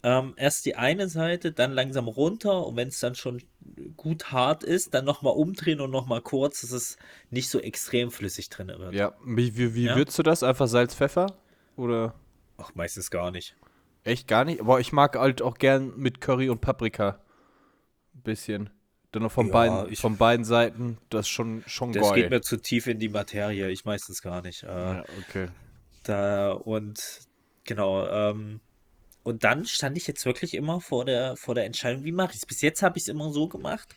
ähm, 0.03 0.35
erst 0.37 0.65
die 0.67 0.77
eine 0.77 1.09
Seite, 1.09 1.53
dann 1.53 1.73
langsam 1.73 2.09
runter 2.09 2.67
und 2.67 2.77
wenn 2.77 2.89
es 2.89 3.01
dann 3.01 3.15
schon 3.15 3.43
gut 3.97 4.33
hart 4.33 4.65
ist, 4.65 4.95
dann 4.95 5.05
nochmal 5.05 5.35
umdrehen 5.35 5.81
und 5.81 5.91
nochmal 5.91 6.21
kurz, 6.23 6.63
dass 6.63 6.71
es 6.73 6.97
nicht 7.31 7.49
so 7.51 7.61
extrem 7.61 8.11
flüssig 8.11 8.49
drin 8.49 8.69
wird. 8.69 8.95
ja, 8.95 9.13
wie, 9.25 9.57
wie, 9.57 9.75
wie 9.75 9.85
Ja. 9.87 9.97
würzt 9.97 10.19
du 10.19 10.23
das? 10.23 10.43
Einfach 10.43 10.69
Salz, 10.69 10.95
Pfeffer? 10.95 11.27
Oder 11.77 12.15
Ach, 12.59 12.75
meistens 12.75 13.11
gar 13.11 13.31
nicht. 13.31 13.55
echt 14.05 14.27
gar 14.29 14.45
nicht? 14.45 14.61
Aber 14.61 14.81
ich 14.81 14.93
mag 14.93 15.17
halt 15.19 15.43
auch 15.43 15.59
gern 15.59 15.93
mit 15.97 16.21
Curry 16.21 16.49
und 16.51 16.61
Paprika. 16.61 17.21
Ein 18.15 18.23
bisschen. 18.23 18.71
Dann 19.13 19.23
noch 19.25 19.33
von, 19.33 19.47
Ja, 19.49 19.53
beiden, 19.53 19.93
ich- 19.93 20.01
von 20.01 20.17
beiden 20.17 20.45
Seiten. 20.45 20.99
Das 21.11 21.23
ist 21.27 21.29
schon, 21.31 21.63
schon 21.67 21.93
Das 21.93 22.03
geil. 22.09 22.15
geht 22.23 22.31
mir 22.31 22.41
zu 22.43 22.57
tief 22.59 22.87
in 22.87 22.99
die 22.99 23.09
Materie, 23.09 23.69
ich 23.71 23.85
meistens 23.85 24.23
gar 24.23 24.41
nicht. 24.43 24.63
Äh, 24.63 24.67
ja, 24.69 25.05
okay. 25.19 25.49
Da 26.05 26.53
und 26.53 27.21
genau, 27.65 28.07
ähm, 28.07 28.61
und 29.23 29.45
dann 29.45 29.67
stand 29.67 29.97
ich 29.97 30.07
jetzt 30.07 30.25
wirklich 30.25 30.55
immer 30.55 30.81
vor 30.81 31.05
der, 31.05 31.37
vor 31.37 31.55
der 31.55 31.65
Entscheidung, 31.65 32.05
wie 32.05 32.13
mache 32.13 32.33
ich 32.33 32.39
es? 32.39 32.47
Bis 32.47 32.63
jetzt 32.63 32.83
habe 32.83 32.99
ich 32.99 33.05
es 33.05 33.09
immer 33.09 33.33
so 33.33 33.49
gemacht. 33.49 33.95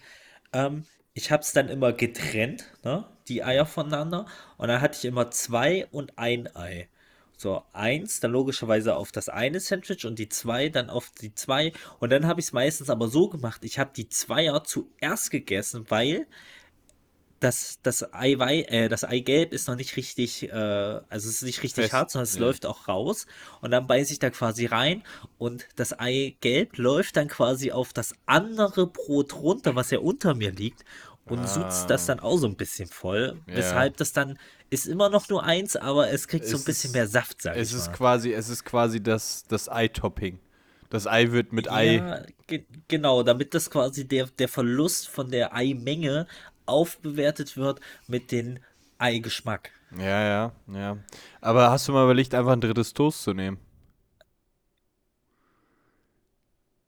Ähm, 0.52 0.86
ich 1.14 1.32
habe 1.32 1.44
es 1.44 1.54
dann 1.54 1.70
immer 1.70 1.94
getrennt, 1.94 2.66
ne? 2.84 3.06
Die 3.28 3.44
Eier 3.44 3.66
voneinander. 3.66 4.26
Und 4.58 4.68
dann 4.68 4.82
hatte 4.82 4.98
ich 4.98 5.06
immer 5.06 5.32
zwei 5.32 5.88
und 5.92 6.18
ein 6.18 6.54
Ei. 6.56 6.90
So, 7.38 7.64
eins 7.74 8.20
dann 8.20 8.32
logischerweise 8.32 8.96
auf 8.96 9.12
das 9.12 9.30
eine 9.30 9.60
Sandwich 9.60 10.06
und 10.06 10.20
die 10.20 10.30
zwei 10.30 10.70
dann 10.70 10.90
auf 10.90 11.12
die 11.22 11.34
zwei. 11.34 11.74
Und 12.00 12.12
dann 12.12 12.28
habe 12.28 12.40
ich 12.40 12.48
es 12.48 12.54
meistens 12.54 12.90
aber 12.90 13.08
so 13.08 13.30
gemacht, 13.30 13.64
ich 13.64 13.80
habe 13.80 13.92
die 13.96 14.10
Zweier 14.10 14.64
zuerst 14.64 15.32
gegessen, 15.32 15.86
weil 15.90 16.28
das, 17.43 17.79
das, 17.84 18.13
Eiwei, 18.13 18.62
äh, 18.63 18.89
das 18.89 19.03
Eigelb 19.03 19.53
ist 19.53 19.67
noch 19.67 19.75
nicht 19.75 19.95
richtig, 19.97 20.43
äh, 20.49 20.51
also 20.56 21.01
es 21.10 21.25
ist 21.36 21.43
nicht 21.43 21.62
richtig 21.63 21.84
Fest, 21.86 21.93
hart, 21.93 22.12
sondern 22.12 22.23
es 22.23 22.36
ja. 22.36 22.41
läuft 22.41 22.65
auch 22.65 22.88
raus 22.88 23.25
und 23.62 23.71
dann 23.71 23.86
beiße 23.88 24.13
ich 24.13 24.19
da 24.19 24.29
quasi 24.29 24.65
rein 24.65 25.03
und 25.38 25.67
das 25.75 25.97
Eigelb 25.99 26.77
läuft 26.77 27.17
dann 27.17 27.27
quasi 27.27 27.71
auf 27.71 27.93
das 27.93 28.13
andere 28.25 28.88
Brot 28.88 29.36
runter, 29.36 29.75
was 29.75 29.91
ja 29.91 29.99
unter 29.99 30.34
mir 30.36 30.51
liegt 30.51 30.84
und 31.25 31.47
sutzt 31.47 31.89
das 31.89 32.06
dann 32.06 32.19
auch 32.19 32.38
so 32.38 32.47
ein 32.47 32.56
bisschen 32.56 32.88
voll, 32.89 33.38
Ah. 33.47 33.51
Ja. 33.51 33.58
weshalb 33.58 33.97
das 33.97 34.13
dann 34.13 34.38
ist 34.69 34.88
immer 34.88 35.10
noch 35.10 35.29
nur 35.29 35.43
eins, 35.43 35.75
aber 35.75 36.10
es 36.12 36.27
kriegt 36.27 36.45
so 36.45 36.56
ein 36.56 36.60
Es 36.60 36.65
bisschen 36.65 36.89
ist- 36.89 36.93
mehr 36.95 37.08
Saft, 37.08 37.41
sag 37.41 37.56
Es 37.56 37.69
ich 37.71 37.77
ist 37.77 37.88
mal. 37.88 37.93
quasi, 37.93 38.34
es 38.34 38.49
ist 38.49 38.65
quasi 38.65 39.01
das, 39.03 39.43
das 39.47 39.69
Ei-Topping. 39.69 40.39
Das 40.89 41.08
Ei 41.08 41.32
wird 41.32 41.53
mit 41.53 41.71
Ei. 41.71 41.95
Ja, 41.95 42.21
ge 42.45 42.65
genau, 42.88 43.23
damit 43.23 43.56
das 43.56 43.71
quasi 43.71 44.08
der, 44.08 44.27
der 44.27 44.47
Verlust 44.47 45.08
von 45.10 45.32
der 45.32 45.51
Eimenge 45.53 46.27
aufbewertet 46.65 47.58
wird 47.58 47.80
mit 48.08 48.32
dem 48.32 48.60
Eigeschmack. 48.97 49.71
Ja, 49.97 50.23
ja, 50.23 50.52
ja. 50.67 50.97
Aber 51.41 51.71
hast 51.71 51.88
du 51.88 51.91
mal 51.91 52.06
überlegt, 52.06 52.34
einfach 52.34 52.54
ein 52.54 52.62
drittes 52.62 52.93
Toast 52.93 53.23
zu 53.23 53.34
nehmen? 53.34 53.60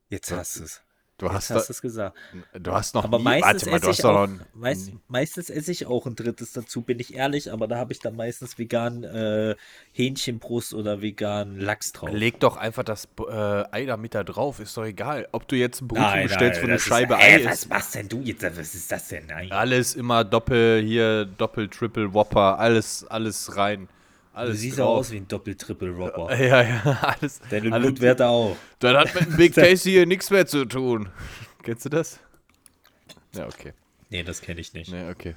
Jetzt 0.10 0.32
hast 0.32 0.60
du 0.60 0.64
es. 0.64 0.85
Du 1.18 1.32
hast, 1.32 1.50
hast 1.50 1.70
es 1.70 1.82
gesagt. 1.82 2.18
du 2.54 2.72
hast 2.74 2.94
noch 2.94 3.06
Aber 3.06 3.20
nie, 3.20 3.24
meistens 3.24 3.66
mal, 3.68 3.78
esse 3.78 3.90
ich 3.92 4.04
auch, 4.04 4.28
meist, 4.54 4.92
meistens 5.08 5.50
esse 5.50 5.72
ich 5.72 5.86
auch 5.86 6.06
ein 6.06 6.16
drittes 6.16 6.52
dazu, 6.52 6.82
bin 6.82 7.00
ich 7.00 7.14
ehrlich, 7.16 7.54
aber 7.54 7.68
da 7.70 7.78
habe 7.78 7.94
ich 7.94 8.00
dann 8.00 8.18
meistens 8.18 8.58
vegan 8.60 9.06
äh, 9.06 9.56
Hähnchenbrust 9.94 10.74
oder 10.74 11.02
vegan 11.02 11.58
Lachs 11.58 11.94
drauf. 11.94 12.10
Leg 12.12 12.42
doch 12.42 12.58
einfach 12.58 12.84
das 12.84 13.08
äh, 13.30 13.32
Ei 13.72 13.86
da 13.86 13.96
mit 13.96 14.14
da 14.14 14.26
drauf, 14.26 14.60
ist 14.60 14.76
doch 14.76 14.84
egal. 14.84 15.26
Ob 15.32 15.48
du 15.48 15.56
jetzt 15.56 15.82
ein 15.82 15.88
Brot 15.88 16.00
Nein, 16.00 16.28
bestellst, 16.28 16.60
wo 16.60 16.66
eine 16.66 16.74
das 16.74 16.82
ist- 16.82 16.88
Scheibe 16.90 17.16
Ey, 17.16 17.42
Ei 17.44 17.46
Was 17.50 17.60
ist. 17.60 17.70
machst 17.70 17.96
denn 17.96 18.10
du 18.10 18.20
jetzt? 18.20 18.44
Was 18.44 18.76
ist 18.76 18.92
das 18.92 19.08
denn? 19.08 19.28
Nein. 19.28 19.50
Alles 19.54 19.96
immer 19.96 20.26
Doppel, 20.26 20.84
hier 20.84 21.24
Doppel, 21.24 21.70
Triple, 21.70 22.14
Whopper, 22.14 22.60
alles, 22.60 23.06
alles 23.08 23.56
rein. 23.56 23.88
Du 24.36 24.42
Alles 24.42 24.60
siehst 24.60 24.80
drauf. 24.80 24.88
auch 24.88 24.98
aus 24.98 25.12
wie 25.12 25.18
ein 25.18 25.28
Doppel-Triple-Robber. 25.30 26.38
Ja, 26.38 26.62
ja, 26.62 26.82
alles. 27.02 27.40
Deine 27.50 27.72
alles 27.72 27.88
Blutwerte 27.88 28.28
auch. 28.28 28.58
Dann 28.80 28.98
hat 28.98 29.16
mit 29.16 29.26
dem 29.28 29.36
Big 29.38 29.54
Tasty 29.54 29.92
hier 29.92 30.06
nichts 30.06 30.30
mehr 30.30 30.46
zu 30.46 30.66
tun. 30.66 31.08
Kennst 31.64 31.86
du 31.86 31.90
das? 31.90 32.20
Ja, 33.34 33.46
okay. 33.46 33.72
Nee, 34.10 34.24
das 34.24 34.42
kenne 34.42 34.60
ich 34.60 34.74
nicht. 34.74 34.92
Nee, 34.92 35.10
okay. 35.10 35.36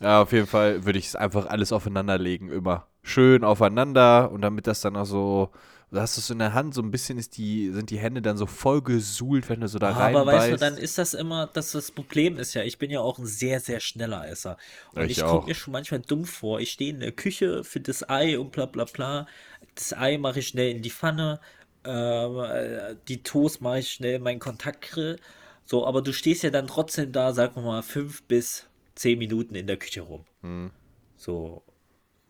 Ja, 0.00 0.22
auf 0.22 0.32
jeden 0.32 0.46
Fall 0.46 0.84
würde 0.86 0.98
ich 0.98 1.08
es 1.08 1.16
einfach 1.16 1.46
alles 1.46 1.72
aufeinander 1.72 2.16
legen, 2.18 2.50
immer. 2.50 2.86
Schön 3.02 3.44
aufeinander 3.44 4.30
und 4.30 4.40
damit 4.40 4.66
das 4.66 4.80
dann 4.80 4.96
auch 4.96 5.04
so, 5.04 5.50
da 5.90 6.02
hast 6.02 6.16
du 6.16 6.20
es 6.20 6.28
in 6.28 6.38
der 6.38 6.52
Hand, 6.52 6.74
so 6.74 6.82
ein 6.82 6.90
bisschen 6.90 7.18
ist 7.18 7.38
die, 7.38 7.70
sind 7.72 7.88
die 7.88 7.98
Hände 7.98 8.20
dann 8.20 8.36
so 8.36 8.44
voll 8.44 8.82
gesuhlt, 8.82 9.48
wenn 9.48 9.60
du 9.60 9.68
so 9.68 9.78
da 9.78 9.94
Aber 9.94 10.26
weißt 10.26 10.52
du, 10.52 10.56
dann 10.56 10.76
ist 10.76 10.98
das 10.98 11.14
immer, 11.14 11.46
dass 11.46 11.72
das 11.72 11.90
Problem 11.90 12.36
ist 12.36 12.52
ja, 12.52 12.62
ich 12.62 12.78
bin 12.78 12.90
ja 12.90 13.00
auch 13.00 13.18
ein 13.18 13.26
sehr, 13.26 13.60
sehr 13.60 13.80
schneller 13.80 14.28
Esser. 14.28 14.58
Und 14.92 15.04
Ich 15.04 15.18
ich, 15.18 15.24
komme 15.24 15.46
mir 15.46 15.54
schon 15.54 15.72
manchmal 15.72 16.00
dumm 16.00 16.26
vor. 16.26 16.60
Ich 16.60 16.72
stehe 16.72 16.90
in 16.90 17.00
der 17.00 17.12
Küche 17.12 17.64
für 17.64 17.80
das 17.80 18.08
Ei 18.08 18.38
und 18.38 18.52
bla 18.52 18.66
bla 18.66 18.84
bla. 18.84 19.26
Das 19.74 19.94
Ei 19.94 20.18
mache 20.18 20.40
ich 20.40 20.48
schnell 20.48 20.72
in 20.76 20.82
die 20.82 20.90
Pfanne. 20.90 21.40
Ähm, 21.84 22.38
äh, 22.38 22.96
die 23.08 23.22
Toast 23.22 23.62
mache 23.62 23.78
ich 23.78 23.90
schnell 23.90 24.16
in 24.16 24.22
meinen 24.22 24.40
Kontaktgrill. 24.40 25.18
So, 25.64 25.86
aber 25.86 26.02
du 26.02 26.12
stehst 26.12 26.42
ja 26.42 26.50
dann 26.50 26.66
trotzdem 26.66 27.12
da, 27.12 27.32
sagen 27.32 27.56
wir 27.56 27.62
mal, 27.62 27.82
fünf 27.82 28.22
bis 28.24 28.66
zehn 28.94 29.18
Minuten 29.18 29.54
in 29.54 29.66
der 29.66 29.78
Küche 29.78 30.02
rum. 30.02 30.26
Hm. 30.42 30.70
So, 31.16 31.62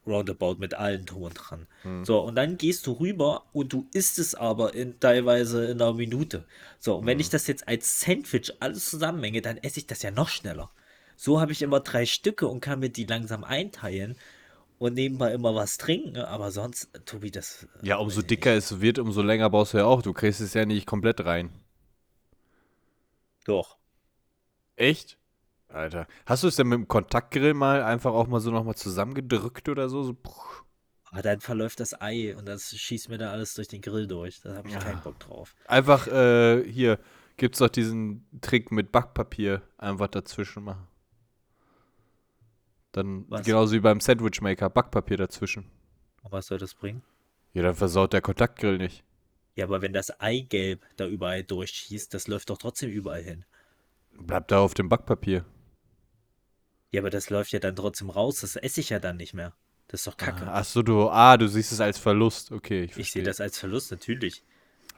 roundabout 0.08 0.56
mit 0.58 0.74
allen 0.74 1.04
drum 1.04 1.22
und 1.22 1.34
dran. 1.34 1.66
Hm. 1.82 2.04
So, 2.04 2.20
und 2.20 2.34
dann 2.34 2.56
gehst 2.56 2.86
du 2.86 2.92
rüber 2.92 3.44
und 3.52 3.72
du 3.72 3.86
isst 3.92 4.18
es 4.18 4.34
aber 4.34 4.74
in, 4.74 4.98
teilweise 5.00 5.66
in 5.66 5.80
einer 5.82 5.94
Minute. 5.94 6.44
So, 6.78 6.96
und 6.96 7.02
Hm. 7.02 7.06
wenn 7.06 7.20
ich 7.20 7.30
das 7.30 7.46
jetzt 7.46 7.68
als 7.68 8.00
Sandwich 8.00 8.52
alles 8.60 8.88
zusammenmenge, 8.90 9.42
dann 9.42 9.58
esse 9.58 9.80
ich 9.80 9.86
das 9.86 10.02
ja 10.02 10.10
noch 10.10 10.28
schneller. 10.28 10.70
So 11.16 11.40
habe 11.40 11.52
ich 11.52 11.62
immer 11.62 11.80
drei 11.80 12.06
Stücke 12.06 12.46
und 12.46 12.60
kann 12.60 12.80
mir 12.80 12.90
die 12.90 13.04
langsam 13.04 13.44
einteilen 13.44 14.16
und 14.78 14.94
nebenbei 14.94 15.32
immer 15.32 15.54
was 15.54 15.76
trinken, 15.76 16.16
aber 16.18 16.52
sonst, 16.52 16.88
Tobi, 17.04 17.30
das. 17.30 17.66
äh, 17.82 17.88
ja, 17.88 17.96
umso 17.96 18.22
dicker 18.22 18.54
es 18.54 18.80
wird, 18.80 18.98
umso 18.98 19.22
länger 19.22 19.50
brauchst 19.50 19.74
du 19.74 19.78
ja 19.78 19.84
auch. 19.84 20.02
Du 20.02 20.12
kriegst 20.12 20.40
es 20.40 20.54
ja 20.54 20.64
nicht 20.64 20.86
komplett 20.86 21.24
rein. 21.24 21.46
nicht. 21.46 21.54
Doch. 23.48 23.78
Echt? 24.76 25.16
Alter. 25.68 26.06
Hast 26.26 26.42
du 26.42 26.48
es 26.48 26.56
denn 26.56 26.68
mit 26.68 26.78
dem 26.78 26.88
Kontaktgrill 26.88 27.54
mal 27.54 27.82
einfach 27.82 28.12
auch 28.12 28.26
mal 28.26 28.40
so 28.40 28.50
nochmal 28.50 28.74
zusammengedrückt 28.74 29.68
oder 29.68 29.88
so? 29.88 30.02
so. 30.02 30.16
Aber 31.10 31.22
dann 31.22 31.40
verläuft 31.40 31.80
das 31.80 31.98
Ei 32.00 32.34
und 32.36 32.46
das 32.46 32.70
schießt 32.76 33.08
mir 33.08 33.18
da 33.18 33.30
alles 33.30 33.54
durch 33.54 33.68
den 33.68 33.80
Grill 33.80 34.06
durch. 34.06 34.40
Da 34.40 34.54
habe 34.54 34.68
ich 34.68 34.74
Ja. 34.74 34.80
keinen 34.80 35.00
Bock 35.02 35.18
drauf. 35.20 35.54
Einfach, 35.66 36.06
äh, 36.06 36.64
hier 36.70 36.98
gibt's 37.36 37.58
doch 37.58 37.68
diesen 37.68 38.26
Trick 38.40 38.72
mit 38.72 38.92
Backpapier 38.92 39.62
einfach 39.78 40.08
dazwischen 40.08 40.64
machen. 40.64 40.86
Dann 42.92 43.26
Was? 43.28 43.44
genauso 43.46 43.74
wie 43.74 43.80
beim 43.80 44.00
Sandwichmaker, 44.00 44.70
Backpapier 44.70 45.16
dazwischen. 45.18 45.70
Und 46.22 46.32
was 46.32 46.46
soll 46.46 46.58
das 46.58 46.74
bringen? 46.74 47.02
Ja, 47.52 47.62
dann 47.62 47.74
versaut 47.74 48.12
der 48.12 48.20
Kontaktgrill 48.22 48.78
nicht. 48.78 49.04
Ja, 49.54 49.64
aber 49.64 49.82
wenn 49.82 49.92
das 49.92 50.20
Eigelb 50.20 50.84
da 50.96 51.06
überall 51.06 51.42
durchschießt, 51.42 52.12
das 52.14 52.28
läuft 52.28 52.50
doch 52.50 52.58
trotzdem 52.58 52.90
überall 52.90 53.22
hin. 53.22 53.44
Bleibt 54.12 54.50
da 54.50 54.60
auf 54.60 54.74
dem 54.74 54.88
Backpapier. 54.88 55.44
Ja, 56.90 57.00
aber 57.02 57.10
das 57.10 57.30
läuft 57.30 57.52
ja 57.52 57.58
dann 57.58 57.76
trotzdem 57.76 58.10
raus. 58.10 58.40
Das 58.40 58.56
esse 58.56 58.80
ich 58.80 58.90
ja 58.90 58.98
dann 58.98 59.16
nicht 59.16 59.34
mehr. 59.34 59.54
Das 59.88 60.00
ist 60.00 60.06
doch 60.06 60.16
kacke. 60.16 60.46
Ach 60.46 60.64
so, 60.64 60.82
du, 60.82 61.08
ah, 61.08 61.36
du 61.36 61.48
siehst 61.48 61.72
es 61.72 61.80
als 61.80 61.98
Verlust. 61.98 62.52
Okay, 62.52 62.84
ich 62.84 62.96
ich 62.96 63.10
sehe 63.10 63.22
das 63.22 63.40
als 63.40 63.58
Verlust, 63.58 63.90
natürlich. 63.90 64.42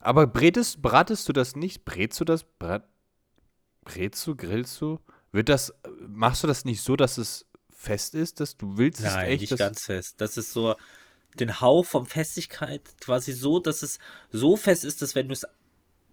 Aber 0.00 0.26
brätest, 0.26 0.82
bratest 0.82 1.28
du 1.28 1.32
das 1.32 1.56
nicht? 1.56 1.84
Brätst 1.84 2.20
du 2.20 2.24
das? 2.24 2.44
Brat, 2.44 2.88
brätst 3.82 4.26
du, 4.26 4.34
grillst 4.34 4.80
du? 4.80 4.98
Wird 5.32 5.48
das, 5.48 5.72
machst 6.08 6.42
du 6.42 6.46
das 6.46 6.64
nicht 6.64 6.82
so, 6.82 6.96
dass 6.96 7.18
es 7.18 7.46
fest 7.70 8.14
ist, 8.14 8.40
dass 8.40 8.56
du 8.56 8.76
willst 8.76 9.00
es 9.00 9.06
Nein, 9.06 9.28
echt? 9.28 9.40
nicht 9.42 9.58
ganz 9.58 9.84
fest. 9.84 10.20
Das 10.20 10.36
ist 10.36 10.52
so 10.52 10.74
den 11.38 11.60
Hauch 11.60 11.86
von 11.86 12.06
Festigkeit 12.06 12.82
quasi 13.00 13.32
so, 13.32 13.60
dass 13.60 13.82
es 13.82 13.98
so 14.30 14.56
fest 14.56 14.84
ist, 14.84 15.02
dass 15.02 15.14
wenn 15.14 15.28
du 15.28 15.32
es 15.32 15.46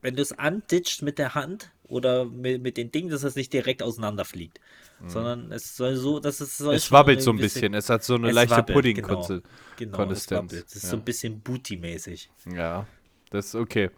wenn 0.02 0.16
du 0.16 0.22
es 0.22 0.32
anditscht 0.38 1.02
mit 1.02 1.18
der 1.20 1.36
Hand 1.36 1.72
oder 1.84 2.26
mit, 2.26 2.62
mit 2.62 2.78
den 2.78 2.92
Dingen, 2.92 3.10
dass 3.10 3.24
es 3.24 3.36
nicht 3.36 3.52
direkt 3.54 3.82
auseinanderfliegt, 3.84 4.60
sondern 5.06 5.52
es 5.52 5.76
soll 5.78 5.96
so, 5.96 6.20
dass 6.20 6.40
es 6.42 6.58
soll 6.58 6.74
Mhm. 6.74 6.78
Es 6.78 6.92
wabbelt 6.92 7.22
so 7.22 7.32
ein 7.32 7.38
gewisse- 7.38 7.54
bisschen. 7.56 7.74
Es 7.76 7.90
hat 7.90 8.04
so 8.04 8.16
eine 8.16 8.30
Es 8.30 8.36
leichte 8.36 8.64
Pudding-Konsistenz. 8.64 9.44
Genau, 9.78 9.92
es 9.92 9.98
Konsistenz, 9.98 10.52
wabbelt. 10.52 10.66
Das 10.66 10.76
ist 10.76 10.84
ja. 10.84 10.90
so 10.90 10.98
ein 10.98 11.04
bisschen 11.04 11.42
Booty-mäßig. 11.42 12.30
Ja, 12.54 12.88
das 13.30 13.48
ist 13.48 13.56
okay. 13.56 13.90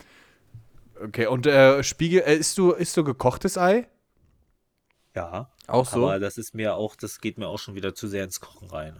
Okay, 1.01 1.27
und 1.27 1.45
äh, 1.47 1.81
Spiegel, 1.83 2.21
äh, 2.25 2.35
isst 2.35 2.57
du, 2.57 2.71
isst 2.71 2.97
du 2.97 3.03
gekochtes 3.05 3.57
Ei? 3.57 3.87
Ja. 5.15 5.51
Auch 5.67 5.85
so? 5.87 6.03
Aber 6.09 6.19
das 6.19 6.37
ist 6.37 6.53
mir 6.53 6.75
auch, 6.75 6.95
das 6.95 7.21
geht 7.21 7.37
mir 7.37 7.47
auch 7.47 7.59
schon 7.59 7.75
wieder 7.75 7.93
zu 7.95 8.07
sehr 8.07 8.23
ins 8.23 8.39
Kochen 8.41 8.69
rein. 8.69 8.99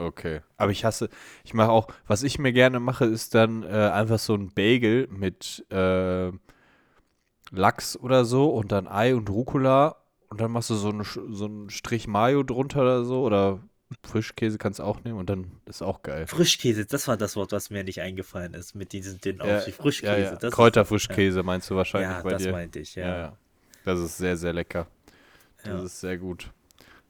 Okay. 0.00 0.40
Aber 0.56 0.72
ich 0.72 0.84
hasse, 0.84 1.08
ich 1.44 1.52
mache 1.54 1.70
auch, 1.70 1.88
was 2.06 2.22
ich 2.22 2.38
mir 2.38 2.52
gerne 2.52 2.80
mache, 2.80 3.04
ist 3.04 3.34
dann 3.34 3.62
äh, 3.62 3.66
einfach 3.92 4.18
so 4.18 4.34
ein 4.34 4.48
Bagel 4.54 5.06
mit 5.10 5.64
äh, 5.70 6.30
Lachs 7.50 7.96
oder 7.96 8.24
so 8.24 8.50
und 8.50 8.72
dann 8.72 8.86
Ei 8.86 9.14
und 9.14 9.28
Rucola 9.28 9.96
und 10.28 10.40
dann 10.40 10.52
machst 10.52 10.70
du 10.70 10.74
so, 10.74 10.90
eine, 10.90 11.04
so 11.04 11.44
einen 11.44 11.70
Strich 11.70 12.06
Mayo 12.06 12.42
drunter 12.42 12.82
oder 12.82 13.04
so 13.04 13.22
oder 13.22 13.60
Frischkäse 14.06 14.56
kannst 14.56 14.78
du 14.78 14.84
auch 14.84 15.02
nehmen 15.02 15.18
und 15.18 15.28
dann 15.28 15.50
ist 15.66 15.82
auch 15.82 16.02
geil. 16.02 16.28
Frischkäse, 16.28 16.86
das 16.86 17.08
war 17.08 17.16
das 17.16 17.34
Wort, 17.34 17.50
was 17.50 17.70
mir 17.70 17.82
nicht 17.82 18.00
eingefallen 18.00 18.54
ist, 18.54 18.76
mit 18.76 18.92
diesen 18.92 19.20
dünnen 19.20 19.40
Ja, 19.44 19.56
Aufstrich. 19.56 19.74
Frischkäse. 19.74 20.12
ja, 20.12 20.18
ja. 20.18 20.30
Das 20.36 20.44
ist- 20.44 20.52
Kräuterfrischkäse 20.54 21.42
meinst 21.42 21.68
du 21.70 21.74
wahrscheinlich 21.76 22.10
Ja, 22.10 22.22
bei 22.22 22.30
das 22.30 22.42
dir. 22.42 22.52
meinte 22.52 22.78
ich, 22.78 22.94
ja. 22.94 23.16
ja. 23.18 23.36
Das 23.84 23.98
ist 23.98 24.16
sehr, 24.18 24.36
sehr 24.36 24.52
lecker. 24.52 24.86
Das 25.64 25.66
Ja. 25.66 25.82
ist 25.82 26.00
sehr 26.00 26.18
gut. 26.18 26.52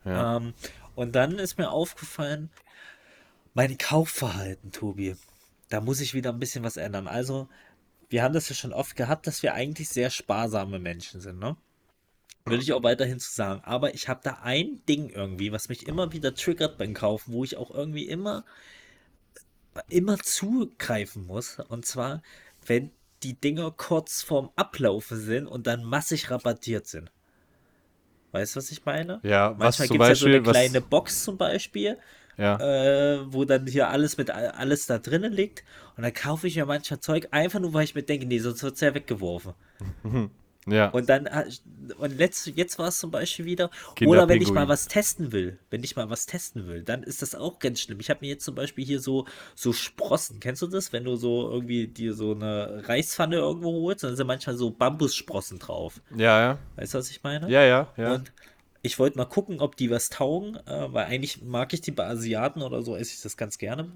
Ja. 0.07 0.38
Ähm, 0.38 0.55
und 0.94 1.14
dann 1.14 1.33
ist 1.38 1.59
mir 1.59 1.70
aufgefallen, 1.70 2.48
mein 3.54 3.78
Kaufverhalten, 3.78 4.72
Tobi. 4.72 5.16
Da 5.68 5.80
muss 5.80 6.00
ich 6.00 6.14
wieder 6.14 6.30
ein 6.30 6.38
bisschen 6.38 6.64
was 6.64 6.76
ändern. 6.76 7.06
Also, 7.08 7.48
wir 8.08 8.22
haben 8.22 8.34
das 8.34 8.48
ja 8.48 8.54
schon 8.54 8.72
oft 8.72 8.96
gehabt, 8.96 9.26
dass 9.26 9.42
wir 9.42 9.54
eigentlich 9.54 9.88
sehr 9.88 10.10
sparsame 10.10 10.78
Menschen 10.78 11.20
sind, 11.20 11.38
ne? 11.38 11.56
Will 12.46 12.60
ich 12.60 12.72
auch 12.72 12.82
weiterhin 12.82 13.20
zu 13.20 13.30
sagen. 13.30 13.60
Aber 13.64 13.94
ich 13.94 14.08
habe 14.08 14.20
da 14.24 14.38
ein 14.42 14.80
Ding 14.88 15.10
irgendwie, 15.10 15.52
was 15.52 15.68
mich 15.68 15.86
immer 15.86 16.12
wieder 16.12 16.34
triggert 16.34 16.78
beim 16.78 16.94
Kaufen, 16.94 17.32
wo 17.32 17.44
ich 17.44 17.56
auch 17.56 17.70
irgendwie 17.70 18.08
immer, 18.08 18.44
immer 19.88 20.18
zugreifen 20.18 21.26
muss. 21.26 21.58
Und 21.68 21.86
zwar, 21.86 22.22
wenn 22.66 22.90
die 23.22 23.34
Dinger 23.34 23.70
kurz 23.70 24.22
vorm 24.22 24.50
Ablaufen 24.56 25.20
sind 25.20 25.46
und 25.46 25.66
dann 25.66 25.84
massig 25.84 26.30
rabattiert 26.30 26.86
sind. 26.86 27.12
Weißt 28.32 28.54
du, 28.54 28.58
was 28.58 28.70
ich 28.70 28.84
meine? 28.84 29.20
Ja, 29.22 29.54
Manchmal 29.58 29.88
gibt 29.88 30.02
es 30.02 30.08
ja 30.08 30.14
so 30.14 30.26
eine 30.26 30.38
Beispiel, 30.40 30.46
was- 30.46 30.56
kleine 30.56 30.80
Box 30.80 31.24
zum 31.24 31.36
Beispiel, 31.36 31.98
ja. 32.36 32.56
äh, 32.58 33.20
wo 33.32 33.44
dann 33.44 33.66
hier 33.66 33.88
alles 33.88 34.16
mit 34.16 34.30
all- 34.30 34.48
alles 34.52 34.86
da 34.86 34.98
drinnen 34.98 35.32
liegt. 35.32 35.64
Und 35.96 36.02
dann 36.04 36.14
kaufe 36.14 36.46
ich 36.46 36.56
mir 36.56 36.66
manchmal 36.66 37.00
Zeug 37.00 37.28
einfach 37.30 37.60
nur, 37.60 37.74
weil 37.74 37.84
ich 37.84 37.94
mir 37.94 38.02
denke, 38.02 38.26
nee, 38.26 38.38
sonst 38.38 38.62
wird 38.62 38.74
es 38.74 38.80
ja 38.80 38.94
weggeworfen. 38.94 39.52
ja. 40.66 40.88
Und 40.90 41.08
dann, 41.08 41.26
äh, 41.26 41.44
und 41.98 42.16
letzt, 42.18 42.46
jetzt 42.46 42.78
war 42.78 42.88
es 42.88 42.98
zum 42.98 43.10
Beispiel 43.10 43.44
wieder, 43.44 43.70
oder 44.10 44.28
wenn 44.28 44.40
ich 44.42 44.50
mal 44.52 44.68
was 44.68 44.88
testen 44.88 45.32
will, 45.32 45.58
wenn 45.70 45.82
ich 45.82 45.96
mal 45.96 46.08
was 46.10 46.26
testen 46.26 46.66
will, 46.66 46.82
dann 46.82 47.02
ist 47.02 47.22
das 47.22 47.34
auch 47.34 47.58
ganz 47.58 47.80
schlimm. 47.80 47.98
Ich 48.00 48.10
habe 48.10 48.20
mir 48.22 48.28
jetzt 48.28 48.44
zum 48.44 48.54
Beispiel 48.54 48.84
hier 48.84 49.00
so, 49.00 49.26
so 49.54 49.72
Sprossen, 49.72 50.38
kennst 50.38 50.62
du 50.62 50.66
das? 50.66 50.92
Wenn 50.92 51.04
du 51.04 51.16
so 51.16 51.50
irgendwie 51.50 51.86
dir 51.88 52.14
so 52.14 52.32
eine 52.34 52.82
Reispfanne 52.86 53.36
irgendwo 53.36 53.72
holst, 53.82 54.04
dann 54.04 54.16
sind 54.16 54.26
manchmal 54.26 54.56
so 54.56 54.70
Bambussprossen 54.70 55.58
drauf. 55.58 56.00
ja, 56.16 56.40
ja. 56.40 56.58
Weißt 56.76 56.94
du, 56.94 56.98
was 56.98 57.10
ich 57.10 57.22
meine? 57.22 57.50
Ja, 57.50 57.62
ja, 57.64 57.88
ja. 57.96 58.14
Und 58.14 58.32
ich 58.82 58.98
wollte 58.98 59.18
mal 59.18 59.26
gucken, 59.26 59.60
ob 59.60 59.76
die 59.76 59.90
was 59.90 60.08
taugen, 60.08 60.56
äh, 60.66 60.92
weil 60.92 61.06
eigentlich 61.06 61.42
mag 61.42 61.72
ich 61.72 61.80
die 61.80 61.90
bei 61.90 62.06
Asiaten 62.06 62.62
oder 62.62 62.82
so, 62.82 62.96
esse 62.96 63.14
ich 63.14 63.22
das 63.22 63.36
ganz 63.36 63.58
gerne. 63.58 63.92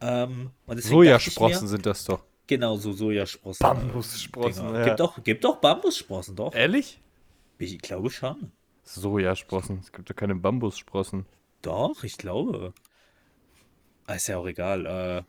Ähm, 0.00 0.50
Sojasprossen 0.68 1.64
mir, 1.64 1.68
sind 1.68 1.86
das 1.86 2.04
doch. 2.04 2.22
genau, 2.46 2.76
so 2.76 2.92
Sojasprossen. 2.92 3.64
Bambussprossen, 3.64 4.66
Dinger. 4.66 4.78
ja. 4.80 4.84
Gibt 4.84 5.00
doch, 5.00 5.24
gibt 5.24 5.44
doch 5.44 5.56
Bambussprossen, 5.56 6.36
doch. 6.36 6.54
Ehrlich? 6.54 7.00
Ich 7.58 7.78
glaube 7.80 8.10
schon. 8.10 8.52
Sojasprossen. 8.84 9.80
Es 9.80 9.92
gibt 9.92 10.08
ja 10.08 10.14
keine 10.14 10.34
Bambussprossen. 10.36 11.26
Doch, 11.62 12.04
ich 12.04 12.16
glaube. 12.18 12.72
Ah, 14.06 14.14
Ist 14.14 14.28
ja 14.28 14.38
auch 14.38 14.46
egal. 14.46 14.86
Äh, 14.86 15.22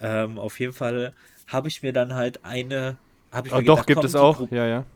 ähm, 0.00 0.38
auf 0.38 0.58
jeden 0.60 0.72
Fall 0.72 1.14
habe 1.46 1.68
ich 1.68 1.82
mir 1.82 1.92
dann 1.92 2.14
halt 2.14 2.44
eine. 2.44 2.98
Hab 3.30 3.46
ich 3.46 3.52
Oh, 3.52 3.56
mir 3.56 3.64
doch, 3.64 3.84
gedacht, 3.84 3.86
gibt 3.86 3.96
komm, 3.98 4.06
es 4.06 4.14
auch. 4.14 4.50
Ja, 4.50 4.66
ja. 4.66 4.86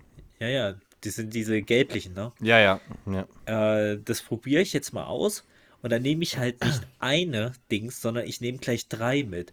Ja, 0.40 0.48
ja, 0.48 0.74
die 1.05 1.11
sind 1.11 1.35
diese 1.35 1.63
gelblichen, 1.63 2.15
ne? 2.15 2.33
Ja, 2.41 2.59
ja. 2.59 2.81
ja. 3.07 3.91
Äh, 3.93 3.99
das 4.05 4.23
probiere 4.23 4.63
ich 4.63 4.73
jetzt 4.73 4.93
mal 4.93 5.05
aus. 5.05 5.45
Und 5.81 5.91
dann 5.91 6.03
nehme 6.03 6.23
ich 6.23 6.39
halt 6.39 6.65
nicht 6.65 6.81
eine 6.99 7.53
Dings, 7.71 8.01
sondern 8.01 8.27
ich 8.27 8.41
nehme 8.41 8.59
gleich 8.59 8.89
drei 8.89 9.23
mit. 9.23 9.53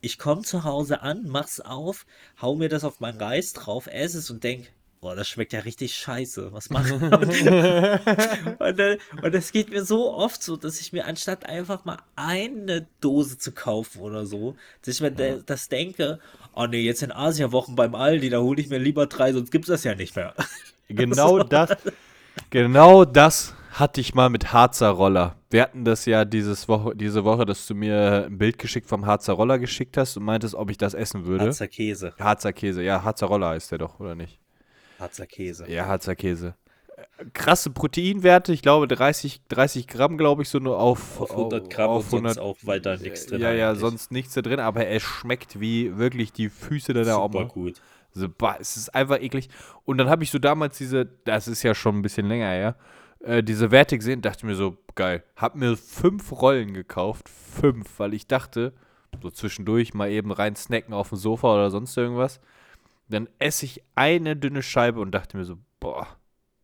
Ich 0.00 0.18
komme 0.18 0.42
zu 0.42 0.64
Hause 0.64 1.02
an, 1.02 1.24
mach's 1.26 1.60
auf, 1.60 2.06
hau 2.40 2.56
mir 2.56 2.68
das 2.68 2.84
auf 2.84 3.00
meinen 3.00 3.20
Reis 3.20 3.52
drauf, 3.52 3.86
esse 3.86 4.18
es 4.18 4.30
und 4.30 4.42
denk, 4.42 4.72
boah, 5.02 5.16
das 5.16 5.28
schmeckt 5.28 5.52
ja 5.52 5.60
richtig 5.60 5.94
scheiße. 5.94 6.52
Was 6.52 6.70
mache 6.70 6.94
ich? 6.94 7.02
und, 8.60 9.24
und 9.24 9.34
das 9.34 9.52
geht 9.52 9.70
mir 9.70 9.84
so 9.84 10.14
oft 10.14 10.42
so, 10.42 10.56
dass 10.56 10.80
ich 10.80 10.92
mir 10.92 11.06
anstatt 11.06 11.44
einfach 11.44 11.84
mal 11.84 11.98
eine 12.14 12.86
Dose 13.00 13.36
zu 13.36 13.52
kaufen 13.52 14.00
oder 14.00 14.26
so, 14.26 14.56
dass 14.84 14.94
ich 14.94 15.00
mir 15.00 15.10
de 15.10 15.42
das 15.44 15.68
denke, 15.68 16.20
oh 16.54 16.66
nee, 16.66 16.80
jetzt 16.80 17.02
in 17.02 17.12
Asiawochen 17.12 17.74
beim 17.74 17.94
Aldi, 17.94 18.30
da 18.30 18.40
hole 18.40 18.60
ich 18.60 18.68
mir 18.68 18.78
lieber 18.78 19.06
drei, 19.06 19.32
sonst 19.32 19.50
gibt's 19.50 19.68
das 19.68 19.84
ja 19.84 19.94
nicht 19.94 20.16
mehr. 20.16 20.34
Genau 20.88 21.42
das. 21.42 21.70
Genau 22.50 23.06
das 23.06 23.54
hatte 23.70 24.02
ich 24.02 24.14
mal 24.14 24.28
mit 24.28 24.52
Harzer 24.52 24.90
Roller. 24.90 25.36
Wir 25.48 25.62
hatten 25.62 25.84
das 25.84 26.04
ja 26.04 26.26
dieses 26.26 26.68
Woche, 26.68 26.94
diese 26.94 27.24
Woche, 27.24 27.46
dass 27.46 27.66
du 27.66 27.74
mir 27.74 28.26
ein 28.26 28.36
Bild 28.36 28.58
geschickt 28.58 28.88
vom 28.88 29.06
Harzer 29.06 29.32
Roller 29.32 29.58
geschickt 29.58 29.96
hast 29.96 30.18
und 30.18 30.24
meintest, 30.24 30.54
ob 30.54 30.70
ich 30.70 30.76
das 30.76 30.92
essen 30.92 31.24
würde. 31.24 31.46
Harzer 31.46 31.68
Käse. 31.68 32.12
Harzer 32.18 32.52
Käse, 32.52 32.82
ja, 32.82 33.02
Harzer 33.02 33.26
Roller 33.26 33.50
heißt 33.50 33.70
der 33.70 33.78
doch, 33.78 34.00
oder 34.00 34.14
nicht? 34.14 34.38
Harzer 34.98 35.26
Käse. 35.26 35.70
Ja, 35.70 35.86
Harzer 35.86 36.14
Käse. 36.14 36.54
Krasse 37.32 37.70
Proteinwerte, 37.70 38.52
ich 38.52 38.62
glaube 38.62 38.88
30, 38.88 39.42
30 39.48 39.86
Gramm, 39.86 40.18
glaube 40.18 40.42
ich, 40.42 40.48
so 40.48 40.58
nur 40.58 40.78
auf, 40.78 41.20
Auf 41.20 41.30
100 41.30 41.70
Gramm 41.70 41.90
auf 41.90 42.12
und 42.12 42.18
100 42.26 42.34
sonst 42.34 42.44
auch 42.44 42.56
weiter 42.66 42.96
nichts 42.96 43.26
drin. 43.26 43.40
Ja, 43.40 43.52
ja, 43.52 43.68
eigentlich. 43.70 43.80
sonst 43.80 44.12
nichts 44.12 44.34
da 44.34 44.42
drin, 44.42 44.60
aber 44.60 44.86
es 44.86 45.02
schmeckt 45.02 45.60
wie 45.60 45.96
wirklich 45.98 46.32
die 46.32 46.48
Füße 46.48 46.92
deiner 46.92 47.14
Super 47.14 47.38
Oma. 47.38 47.44
gut. 47.44 47.80
So, 48.14 48.28
bah, 48.28 48.56
es 48.60 48.76
ist 48.76 48.94
einfach 48.94 49.20
eklig. 49.20 49.48
Und 49.84 49.98
dann 49.98 50.08
habe 50.10 50.22
ich 50.22 50.30
so 50.30 50.38
damals 50.38 50.78
diese, 50.78 51.06
das 51.24 51.48
ist 51.48 51.62
ja 51.62 51.74
schon 51.74 51.98
ein 51.98 52.02
bisschen 52.02 52.26
länger 52.28 52.48
her, 52.50 52.76
äh, 53.20 53.42
diese 53.42 53.70
Werte 53.70 53.96
gesehen, 53.96 54.20
dachte 54.20 54.46
mir 54.46 54.54
so, 54.54 54.76
geil. 54.94 55.22
Hab 55.36 55.54
mir 55.54 55.76
fünf 55.76 56.32
Rollen 56.32 56.74
gekauft, 56.74 57.28
fünf, 57.28 57.98
weil 57.98 58.14
ich 58.14 58.26
dachte, 58.26 58.72
so 59.22 59.30
zwischendurch 59.30 59.94
mal 59.94 60.10
eben 60.10 60.32
rein 60.32 60.56
snacken 60.56 60.94
auf 60.94 61.10
dem 61.10 61.18
Sofa 61.18 61.54
oder 61.54 61.70
sonst 61.70 61.96
irgendwas. 61.96 62.40
Dann 63.08 63.28
esse 63.38 63.66
ich 63.66 63.82
eine 63.94 64.36
dünne 64.36 64.62
Scheibe 64.62 65.00
und 65.00 65.12
dachte 65.12 65.36
mir 65.36 65.44
so, 65.44 65.56
boah, 65.80 66.06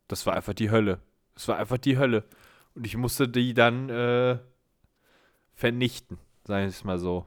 das 0.09 0.25
war 0.25 0.35
einfach 0.35 0.53
die 0.53 0.71
Hölle. 0.71 0.99
Das 1.35 1.47
war 1.47 1.57
einfach 1.57 1.77
die 1.77 1.97
Hölle. 1.97 2.25
Und 2.75 2.85
ich 2.85 2.97
musste 2.97 3.29
die 3.29 3.53
dann 3.53 3.89
äh, 3.89 4.39
vernichten, 5.55 6.17
sag 6.43 6.67
ich 6.67 6.75
es 6.75 6.83
mal 6.83 6.99
so. 6.99 7.25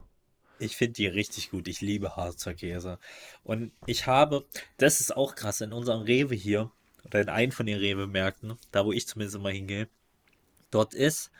Ich 0.59 0.75
finde 0.75 0.93
die 0.93 1.07
richtig 1.07 1.49
gut. 1.49 1.67
Ich 1.67 1.81
liebe 1.81 2.15
Harzer 2.15 2.53
Käse. 2.53 2.99
Und 3.43 3.71
ich 3.87 4.05
habe, 4.05 4.45
das 4.77 4.99
ist 4.99 5.15
auch 5.15 5.33
krass, 5.33 5.61
in 5.61 5.73
unserem 5.73 6.01
Rewe 6.01 6.35
hier, 6.35 6.71
oder 7.05 7.21
in 7.21 7.29
einem 7.29 7.51
von 7.51 7.65
den 7.65 7.79
Rewe-Märkten, 7.79 8.57
da 8.71 8.85
wo 8.85 8.91
ich 8.91 9.07
zumindest 9.07 9.35
immer 9.35 9.49
hingehe, 9.49 9.89
dort 10.71 10.93
ist, 10.93 11.31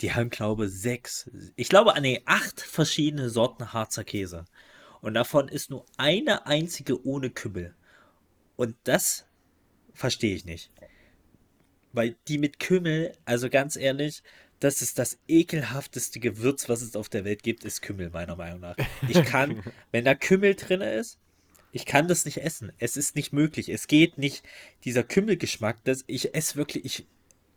die 0.00 0.12
haben, 0.12 0.30
glaube 0.30 0.68
sechs, 0.68 1.30
ich 1.56 1.68
glaube, 1.68 1.94
nee, 2.00 2.22
acht 2.24 2.60
verschiedene 2.60 3.30
Sorten 3.30 3.72
Harzer 3.72 4.04
Käse. 4.04 4.44
Und 5.00 5.14
davon 5.14 5.48
ist 5.48 5.70
nur 5.70 5.84
eine 5.96 6.46
einzige 6.46 7.06
ohne 7.06 7.30
Kümmel. 7.30 7.74
Und 8.56 8.76
das 8.84 9.26
verstehe 9.94 10.34
ich 10.34 10.44
nicht. 10.44 10.70
Weil 11.92 12.16
die 12.28 12.38
mit 12.38 12.58
Kümmel, 12.58 13.12
also 13.24 13.48
ganz 13.48 13.76
ehrlich, 13.76 14.22
das 14.60 14.82
ist 14.82 14.98
das 14.98 15.18
ekelhafteste 15.28 16.20
Gewürz, 16.20 16.68
was 16.68 16.82
es 16.82 16.96
auf 16.96 17.08
der 17.08 17.24
Welt 17.24 17.42
gibt, 17.42 17.64
ist 17.64 17.82
Kümmel, 17.82 18.10
meiner 18.10 18.36
Meinung 18.36 18.60
nach. 18.60 18.76
Ich 19.08 19.22
kann, 19.24 19.62
wenn 19.92 20.04
da 20.04 20.14
Kümmel 20.14 20.54
drin 20.54 20.80
ist, 20.80 21.18
ich 21.72 21.86
kann 21.86 22.06
das 22.06 22.24
nicht 22.24 22.38
essen. 22.38 22.72
Es 22.78 22.96
ist 22.96 23.16
nicht 23.16 23.32
möglich. 23.32 23.68
Es 23.68 23.88
geht 23.88 24.16
nicht. 24.16 24.44
Dieser 24.84 25.02
Kümmelgeschmack, 25.02 25.82
das, 25.82 26.04
ich 26.06 26.34
esse 26.34 26.54
wirklich, 26.54 26.84
ich, 26.84 27.06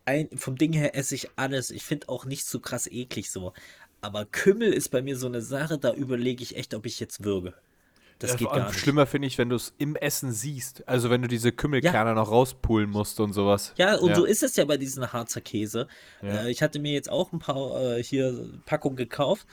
ein, 0.06 0.30
vom 0.36 0.58
Ding 0.58 0.74
her 0.74 0.96
esse 0.96 1.14
ich 1.14 1.30
alles. 1.36 1.70
Ich 1.70 1.84
finde 1.84 2.10
auch 2.10 2.26
nicht 2.26 2.46
so 2.46 2.60
krass 2.60 2.88
eklig 2.88 3.30
so. 3.30 3.54
Aber 4.02 4.26
Kümmel 4.26 4.74
ist 4.74 4.90
bei 4.90 5.02
mir 5.02 5.18
so 5.18 5.28
eine 5.28 5.42
Sache, 5.42 5.78
da 5.78 5.94
überlege 5.94 6.44
ich 6.44 6.56
echt, 6.56 6.74
ob 6.74 6.86
ich 6.86 7.00
jetzt 7.00 7.24
würge. 7.24 7.54
Das 8.20 8.32
Ja, 8.32 8.38
geht 8.38 8.50
gar 8.50 8.68
nicht. 8.68 8.80
Schlimmer 8.80 9.06
finde 9.06 9.28
ich, 9.28 9.38
wenn 9.38 9.50
du 9.50 9.56
es 9.56 9.74
im 9.78 9.96
Essen 9.96 10.32
siehst. 10.32 10.88
Also 10.88 11.10
wenn 11.10 11.22
du 11.22 11.28
diese 11.28 11.52
Kümmelkerne 11.52 12.16
noch 12.16 12.32
rauspulen 12.32 12.90
musst 12.90 13.20
und 13.20 13.34
sowas. 13.34 13.74
Ja, 13.78 13.96
und 13.96 14.16
so 14.16 14.26
ist 14.26 14.42
es 14.44 14.56
ja 14.56 14.66
bei 14.66 14.78
diesem 14.78 15.12
Harzer 15.14 15.42
Käse. 15.42 15.88
Ja. 16.22 16.46
Äh, 16.46 16.52
ich 16.52 16.62
hatte 16.64 16.80
mir 16.80 16.94
jetzt 16.94 17.12
auch 17.12 17.32
ein 17.32 17.40
paar 17.40 17.80
äh, 17.98 18.04
hier 18.04 18.50
Packungen 18.66 18.96
gekauft, 18.98 19.46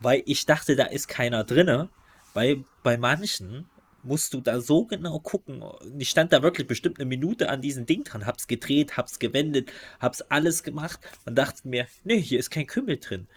weil 0.00 0.22
ich 0.26 0.46
dachte, 0.46 0.76
da 0.76 0.84
ist 0.84 1.08
keiner 1.08 1.44
drinne. 1.44 1.88
Weil 2.34 2.64
bei 2.82 2.96
manchen 2.98 3.68
musst 4.02 4.34
du 4.34 4.40
da 4.40 4.60
so 4.60 4.84
genau 4.84 5.18
gucken. 5.18 5.64
Ich 5.98 6.10
stand 6.10 6.32
da 6.32 6.42
wirklich 6.42 6.66
bestimmt 6.66 6.98
eine 6.98 7.06
Minute 7.06 7.48
an 7.48 7.62
diesem 7.62 7.86
Ding 7.86 8.04
dran, 8.04 8.26
hab's 8.26 8.46
gedreht, 8.46 8.96
hab's 8.96 9.18
gewendet, 9.18 9.72
hab's 10.00 10.20
alles 10.22 10.62
gemacht 10.62 11.00
und 11.26 11.36
dachte 11.36 11.66
mir, 11.68 11.86
nee, 12.04 12.20
hier 12.20 12.38
ist 12.38 12.50
kein 12.50 12.66
Kümmel 12.66 12.98
drin. 12.98 13.28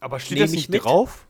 Aber 0.00 0.18
steht 0.18 0.38
Nehm 0.38 0.44
das 0.44 0.52
ich 0.52 0.56
nicht 0.56 0.70
mit. 0.70 0.84
drauf? 0.84 1.26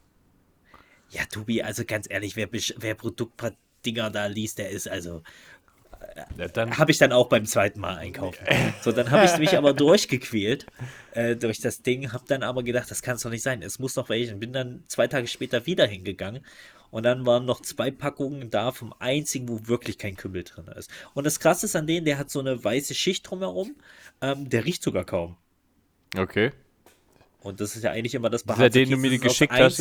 Ja, 1.11 1.25
Tobi, 1.25 1.63
also 1.63 1.85
ganz 1.85 2.07
ehrlich, 2.09 2.37
wer, 2.37 2.49
wer 2.53 2.95
Produktdinger 2.95 4.11
da 4.11 4.27
liest, 4.27 4.59
der 4.59 4.71
ist 4.71 4.89
also 4.89 5.23
Ja, 6.37 6.49
dann 6.49 6.79
Habe 6.79 6.91
ich 6.91 6.99
dann 6.99 7.13
auch 7.13 7.29
beim 7.29 7.47
zweiten 7.47 7.81
Mal 7.81 7.97
einkaufen. 7.97 8.45
So, 8.83 8.93
dann 8.93 9.11
habe 9.11 9.25
ich 9.27 9.37
mich 9.39 9.57
aber 9.57 9.75
durchgequält 9.75 10.67
äh, 11.13 11.37
durch 11.37 11.61
das 11.61 11.83
Ding, 11.83 12.13
habe 12.13 12.25
dann 12.27 12.43
aber 12.43 12.63
gedacht, 12.63 12.91
das 12.91 13.03
kann 13.03 13.17
es 13.17 13.23
doch 13.23 13.31
nicht 13.31 13.43
sein. 13.43 13.63
Es 13.63 13.79
muss 13.79 13.95
doch 13.95 14.09
welchen. 14.09 14.41
Bin 14.41 14.53
dann 14.53 14.85
zwei 14.87 15.07
Tage 15.07 15.27
später 15.27 15.67
wieder 15.67 15.87
hingegangen 15.87 16.45
Und 16.91 17.03
dann 17.03 17.27
waren 17.27 17.45
noch 17.45 17.61
zwei 17.61 17.91
Packungen 17.91 18.49
da 18.51 18.73
vom 18.73 18.95
einzigen, 18.99 19.49
wo 19.49 19.67
wirklich 19.67 19.99
kein 19.99 20.17
Kümmel 20.17 20.45
drin 20.45 20.69
ist. 20.69 20.91
Und 21.15 21.25
das 21.25 21.41
Krasse 21.41 21.67
ist 21.67 21.77
an 21.77 21.87
denen, 21.87 22.07
der 22.07 22.19
hat 22.19 22.31
so 22.31 22.41
eine 22.41 22.63
weiße 22.63 22.95
Schicht 22.95 23.29
drumherum. 23.29 23.77
Ähm, 24.23 24.49
der 24.49 24.65
riecht 24.65 24.83
sogar 24.83 25.05
kaum. 25.05 25.37
Okay. 26.17 26.53
Und 27.41 27.61
das 27.61 27.77
ist 27.77 27.83
ja 27.83 27.91
eigentlich 27.91 28.15
immer 28.15 28.31
das 28.31 28.45
der, 28.45 28.71
den 28.71 28.91
du 28.91 28.97
mir 28.97 29.19
geschickt 29.19 29.53
hast, 29.53 29.79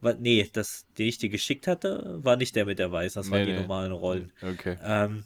das 0.00 0.12
einzige- 0.12 0.16
wa- 0.16 0.20
Nee, 0.20 0.48
das, 0.52 0.86
den 0.98 1.06
ich 1.06 1.18
dir 1.18 1.28
geschickt 1.28 1.66
hatte, 1.66 2.18
war 2.22 2.36
nicht 2.36 2.56
der 2.56 2.66
mit 2.66 2.78
der 2.78 2.90
Weißen, 2.92 3.20
das 3.22 3.30
waren 3.30 3.40
Nee, 3.40 3.46
die 3.46 3.52
nee. 3.52 3.60
normalen 3.60 3.92
Rollen. 3.92 4.32
Okay. 4.42 4.76
Ähm, 4.82 5.24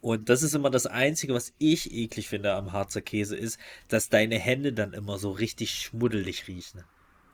und 0.00 0.28
das 0.28 0.42
ist 0.42 0.54
immer 0.54 0.70
das 0.70 0.86
Einzige, 0.86 1.34
was 1.34 1.52
ich 1.58 1.92
eklig 1.92 2.28
finde 2.28 2.52
am 2.54 2.72
Harzer 2.72 3.00
Käse, 3.00 3.36
ist, 3.36 3.58
dass 3.88 4.08
deine 4.08 4.38
Hände 4.38 4.72
dann 4.72 4.92
immer 4.92 5.18
so 5.18 5.30
richtig 5.32 5.72
schmuddelig 5.72 6.46
riechen. 6.46 6.84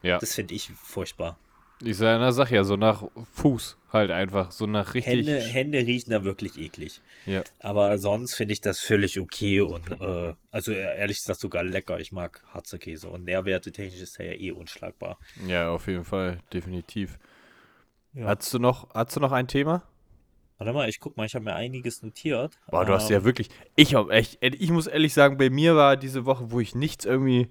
Ja. 0.03 0.19
Das 0.19 0.35
finde 0.35 0.55
ich 0.55 0.71
furchtbar. 0.71 1.39
Ich 1.85 1.97
sag, 1.97 2.19
na, 2.19 2.33
sag 2.33 2.51
ja, 2.51 2.65
so 2.65 2.77
nach 2.77 3.05
Fuß 3.35 3.77
halt 3.93 4.11
einfach. 4.11 4.51
So 4.51 4.67
nach 4.67 4.95
richtig. 4.95 5.27
Hände, 5.27 5.39
Hände 5.39 5.79
riechen 5.79 6.11
da 6.11 6.25
wirklich 6.25 6.59
eklig. 6.59 7.01
Ja. 7.27 7.43
Aber 7.61 7.99
sonst 7.99 8.35
finde 8.35 8.53
ich 8.53 8.61
das 8.61 8.81
völlig 8.81 9.21
okay 9.21 9.61
und 9.61 9.91
äh, 10.01 10.35
also 10.51 10.73
ehrlich 10.73 11.19
gesagt 11.19 11.41
sogar 11.41 11.63
lecker. 11.63 12.01
Ich 12.01 12.11
mag 12.13 12.43
Harzer 12.53 12.79
Käse 12.79 13.09
und 13.09 13.25
Nährwerte 13.25 13.71
technisch 13.73 14.01
ist 14.01 14.19
er 14.19 14.35
ja 14.35 14.41
eh 14.41 14.51
unschlagbar. 14.53 15.19
ja, 15.47 15.71
auf 15.71 15.87
jeden 15.87 16.05
Fall, 16.05 16.39
definitiv. 16.53 17.19
Ja. 18.13 18.27
Hast 18.27 18.53
du 18.55 18.59
noch, 18.59 18.89
hast 18.95 19.17
du 19.17 19.21
noch 19.21 19.33
ein 19.33 19.49
Thema? 19.49 19.83
Warte 20.59 20.73
mal, 20.73 20.89
ich 20.89 21.01
guck 21.01 21.17
mal, 21.17 21.27
ich 21.27 21.35
habe 21.35 21.45
mir 21.45 21.55
einiges 21.55 22.03
notiert. 22.03 22.59
Boah, 22.71 22.85
du 22.85 22.93
hast 22.93 23.11
ja 23.11 23.19
Ähm, 23.19 23.25
wirklich. 23.25 23.49
Ich 23.75 23.95
hab 23.95 24.11
echt. 24.11 24.39
Ich 24.41 24.71
muss 24.71 24.87
ehrlich 24.87 25.13
sagen, 25.13 25.37
bei 25.37 25.51
mir 25.51 25.75
war 25.75 25.97
diese 25.97 26.25
Woche, 26.25 26.51
wo 26.53 26.61
ich 26.61 26.75
nichts 26.75 27.05
irgendwie. 27.05 27.49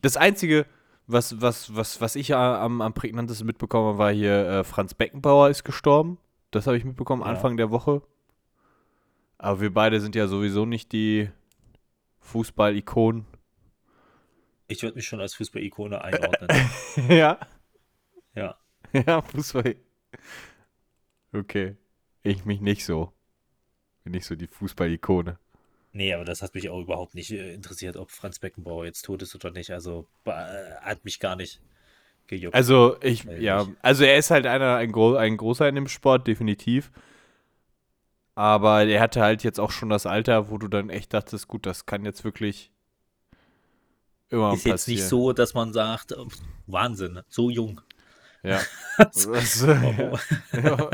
Das 0.00 0.16
Einzige, 0.16 0.66
was, 1.06 1.40
was, 1.40 1.74
was, 1.74 2.00
was 2.00 2.16
ich 2.16 2.34
am, 2.34 2.80
am 2.80 2.94
prägnantesten 2.94 3.46
mitbekommen 3.46 3.88
habe, 3.88 3.98
war 3.98 4.12
hier, 4.12 4.48
äh, 4.48 4.64
Franz 4.64 4.94
Beckenbauer 4.94 5.50
ist 5.50 5.64
gestorben. 5.64 6.18
Das 6.50 6.66
habe 6.66 6.76
ich 6.76 6.84
mitbekommen, 6.84 7.22
Ja. 7.22 7.28
Anfang 7.28 7.56
der 7.56 7.70
Woche. 7.70 8.02
Aber 9.38 9.60
wir 9.60 9.72
beide 9.72 10.00
sind 10.00 10.14
ja 10.14 10.26
sowieso 10.28 10.64
nicht 10.64 10.92
die 10.92 11.30
Fußball-Ikonen. 12.20 13.26
Ich 14.68 14.82
würde 14.82 14.96
mich 14.96 15.06
schon 15.06 15.20
als 15.20 15.34
Fußball-Ikone 15.34 16.00
einordnen. 16.02 16.48
ja. 17.08 17.38
ja. 18.34 18.56
Ja, 18.92 19.20
Fußball. 19.22 19.76
Okay. 21.32 21.76
Ich 22.22 22.44
mich 22.44 22.60
nicht 22.60 22.84
so. 22.84 23.12
Bin 24.04 24.12
nicht 24.12 24.26
so 24.26 24.34
die 24.34 24.46
Fußball-Ikone. 24.46 25.38
Nee, 25.96 26.12
aber 26.12 26.26
das 26.26 26.42
hat 26.42 26.54
mich 26.54 26.68
auch 26.68 26.78
überhaupt 26.78 27.14
nicht 27.14 27.30
äh, 27.30 27.54
interessiert, 27.54 27.96
ob 27.96 28.10
Franz 28.10 28.38
Beckenbauer 28.38 28.84
jetzt 28.84 29.02
tot 29.02 29.22
ist 29.22 29.34
oder 29.34 29.50
nicht. 29.50 29.70
Also 29.70 30.06
äh, 30.26 30.30
hat 30.82 31.06
mich 31.06 31.20
gar 31.20 31.36
nicht 31.36 31.62
gejuckt. 32.26 32.54
Also, 32.54 32.98
ich, 33.00 33.26
Weiß 33.26 33.40
ja, 33.40 33.66
also 33.80 34.04
er 34.04 34.18
ist 34.18 34.30
halt 34.30 34.46
einer, 34.46 34.76
ein, 34.76 34.92
Gro 34.92 35.14
ein 35.16 35.38
großer 35.38 35.66
in 35.66 35.74
dem 35.74 35.88
Sport, 35.88 36.26
definitiv. 36.26 36.90
Aber 38.34 38.84
er 38.84 39.00
hatte 39.00 39.22
halt 39.22 39.42
jetzt 39.42 39.58
auch 39.58 39.70
schon 39.70 39.88
das 39.88 40.04
Alter, 40.04 40.50
wo 40.50 40.58
du 40.58 40.68
dann 40.68 40.90
echt 40.90 41.14
dachtest, 41.14 41.48
gut, 41.48 41.64
das 41.64 41.86
kann 41.86 42.04
jetzt 42.04 42.24
wirklich 42.24 42.70
immer 44.28 44.52
ist 44.52 44.66
jetzt 44.66 44.72
passieren. 44.72 44.98
nicht 44.98 45.08
so, 45.08 45.32
dass 45.32 45.54
man 45.54 45.72
sagt, 45.72 46.12
äh, 46.12 46.16
Wahnsinn, 46.66 47.22
so 47.30 47.48
jung. 47.48 47.80
Ja. 48.42 48.60
Das, 48.98 49.60
ja. 50.52 50.90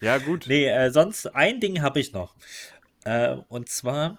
ja, 0.00 0.18
gut. 0.18 0.44
Nee, 0.48 0.66
äh, 0.66 0.90
sonst 0.90 1.34
ein 1.34 1.60
Ding 1.60 1.82
habe 1.82 2.00
ich 2.00 2.12
noch. 2.12 2.34
Äh, 3.04 3.36
und 3.48 3.68
zwar, 3.68 4.18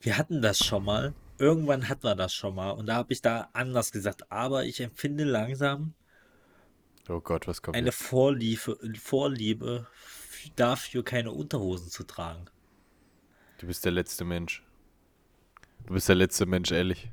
wir 0.00 0.18
hatten 0.18 0.42
das 0.42 0.58
schon 0.58 0.84
mal. 0.84 1.14
Irgendwann 1.38 1.88
hatten 1.88 2.04
wir 2.04 2.14
das 2.14 2.34
schon 2.34 2.54
mal. 2.54 2.70
Und 2.70 2.86
da 2.86 2.94
habe 2.94 3.12
ich 3.12 3.22
da 3.22 3.50
anders 3.52 3.92
gesagt. 3.92 4.30
Aber 4.30 4.64
ich 4.64 4.80
empfinde 4.80 5.24
langsam 5.24 5.94
Oh 7.08 7.20
Gott, 7.20 7.46
was 7.46 7.62
kommt 7.62 7.76
eine 7.76 7.86
jetzt? 7.86 8.02
Vorliebe, 8.02 8.78
Vorliebe 9.00 9.86
dafür, 10.56 11.04
keine 11.04 11.30
Unterhosen 11.30 11.88
zu 11.88 12.04
tragen. 12.04 12.46
Du 13.58 13.66
bist 13.66 13.84
der 13.84 13.92
letzte 13.92 14.24
Mensch. 14.24 14.62
Du 15.86 15.94
bist 15.94 16.08
der 16.08 16.16
letzte 16.16 16.46
Mensch, 16.46 16.72
ehrlich. 16.72 17.10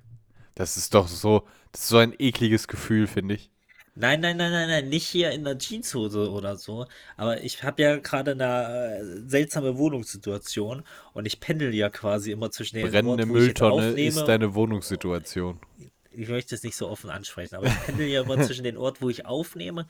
Das 0.55 0.77
ist 0.77 0.93
doch 0.93 1.07
so, 1.07 1.47
das 1.71 1.81
ist 1.81 1.89
so 1.89 1.97
ein 1.97 2.13
ekliges 2.17 2.67
Gefühl, 2.67 3.07
finde 3.07 3.35
ich. 3.35 3.51
Nein, 3.95 4.21
nein, 4.21 4.37
nein, 4.37 4.51
nein, 4.51 4.69
nein, 4.69 4.89
nicht 4.89 5.07
hier 5.07 5.31
in 5.31 5.43
der 5.43 5.59
Jeanshose 5.59 6.31
oder 6.31 6.55
so. 6.55 6.87
Aber 7.15 7.43
ich 7.43 7.61
habe 7.61 7.81
ja 7.83 7.97
gerade 7.97 8.31
eine 8.31 8.97
äh, 8.97 9.29
seltsame 9.29 9.77
Wohnungssituation 9.77 10.83
und 11.13 11.25
ich 11.27 11.39
pendel 11.39 11.73
ja 11.75 11.89
quasi 11.89 12.31
immer 12.31 12.49
zwischen 12.49 12.77
den 12.77 12.89
Brennende 12.89 13.23
Ort, 13.23 13.29
wo 13.29 13.35
ich 13.35 13.47
jetzt 13.47 13.59
Mülltonne 13.59 13.89
aufnehme. 13.89 14.07
ist 14.07 14.25
deine 14.25 14.55
Wohnungssituation. 14.55 15.59
ich 16.11 16.27
möchte 16.27 16.55
es 16.55 16.63
nicht 16.63 16.75
so 16.75 16.89
offen 16.89 17.11
ansprechen, 17.11 17.55
aber 17.55 17.67
ich 17.67 17.79
pendel 17.85 18.07
ja 18.07 18.23
immer 18.23 18.41
zwischen 18.41 18.63
den 18.63 18.77
Ort, 18.77 19.01
wo 19.01 19.09
ich 19.11 19.27
aufnehme 19.27 19.85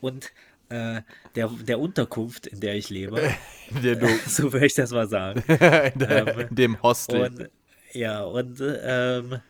und 0.00 0.32
äh, 0.68 1.02
der, 1.34 1.48
der 1.48 1.80
Unterkunft, 1.80 2.46
in 2.46 2.60
der 2.60 2.76
ich 2.76 2.90
lebe. 2.90 3.20
Der 3.82 3.96
du, 3.96 4.06
so 4.26 4.52
würde 4.52 4.66
ich 4.66 4.74
das 4.74 4.92
mal 4.92 5.08
sagen. 5.08 5.42
in, 5.46 5.98
der, 5.98 6.38
Ähm, 6.38 6.54
dem 6.54 6.82
Hostel. 6.82 7.22
Und 7.22 7.50
ja, 7.92 8.22
und 8.22 8.62
ähm, 8.62 9.40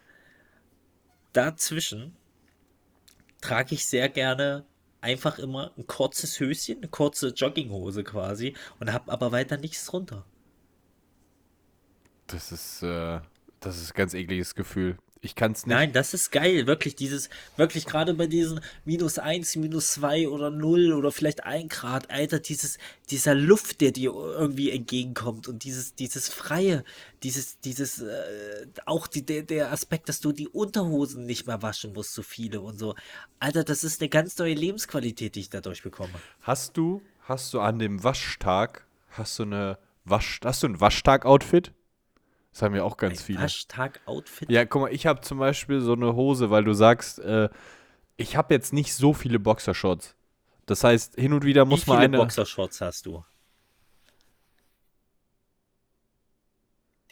dazwischen 1.33 2.17
trage 3.41 3.75
ich 3.75 3.87
sehr 3.87 4.09
gerne 4.09 4.65
einfach 5.01 5.39
immer 5.39 5.73
ein 5.77 5.87
kurzes 5.87 6.41
Höschen, 6.41 6.79
eine 6.79 6.89
kurze 6.89 7.29
Jogginghose 7.29 8.05
quasi 8.05 8.55
und 8.81 8.93
habe 8.93 9.13
aber 9.13 9.33
weiter 9.33 9.57
nichts 9.57 9.87
drunter. 9.87 10.25
Das 12.27 12.53
ist, 12.53 12.83
äh, 12.83 13.21
das 13.61 13.81
ist 13.81 13.93
ein 13.93 13.97
ganz 13.97 14.15
ekliges 14.15 14.55
Gefühl. 14.55 14.99
Ich 15.21 15.35
kann 15.35 15.53
es 15.53 15.67
nicht. 15.67 15.75
Nein, 15.75 15.93
das 15.93 16.15
ist 16.15 16.31
geil, 16.31 16.67
wirklich 16.67 16.95
dieses, 16.95 17.29
wirklich 17.57 17.87
gerade 17.87 18.15
bei 18.15 18.27
diesen 18.27 18.61
minus 18.85 19.19
1, 19.19 19.57
minus 19.57 19.93
2 19.93 20.29
oder 20.29 20.51
0 20.51 20.93
oder 20.93 21.11
vielleicht 21.11 21.45
1 21.45 21.69
Grad, 21.69 22.11
Alter, 22.11 22.39
dieses, 22.39 22.79
dieser 23.11 23.35
Luft, 23.35 23.81
der 23.81 23.91
dir 23.91 24.13
irgendwie 24.13 24.71
entgegenkommt 24.71 25.49
und 25.49 25.65
dieses, 25.65 25.95
dieses 25.95 26.29
Freie, 26.29 26.85
dieses, 27.23 27.59
dieses, 27.61 28.01
äh, 28.01 28.67
auch 28.87 29.07
die, 29.07 29.25
der, 29.25 29.43
der 29.43 29.73
Aspekt, 29.73 30.09
dass 30.09 30.21
du 30.21 30.33
die 30.33 30.49
Unterhosen 30.49 31.27
nicht 31.27 31.47
mehr 31.47 31.63
waschen 31.63 31.93
musst, 31.93 32.15
so 32.15 32.23
viele 32.23 32.61
und 32.61 32.79
so. 32.79 32.95
Alter, 33.41 33.65
das 33.65 33.85
ist 33.85 34.01
eine 34.01 34.09
ganz 34.09 34.39
neue 34.39 34.55
Lebensqualität, 34.55 35.35
die 35.35 35.41
ich 35.41 35.51
dadurch 35.51 35.83
bekomme. 35.83 36.13
Hast 36.43 36.77
du, 36.77 37.03
hast 37.23 37.53
du 37.55 37.61
an 37.61 37.79
dem 37.79 38.05
Waschtag, 38.05 38.87
hast 39.11 39.39
du 39.39 39.45
eine 39.45 39.79
Wasch, 40.05 40.41
hast 40.45 40.63
du 40.63 40.69
ein 40.69 40.81
Waschtag-Outfit? 40.81 41.73
Das 42.59 42.65
haben 42.65 42.75
ja 42.75 42.83
auch 42.83 42.97
ganz 42.97 43.21
Ein 43.21 43.25
viele. 43.25 43.43
Waschtag-Outfit? 43.43 44.51
Ja, 44.51 44.65
guck 44.65 44.83
mal, 44.83 44.93
ich 44.93 45.07
habe 45.07 45.21
zum 45.21 45.39
Beispiel 45.39 45.81
so 45.81 45.93
eine 45.93 46.17
Hose, 46.17 46.51
weil 46.51 46.65
du 46.65 46.73
sagst, 46.73 47.21
äh, 47.21 47.49
ich 48.17 48.37
habe 48.37 48.53
jetzt 48.53 48.73
nicht 48.73 48.93
so 48.95 49.15
viele 49.15 49.39
Boxershorts. 49.39 50.17
Das 50.67 50.83
heißt, 50.83 51.15
hin 51.15 51.33
und 51.33 51.45
wieder 51.45 51.65
muss 51.65 51.87
Wie 51.87 51.91
man 51.91 51.99
viele 52.01 52.05
eine. 52.09 52.17
Boxershorts 52.17 52.81
hast 52.81 53.07
du? 53.07 53.25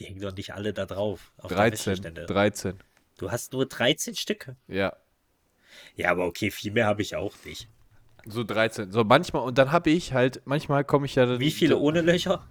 Die 0.00 0.06
hängen 0.06 0.20
doch 0.20 0.34
nicht 0.34 0.52
alle 0.52 0.72
da 0.72 0.84
drauf. 0.84 1.30
Auf 1.38 1.46
der 1.46 1.58
13. 1.58 1.92
Wäschestände. 1.92 2.26
13. 2.26 2.78
Du 3.16 3.30
hast 3.30 3.52
nur 3.52 3.66
13 3.66 4.16
Stücke. 4.16 4.56
Ja. 4.66 4.96
Ja, 5.94 6.10
aber 6.10 6.26
okay, 6.26 6.50
viel 6.50 6.72
mehr 6.72 6.86
habe 6.86 7.02
ich 7.02 7.14
auch 7.14 7.34
nicht. 7.44 7.68
So 8.24 8.42
13. 8.42 8.90
So 8.90 9.04
manchmal, 9.04 9.42
und 9.42 9.58
dann 9.58 9.70
habe 9.70 9.90
ich 9.90 10.12
halt, 10.12 10.42
manchmal 10.44 10.84
komme 10.84 11.06
ich 11.06 11.14
ja. 11.14 11.24
dann- 11.24 11.38
Wie 11.38 11.52
viele 11.52 11.76
ohne 11.78 12.00
Löcher? 12.00 12.48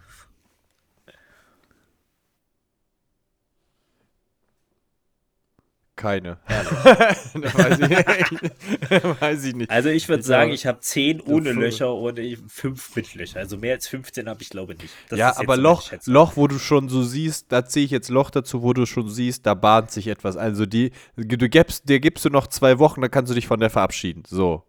Keine. 5.95 6.37
weiß, 6.47 7.79
ich, 7.79 7.89
weiß 9.21 9.43
ich 9.45 9.55
nicht. 9.55 9.71
Also 9.71 9.89
ich 9.89 10.09
würde 10.09 10.23
sagen, 10.23 10.51
ich 10.51 10.65
habe 10.65 10.79
10 10.79 11.21
ohne. 11.21 11.53
Löcher 11.53 11.93
und 11.93 12.19
5 12.47 12.95
mit 12.95 13.15
Löcher. 13.15 13.39
Also 13.39 13.57
mehr 13.57 13.75
als 13.75 13.87
15 13.87 14.27
habe 14.27 14.41
ich 14.41 14.49
glaube 14.49 14.75
nicht. 14.75 14.93
Das 15.09 15.17
ja, 15.17 15.37
aber 15.37 15.55
Loch. 15.55 15.91
Loch, 16.05 16.35
wo 16.35 16.47
du 16.47 16.59
schon 16.59 16.89
so 16.89 17.03
siehst, 17.03 17.51
da 17.51 17.65
ziehe 17.65 17.85
ich 17.85 17.91
jetzt 17.91 18.09
Loch 18.09 18.29
dazu, 18.29 18.61
wo 18.61 18.73
du 18.73 18.85
schon 18.85 19.09
siehst, 19.09 19.45
da 19.45 19.53
bahnt 19.53 19.91
sich 19.91 20.07
etwas. 20.07 20.35
Also 20.35 20.65
die, 20.65 20.91
du 21.15 21.49
gibst, 21.49 21.87
dir 21.87 21.99
gibst 21.99 22.25
du 22.25 22.29
noch 22.29 22.47
zwei 22.47 22.77
Wochen, 22.79 23.01
dann 23.01 23.11
kannst 23.11 23.31
du 23.31 23.35
dich 23.35 23.47
von 23.47 23.59
der 23.59 23.69
verabschieden. 23.69 24.23
So. 24.27 24.63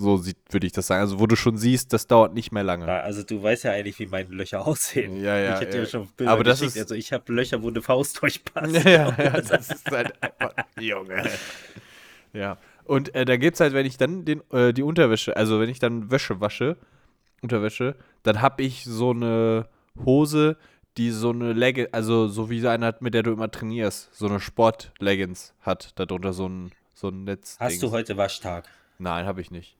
So 0.00 0.16
sieht, 0.16 0.36
würde 0.50 0.66
ich 0.66 0.72
das 0.72 0.86
sagen. 0.86 1.00
Also 1.00 1.18
wo 1.18 1.26
du 1.26 1.34
schon 1.34 1.56
siehst, 1.58 1.92
das 1.92 2.06
dauert 2.06 2.32
nicht 2.32 2.52
mehr 2.52 2.62
lange. 2.62 2.86
Ja, 2.86 3.00
also 3.00 3.22
du 3.24 3.42
weißt 3.42 3.64
ja 3.64 3.72
eigentlich, 3.72 3.98
wie 3.98 4.06
meine 4.06 4.28
Löcher 4.28 4.64
aussehen. 4.66 5.16
Ja, 5.22 5.36
ja, 5.36 5.54
Ich 5.54 5.60
hätte 5.62 5.76
ja. 5.78 5.82
dir 5.84 5.88
schon 5.90 6.06
Bilder 6.16 6.32
Aber 6.32 6.44
das 6.44 6.60
geschickt. 6.60 6.76
ist- 6.76 6.82
Also 6.82 6.94
ich 6.94 7.12
habe 7.12 7.32
Löcher, 7.32 7.62
wo 7.62 7.68
eine 7.68 7.82
Faust 7.82 8.22
durchpasst. 8.22 8.72
Ja, 8.84 8.90
ja, 8.90 9.16
ja, 9.18 9.30
das 9.40 9.70
ist 9.70 9.90
halt 9.90 10.12
einfach, 10.22 10.52
Junge. 10.78 11.28
Ja. 12.32 12.58
Und 12.84 13.14
äh, 13.14 13.24
da 13.24 13.36
gibt's 13.36 13.60
halt, 13.60 13.74
wenn 13.74 13.86
ich 13.86 13.96
dann 13.98 14.24
den, 14.24 14.40
äh, 14.52 14.72
die 14.72 14.82
Unterwäsche, 14.82 15.36
also 15.36 15.60
wenn 15.60 15.68
ich 15.68 15.78
dann 15.78 16.10
Wäsche 16.10 16.40
wasche, 16.40 16.76
Unterwäsche, 17.42 17.94
dann 18.22 18.40
habe 18.40 18.62
ich 18.62 18.84
so 18.84 19.10
eine 19.10 19.68
Hose, 20.04 20.56
die 20.96 21.10
so 21.10 21.30
eine 21.30 21.52
Leggings, 21.52 21.92
also 21.92 22.28
so 22.28 22.50
wie 22.50 22.66
eine 22.66 22.86
hat, 22.86 23.02
mit 23.02 23.14
der 23.14 23.22
du 23.22 23.32
immer 23.32 23.50
trainierst, 23.50 24.14
so 24.14 24.26
eine 24.26 24.40
Sport-Leggings 24.40 25.54
hat, 25.60 25.92
darunter 25.98 26.32
so 26.32 26.48
ein, 26.48 26.72
so 26.94 27.08
ein 27.08 27.24
Netz. 27.24 27.56
Hast 27.60 27.82
du 27.82 27.90
heute 27.90 28.16
Waschtag? 28.16 28.68
Nein, 28.98 29.26
habe 29.26 29.40
ich 29.40 29.50
nicht. 29.50 29.76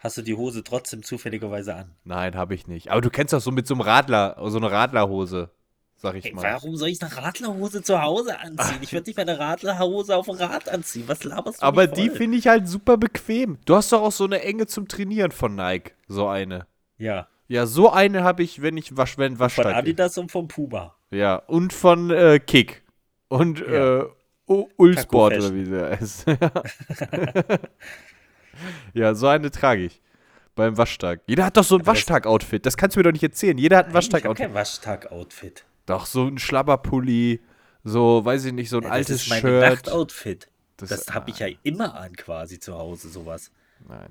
Hast 0.00 0.16
du 0.16 0.22
die 0.22 0.34
Hose 0.34 0.64
trotzdem 0.64 1.02
zufälligerweise 1.02 1.74
an? 1.74 1.90
Nein, 2.04 2.34
habe 2.34 2.54
ich 2.54 2.66
nicht. 2.66 2.90
Aber 2.90 3.00
du 3.02 3.10
kennst 3.10 3.32
doch 3.34 3.40
so 3.40 3.50
mit 3.52 3.66
so 3.66 3.74
einem 3.74 3.82
Radler, 3.82 4.36
so 4.46 4.56
eine 4.56 4.70
Radlerhose. 4.70 5.50
sag 5.96 6.14
ich 6.16 6.24
Ey, 6.24 6.32
mal. 6.32 6.42
warum 6.42 6.74
soll 6.76 6.88
ich 6.88 7.02
eine 7.02 7.14
Radlerhose 7.14 7.82
zu 7.82 8.00
Hause 8.00 8.38
anziehen? 8.40 8.78
Ich 8.80 8.92
würde 8.94 9.10
nicht 9.10 9.18
meine 9.18 9.38
Radlerhose 9.38 10.16
auf 10.16 10.24
dem 10.24 10.36
Rad 10.36 10.70
anziehen. 10.70 11.04
Was 11.06 11.22
laberst 11.24 11.60
du 11.60 11.66
Aber 11.66 11.86
die 11.86 12.08
finde 12.08 12.38
ich 12.38 12.48
halt 12.48 12.66
super 12.66 12.96
bequem. 12.96 13.58
Du 13.66 13.76
hast 13.76 13.92
doch 13.92 14.00
auch 14.00 14.12
so 14.12 14.24
eine 14.24 14.40
enge 14.42 14.66
zum 14.66 14.88
Trainieren 14.88 15.32
von 15.32 15.54
Nike. 15.54 15.92
So 16.08 16.26
eine. 16.26 16.66
Ja, 16.96 17.28
Ja, 17.48 17.66
so 17.66 17.90
eine 17.90 18.24
habe 18.24 18.42
ich, 18.42 18.62
wenn 18.62 18.78
ich 18.78 18.96
wasch, 18.96 19.18
wenn 19.18 19.32
von 19.36 19.40
Waschtag. 19.40 19.74
Adidas 19.74 20.16
und 20.16 20.32
von 20.32 20.48
Puma. 20.48 20.94
Ja, 21.10 21.36
und 21.36 21.74
von 21.74 22.10
äh, 22.10 22.38
Kick. 22.38 22.84
Und 23.28 23.60
Ja. 23.60 24.00
äh, 24.00 24.06
Ulsport 24.76 25.34
oder 25.36 25.54
wie 25.54 25.64
der 25.64 25.90
heißt. 25.90 26.24
ja, 28.94 29.14
so 29.14 29.26
eine 29.28 29.50
trage 29.50 29.84
ich. 29.84 30.00
Beim 30.56 30.76
Waschtag. 30.76 31.20
Jeder 31.26 31.44
hat 31.46 31.56
doch 31.56 31.64
so 31.64 31.76
ein 31.78 31.86
Waschtag-Outfit. 31.86 32.66
Das 32.66 32.76
kannst 32.76 32.96
du 32.96 33.00
mir 33.00 33.04
doch 33.04 33.12
nicht 33.12 33.22
erzählen. 33.22 33.56
Jeder 33.56 33.78
hat 33.78 33.86
ein 33.86 33.92
Nein, 33.92 34.00
ich 34.02 34.06
habe 34.08 34.14
Waschtag-Outfit. 34.14 34.46
kein 34.46 34.54
Waschtag-Outfit. 34.54 35.64
Doch, 35.86 36.06
so 36.06 36.26
ein 36.26 36.38
Schlabberpulli. 36.38 37.40
So, 37.84 38.24
weiß 38.24 38.44
ich 38.46 38.52
nicht, 38.52 38.68
so 38.68 38.78
ein 38.78 38.82
Ja, 38.82 38.90
altes 38.90 39.08
das 39.08 39.22
ist 39.22 39.28
mein 39.30 39.40
Shirt. 39.40 39.62
Nachtoutfit. 39.86 40.48
Das- 40.76 40.88
Das, 40.90 41.14
habe 41.14 41.30
ich 41.30 41.38
ja 41.38 41.46
immer 41.62 41.94
an 41.94 42.14
quasi 42.16 42.58
zu 42.58 42.74
Hause, 42.76 43.08
sowas. 43.08 43.50
Nein. 43.88 44.08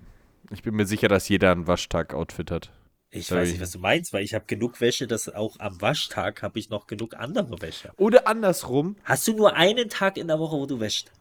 Ich 0.51 0.63
bin 0.63 0.75
mir 0.75 0.85
sicher, 0.87 1.07
dass 1.07 1.29
jeder 1.29 1.51
ein 1.51 1.67
Waschtag-Outfit 1.67 2.49
hat. 2.51 2.71
Ich 3.11 3.27
Sorry. 3.27 3.41
weiß 3.41 3.49
nicht, 3.51 3.61
was 3.61 3.71
du 3.71 3.79
meinst, 3.79 4.13
weil 4.13 4.23
ich 4.23 4.33
habe 4.33 4.45
genug 4.45 4.79
Wäsche, 4.81 5.07
dass 5.07 5.29
auch 5.33 5.59
am 5.59 5.81
Waschtag 5.81 6.41
habe 6.43 6.57
ich 6.59 6.69
noch 6.69 6.87
genug 6.87 7.15
andere 7.15 7.61
Wäsche. 7.61 7.91
Oder 7.97 8.27
andersrum. 8.27 8.95
Hast 9.03 9.27
du 9.27 9.33
nur 9.35 9.55
einen 9.55 9.89
Tag 9.89 10.17
in 10.17 10.27
der 10.27 10.39
Woche, 10.39 10.55
wo 10.57 10.65
du 10.67 10.79
wäschst? 10.79 11.11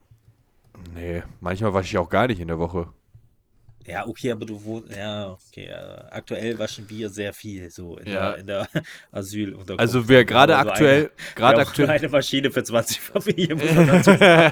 Nee, 0.95 1.23
manchmal 1.41 1.75
wasche 1.75 1.89
ich 1.89 1.99
auch 1.99 2.09
gar 2.09 2.27
nicht 2.29 2.41
in 2.41 2.49
der 2.49 2.59
Woche. 2.59 2.89
Ja, 3.89 4.07
okay, 4.07 4.31
aber 4.33 4.45
du 4.45 4.63
wohnst, 4.63 4.95
ja, 4.95 5.31
okay, 5.31 5.71
aktuell 6.11 6.59
waschen 6.59 6.89
wir 6.91 7.09
sehr 7.09 7.33
viel, 7.33 7.71
so 7.71 7.97
in 7.97 8.13
Ja. 8.13 8.31
der, 8.33 8.39
in 8.39 8.47
der 8.47 8.69
Asylunterkunft. 9.13 9.81
Also 9.81 10.09
wir 10.09 10.25
gerade 10.25 10.57
haben 10.57 10.67
so 10.67 10.71
aktuell, 10.73 11.11
gerade 11.35 11.61
aktuell, 11.61 11.91
eine 11.91 12.09
Maschine 12.09 12.51
für 12.51 12.63
20 12.63 13.01
Familien. 13.01 13.59
äh, 14.21 14.51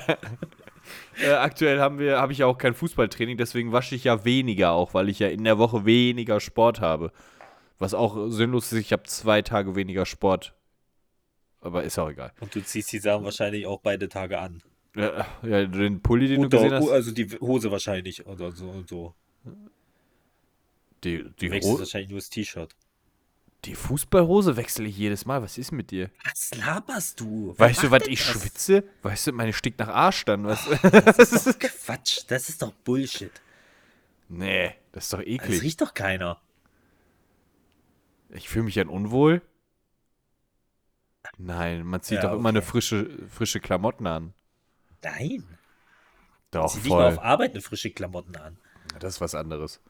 aktuell 1.32 1.80
haben 1.80 1.99
wir, 1.99 2.18
habe 2.18 2.32
ich 2.32 2.39
ja 2.39 2.47
auch 2.47 2.57
kein 2.57 2.74
Fußballtraining, 2.74 3.37
deswegen 3.37 3.72
wasche 3.72 3.95
ich 3.95 4.05
ja 4.05 4.24
weniger 4.24 4.72
auch, 4.72 4.95
weil 4.95 5.11
ich 5.11 5.18
ja 5.18 5.28
in 5.28 5.45
der 5.45 5.59
Woche 5.59 5.84
weniger 5.84 6.41
Sport 6.41 6.80
habe. 6.80 7.12
Was 7.78 7.93
auch 7.93 8.30
sinnlos 8.30 8.72
ist, 8.72 8.78
ich 8.80 8.93
habe 8.93 9.03
zwei 9.03 9.43
Tage 9.43 9.76
weniger 9.76 10.07
Sport. 10.07 10.55
Aber 11.61 11.82
ist 11.82 11.99
auch 11.99 12.09
egal. 12.09 12.32
Und 12.41 12.55
du 12.55 12.62
ziehst 12.62 12.93
die 12.93 12.99
Sachen 12.99 13.24
wahrscheinlich 13.24 13.66
auch 13.66 13.80
beide 13.80 14.09
Tage 14.09 14.39
an. 14.39 14.62
Ja, 14.95 15.26
ja 15.43 15.66
den 15.66 16.01
Pulli, 16.01 16.28
den 16.28 16.37
du 16.37 16.45
Unter, 16.45 16.57
gesehen 16.59 16.72
hast, 16.72 16.91
also 16.91 17.11
die 17.12 17.26
Hose 17.41 17.70
wahrscheinlich 17.70 18.26
oder 18.26 18.51
so 18.53 18.70
und 18.70 18.89
so. 18.89 19.14
Die, 21.05 21.24
die, 21.40 21.49
Du 21.49 21.51
wechselst 21.51 21.74
Ho 21.76 21.78
wahrscheinlich 21.78 22.11
nur 22.11 22.18
das 22.18 22.30
T-Shirt. 22.30 22.74
die 23.64 23.74
Fußballhose 23.74 24.57
wechsle 24.57 24.86
ich 24.86 24.97
jedes 24.97 25.24
Mal. 25.26 25.42
Was 25.42 25.59
ist 25.59 25.72
mit 25.72 25.90
dir? 25.90 26.11
Was 26.24 26.55
laberst 26.55 27.20
du? 27.20 27.55
Wer 27.57 27.68
Weißt 27.68 27.82
du, 27.82 27.90
was 27.90 28.07
ich 28.07 28.18
das? 28.24 28.28
schwitze? 28.42 28.84
Weißt 29.03 29.26
du, 29.28 29.32
meine 29.32 29.53
stickt 29.53 29.78
nach 29.78 29.88
Arsch 29.88 30.24
dann. 30.24 30.44
Was? 30.44 30.64
Das 30.82 31.32
ist 31.32 31.47
doch 31.47 31.59
Quatsch. 31.59 32.20
Das 32.28 32.49
ist 32.49 32.62
doch 32.62 32.72
Bullshit. 32.72 33.32
nee, 34.28 34.74
das 34.92 35.05
ist 35.05 35.12
doch 35.12 35.18
Das 35.18 35.26
eklig. 35.26 35.62
riecht 35.62 35.80
doch 35.80 35.94
keiner. 35.94 36.40
Ich 38.30 38.49
fühle 38.49 38.64
mich 38.64 38.74
dann 38.74 38.88
unwohl. 38.88 39.42
Nein, 41.38 41.84
man 41.84 42.01
zieht 42.03 42.22
Ja, 42.22 42.28
doch 42.30 42.38
immer 42.38 42.49
eine 42.51 42.59
okay. 42.61 42.68
frische, 42.68 43.28
frische 43.28 43.61
Klamotten 43.61 44.07
an. 44.07 44.32
Nein. 45.03 45.44
Doch, 46.51 46.72
Zieh 46.72 46.78
nicht 46.78 46.88
mal 46.90 47.11
voll. 47.11 47.18
auf 47.18 47.24
Arbeit 47.24 47.51
eine 47.53 47.61
frische 47.61 47.90
Klamotten 47.90 48.36
an. 48.36 48.57
Das 48.99 49.14
ist 49.16 49.20
was 49.20 49.34
anderes. 49.34 49.80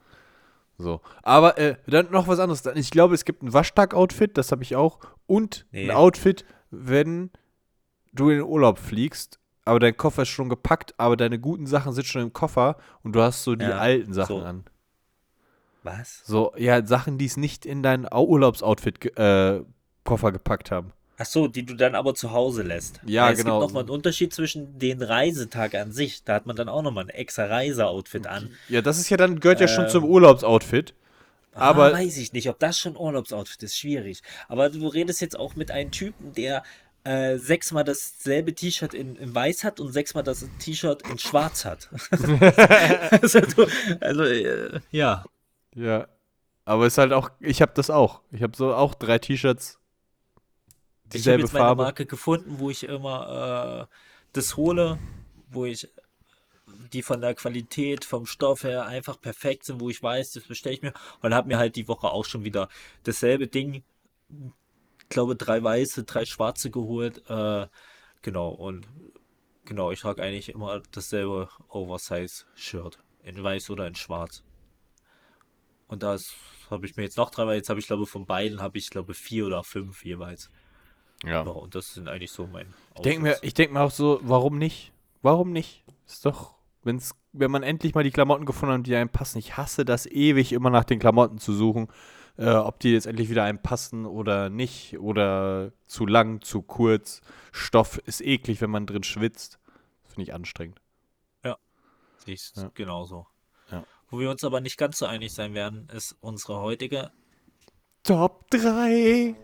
So. 0.77 1.01
Aber 1.23 1.57
äh, 1.57 1.75
dann 1.87 2.11
noch 2.11 2.27
was 2.27 2.39
anderes. 2.39 2.63
Ich 2.75 2.91
glaube, 2.91 3.15
es 3.15 3.25
gibt 3.25 3.41
ein 3.43 3.51
Waschtag-Outfit, 3.53 4.37
das 4.37 4.51
habe 4.51 4.63
ich 4.63 4.75
auch. 4.75 4.99
Und 5.25 5.65
Nee. 5.71 5.89
ein 5.89 5.95
Outfit, 5.95 6.45
wenn 6.69 7.31
du 8.13 8.29
in 8.29 8.37
den 8.37 8.45
Urlaub 8.45 8.77
fliegst, 8.79 9.39
aber 9.65 9.79
dein 9.79 9.97
Koffer 9.97 10.21
ist 10.21 10.29
schon 10.29 10.49
gepackt, 10.49 10.93
aber 10.97 11.17
deine 11.17 11.39
guten 11.39 11.65
Sachen 11.67 11.93
sind 11.93 12.05
schon 12.05 12.21
im 12.21 12.33
Koffer 12.33 12.77
und 13.03 13.13
du 13.13 13.21
hast 13.21 13.43
so 13.43 13.55
die 13.55 13.65
Ja, 13.65 13.77
alten 13.79 14.13
Sachen 14.13 14.39
so. 14.39 14.43
an. 14.45 14.63
Was? 15.83 16.21
So, 16.25 16.53
ja, 16.57 16.85
Sachen, 16.85 17.17
die 17.17 17.25
es 17.25 17.37
nicht 17.37 17.65
in 17.65 17.81
dein 17.83 18.07
Au- 18.11 18.25
Urlaubsoutfit 18.27 19.17
äh, 19.17 19.63
Koffer 20.03 20.31
gepackt 20.31 20.69
haben. 20.71 20.91
Ach 21.19 21.25
so, 21.25 21.47
die 21.47 21.65
du 21.65 21.73
dann 21.73 21.95
aber 21.95 22.13
zu 22.13 22.31
Hause 22.31 22.61
lässt. 22.61 23.01
Ja, 23.05 23.31
es 23.31 23.39
genau. 23.39 23.59
gibt 23.59 23.69
nochmal 23.69 23.83
einen 23.83 23.89
Unterschied 23.89 24.33
zwischen 24.33 24.77
den 24.77 25.01
Reisetag 25.01 25.73
an 25.73 25.91
sich. 25.91 26.23
Da 26.23 26.35
hat 26.35 26.45
man 26.45 26.55
dann 26.55 26.69
auch 26.69 26.83
nochmal 26.83 27.05
ein 27.05 27.09
extra 27.09 27.45
Reiseoutfit 27.45 28.27
an. 28.27 28.51
Ja, 28.69 28.83
das 28.83 28.99
ist 28.99 29.09
ja 29.09 29.17
dann, 29.17 29.39
gehört 29.39 29.59
ja 29.59 29.67
schon 29.67 29.85
Ähm. 29.85 29.89
zum 29.89 30.05
Urlaubsoutfit. 30.05 30.93
Aber 31.53 31.87
ah, 31.87 31.93
weiß 31.93 32.17
ich 32.17 32.33
nicht, 32.33 32.49
ob 32.49 32.59
das 32.59 32.77
schon 32.77 32.95
Urlaubsoutfit 32.95 33.63
ist. 33.63 33.77
Schwierig. 33.77 34.21
Aber 34.47 34.69
du 34.69 34.87
redest 34.87 35.19
jetzt 35.21 35.39
auch 35.39 35.55
mit 35.55 35.71
einem 35.71 35.89
Typen, 35.89 36.33
der 36.33 36.61
äh, 37.03 37.37
sechsmal 37.37 37.83
dasselbe 37.83 38.53
T-Shirt 38.53 38.93
in, 38.93 39.15
in 39.15 39.33
weiß 39.33 39.63
hat 39.63 39.79
und 39.79 39.91
sechsmal 39.91 40.23
das 40.23 40.45
T-Shirt 40.59 41.01
in 41.09 41.17
schwarz 41.17 41.65
hat. 41.65 41.89
also, 42.11 43.39
du, 43.39 43.67
also 44.01 44.23
äh, 44.23 44.81
ja. 44.91 45.25
Ja. 45.73 46.07
Aber 46.65 46.85
es 46.85 46.93
ist 46.93 46.97
halt 46.99 47.13
auch, 47.13 47.31
ich 47.39 47.61
habe 47.61 47.71
das 47.73 47.89
auch. 47.89 48.21
Ich 48.31 48.43
habe 48.43 48.55
so 48.55 48.75
auch 48.75 48.93
drei 48.93 49.17
T-Shirts. 49.17 49.76
Ich 51.13 51.19
habe 51.27 51.37
Dieselbe 51.37 51.43
jetzt 51.43 51.53
meine 51.53 51.65
Farbe. 51.65 51.83
Marke 51.83 52.05
gefunden, 52.05 52.59
wo 52.59 52.69
ich 52.69 52.83
immer 52.83 53.87
äh, 53.89 53.95
das 54.33 54.57
hole, 54.57 54.99
wo 55.49 55.65
ich 55.65 55.89
die 56.91 57.01
von 57.01 57.21
der 57.21 57.33
Qualität, 57.33 58.05
vom 58.05 58.25
Stoff 58.25 58.63
her 58.63 58.85
einfach 58.85 59.19
perfekt 59.19 59.65
sind, 59.65 59.79
wo 59.79 59.89
ich 59.89 60.03
weiß, 60.03 60.33
das 60.33 60.43
bestelle 60.43 60.75
ich 60.75 60.81
mir 60.81 60.93
und 61.21 61.33
habe 61.33 61.47
mir 61.47 61.57
halt 61.57 61.75
die 61.75 61.87
Woche 61.87 62.09
auch 62.09 62.25
schon 62.25 62.43
wieder 62.43 62.69
dasselbe 63.03 63.47
Ding, 63.47 63.83
ich 64.29 65.09
glaube 65.09 65.35
drei 65.35 65.63
weiße, 65.63 66.03
drei 66.03 66.25
schwarze 66.25 66.69
geholt, 66.69 67.23
äh, 67.29 67.67
genau 68.21 68.49
und 68.49 68.87
genau, 69.65 69.91
ich 69.91 70.01
trage 70.01 70.21
eigentlich 70.21 70.49
immer 70.49 70.81
dasselbe 70.91 71.49
Oversize-Shirt, 71.69 72.99
in 73.23 73.41
weiß 73.41 73.69
oder 73.69 73.87
in 73.87 73.95
schwarz. 73.95 74.43
Und 75.87 76.03
das 76.03 76.33
habe 76.69 76.85
ich 76.85 76.97
mir 76.97 77.03
jetzt 77.03 77.17
noch 77.17 77.29
drei, 77.29 77.47
weil 77.47 77.57
jetzt 77.57 77.69
habe 77.69 77.79
ich 77.79 77.87
glaube 77.87 78.05
von 78.05 78.25
beiden 78.25 78.61
habe 78.61 78.77
ich 78.77 78.89
glaube 78.89 79.13
vier 79.13 79.45
oder 79.47 79.63
fünf 79.63 80.03
jeweils. 80.03 80.49
Ja. 81.23 81.43
Ja, 81.43 81.49
und 81.51 81.73
das 81.75 81.93
sind 81.93 82.07
eigentlich 82.07 82.31
so 82.31 82.47
mein 82.47 82.73
Ich 82.95 83.01
denke 83.01 83.21
mir, 83.21 83.37
ich 83.41 83.53
denk 83.53 83.71
mir 83.71 83.81
auch 83.81 83.91
so, 83.91 84.19
warum 84.21 84.57
nicht? 84.57 84.91
Warum 85.21 85.51
nicht? 85.51 85.83
Ist 86.05 86.25
doch, 86.25 86.55
wenn's, 86.83 87.15
wenn 87.33 87.51
man 87.51 87.63
endlich 87.63 87.95
mal 87.95 88.03
die 88.03 88.11
Klamotten 88.11 88.45
gefunden 88.45 88.75
hat, 88.79 88.87
die 88.87 88.95
einem 88.95 89.09
passen. 89.09 89.39
Ich 89.39 89.57
hasse 89.57 89.83
das 89.83 90.05
ewig, 90.05 90.53
immer 90.53 90.69
nach 90.69 90.83
den 90.85 90.99
Klamotten 90.99 91.39
zu 91.39 91.53
suchen, 91.53 91.87
äh, 92.37 92.49
ob 92.51 92.79
die 92.79 92.91
jetzt 92.93 93.07
endlich 93.07 93.29
wieder 93.29 93.43
einem 93.43 93.61
passen 93.61 94.05
oder 94.05 94.49
nicht. 94.49 94.99
Oder 94.99 95.71
zu 95.87 96.05
lang, 96.05 96.41
zu 96.41 96.61
kurz. 96.61 97.21
Stoff 97.51 97.97
ist 98.05 98.21
eklig, 98.21 98.61
wenn 98.61 98.69
man 98.69 98.85
drin 98.85 99.03
schwitzt. 99.03 99.59
Das 100.03 100.13
finde 100.13 100.23
ich 100.29 100.33
anstrengend. 100.33 100.79
Sehe 102.25 102.33
ich 102.33 102.51
Ja. 102.55 102.69
genauso. 102.73 103.27
Ja. 103.71 103.83
Wo 104.09 104.19
wir 104.19 104.29
uns 104.29 104.43
aber 104.43 104.59
nicht 104.59 104.77
ganz 104.77 104.97
so 104.97 105.05
einig 105.05 105.33
sein 105.33 105.53
werden, 105.53 105.87
ist 105.95 106.15
unsere 106.19 106.59
heutige. 106.59 107.11
Top 108.03 108.49
3. 108.49 109.35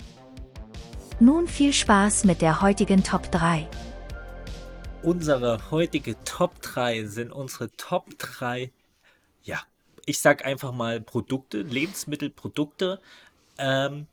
Nun 1.19 1.47
viel 1.47 1.73
Spaß 1.73 2.25
mit 2.25 2.41
der 2.41 2.61
heutigen 2.61 3.03
Top 3.03 3.31
3. 3.31 3.67
Unsere 5.03 5.69
heutige 5.71 6.15
Top 6.23 6.61
3 6.61 7.05
sind 7.05 7.31
unsere 7.31 7.69
Top 7.71 8.17
3, 8.17 8.71
ja, 9.43 9.59
ich 10.05 10.19
sag 10.19 10.45
einfach 10.45 10.71
mal 10.71 11.01
Produkte, 11.01 11.61
Lebensmittelprodukte, 11.61 13.01
ähm, 13.57 14.07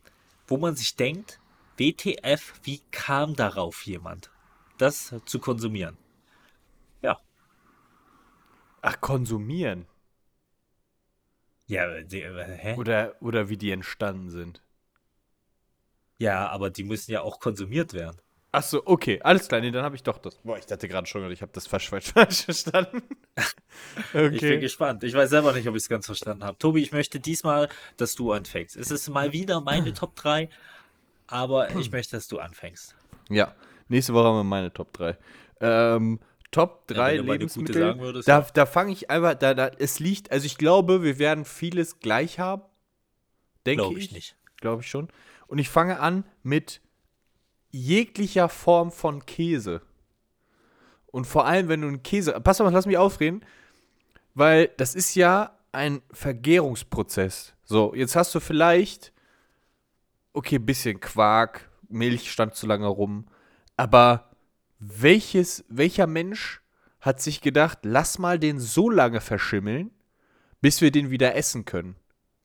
wo 0.47 0.57
man 0.57 0.75
sich 0.75 0.95
denkt, 0.95 1.39
WTF, 1.77 2.53
wie 2.63 2.81
kam 2.91 3.35
darauf 3.35 3.83
jemand, 3.85 4.29
das 4.77 5.15
zu 5.25 5.39
konsumieren? 5.39 5.97
Ja, 7.01 7.19
Ach, 8.81 8.99
konsumieren. 9.01 9.87
ja, 11.67 12.01
die, 12.01 12.21
äh, 12.21 12.57
hä? 12.57 12.75
Oder, 12.77 13.15
oder 13.21 13.49
wie 13.49 13.57
die 13.57 13.71
entstanden 13.71 14.29
sind. 14.29 14.61
Ja, 16.21 16.49
aber 16.49 16.69
die 16.69 16.83
müssen 16.83 17.11
ja 17.11 17.21
auch 17.23 17.39
konsumiert 17.39 17.95
werden. 17.95 18.15
Ach 18.51 18.61
so, 18.61 18.85
okay, 18.85 19.19
alles 19.23 19.47
klar, 19.47 19.59
nee, 19.59 19.71
dann 19.71 19.83
habe 19.83 19.95
ich 19.95 20.03
doch 20.03 20.19
das. 20.19 20.35
Boah, 20.43 20.55
ich 20.55 20.67
dachte 20.67 20.87
gerade 20.87 21.07
schon, 21.07 21.31
ich 21.31 21.41
habe 21.41 21.51
das 21.51 21.65
falsch, 21.65 21.89
falsch, 21.89 22.11
falsch 22.13 22.43
verstanden. 22.43 23.01
Ich 23.95 24.11
bin 24.11 24.35
okay. 24.35 24.59
gespannt. 24.59 25.03
Ich 25.03 25.13
weiß 25.13 25.29
selber 25.29 25.53
nicht, 25.53 25.67
ob 25.67 25.75
ich 25.75 25.83
es 25.83 25.89
ganz 25.89 26.05
verstanden 26.05 26.43
habe. 26.43 26.57
Tobi, 26.57 26.81
ich 26.81 26.91
möchte 26.91 27.19
diesmal, 27.19 27.69
dass 27.97 28.15
du 28.15 28.31
anfängst. 28.33 28.75
Es 28.75 28.91
ist 28.91 29.09
mal 29.09 29.31
wieder 29.33 29.61
meine 29.61 29.93
Top 29.95 30.15
3, 30.15 30.49
aber 31.27 31.73
ich 31.75 31.91
möchte, 31.91 32.17
dass 32.17 32.27
du 32.27 32.37
anfängst. 32.39 32.95
Ja, 33.29 33.55
nächste 33.87 34.13
Woche 34.13 34.25
haben 34.25 34.37
wir 34.37 34.43
meine 34.43 34.71
Top 34.71 34.93
3. 34.93 35.17
Ähm, 35.61 36.19
Top 36.51 36.87
3 36.87 36.95
wenn 36.95 37.17
du 37.17 37.23
mal 37.23 37.33
eine 37.33 37.45
gute 37.45 37.59
Lebensmittel. 37.59 37.81
sagen 37.81 37.99
würdest, 38.01 38.27
da 38.27 38.39
ja. 38.39 38.47
da 38.53 38.65
fange 38.65 38.91
ich 38.91 39.09
einfach, 39.09 39.33
da, 39.35 39.53
da, 39.53 39.71
es 39.79 39.99
liegt, 39.99 40.31
also 40.31 40.45
ich 40.45 40.57
glaube, 40.57 41.01
wir 41.01 41.17
werden 41.17 41.45
vieles 41.45 41.99
gleich 41.99 42.37
haben. 42.37 42.61
Denke 43.65 43.83
Glaube 43.83 43.99
ich. 43.99 44.05
ich 44.05 44.11
nicht. 44.11 44.35
Glaube 44.57 44.83
ich 44.83 44.89
schon. 44.89 45.09
Und 45.51 45.57
ich 45.57 45.67
fange 45.67 45.99
an 45.99 46.23
mit 46.43 46.79
jeglicher 47.71 48.47
Form 48.47 48.89
von 48.89 49.25
Käse. 49.25 49.81
Und 51.07 51.27
vor 51.27 51.45
allem, 51.45 51.67
wenn 51.67 51.81
du 51.81 51.89
einen 51.89 52.03
Käse. 52.03 52.39
Pass 52.39 52.61
auf, 52.61 52.71
lass 52.71 52.85
mich 52.85 52.97
aufreden. 52.97 53.43
Weil 54.33 54.69
das 54.77 54.95
ist 54.95 55.13
ja 55.13 55.57
ein 55.73 56.01
Vergärungsprozess. 56.13 57.53
So, 57.65 57.93
jetzt 57.93 58.15
hast 58.15 58.33
du 58.33 58.39
vielleicht, 58.39 59.11
okay, 60.31 60.57
bisschen 60.57 61.01
Quark, 61.01 61.69
Milch 61.89 62.31
stand 62.31 62.55
zu 62.55 62.65
lange 62.65 62.87
rum. 62.87 63.27
Aber 63.75 64.31
welches, 64.79 65.65
welcher 65.67 66.07
Mensch 66.07 66.61
hat 67.01 67.21
sich 67.21 67.41
gedacht, 67.41 67.79
lass 67.81 68.19
mal 68.19 68.39
den 68.39 68.57
so 68.57 68.89
lange 68.89 69.19
verschimmeln, 69.19 69.91
bis 70.61 70.79
wir 70.79 70.91
den 70.91 71.09
wieder 71.09 71.35
essen 71.35 71.65
können? 71.65 71.97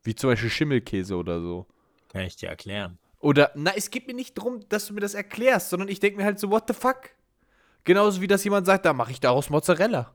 Wie 0.03 0.17
zum 0.17 0.31
Beispiel 0.31 0.51
Schimmelkäse 0.51 1.15
oder 1.15 1.41
so. 1.41 1.69
Kann 2.17 2.27
ich 2.27 2.37
dir 2.37 2.49
erklären. 2.49 2.99
Oder, 3.21 3.51
na, 3.55 3.73
es 3.77 3.91
geht 3.91 4.07
mir 4.07 4.15
nicht 4.15 4.37
darum, 4.39 4.67
dass 4.69 4.87
du 4.87 4.95
mir 4.95 5.01
das 5.01 5.15
erklärst, 5.15 5.71
sondern 5.71 5.89
ich 5.89 6.01
denke 6.01 6.19
mir 6.19 6.25
halt 6.25 6.39
so, 6.39 6.51
what 6.51 6.65
the 6.69 6.75
fuck? 6.75 7.11
Genauso 7.85 8.21
wie 8.21 8.27
das 8.27 8.43
jemand 8.45 8.67
sagt, 8.67 8.85
da 8.85 8.93
mache 8.93 9.11
ich 9.13 9.21
daraus 9.21 9.51
Mozzarella. 9.51 10.13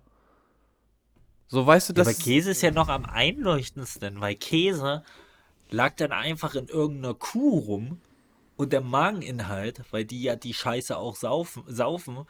So, 1.48 1.66
weißt 1.66 1.90
du, 1.90 1.94
Ja, 1.94 2.04
das. 2.04 2.08
aber 2.08 2.18
Käse 2.24 2.52
ist 2.52 2.62
ja 2.62 2.72
noch 2.72 2.88
am 2.90 3.06
einleuchtendsten, 3.06 4.20
weil 4.22 4.36
Käse 4.36 5.04
lag 5.70 5.96
dann 5.96 6.12
einfach 6.12 6.56
in 6.56 6.68
irgendeiner 6.68 7.14
Kuh 7.14 7.60
rum 7.60 8.02
und 8.56 8.74
der 8.74 8.82
Mageninhalt, 8.82 9.82
weil 9.92 10.06
die 10.06 10.24
ja 10.24 10.36
die 10.36 10.54
Scheiße 10.54 10.98
auch 10.98 11.16
saufen, 11.16 11.64
saufen 11.68 12.26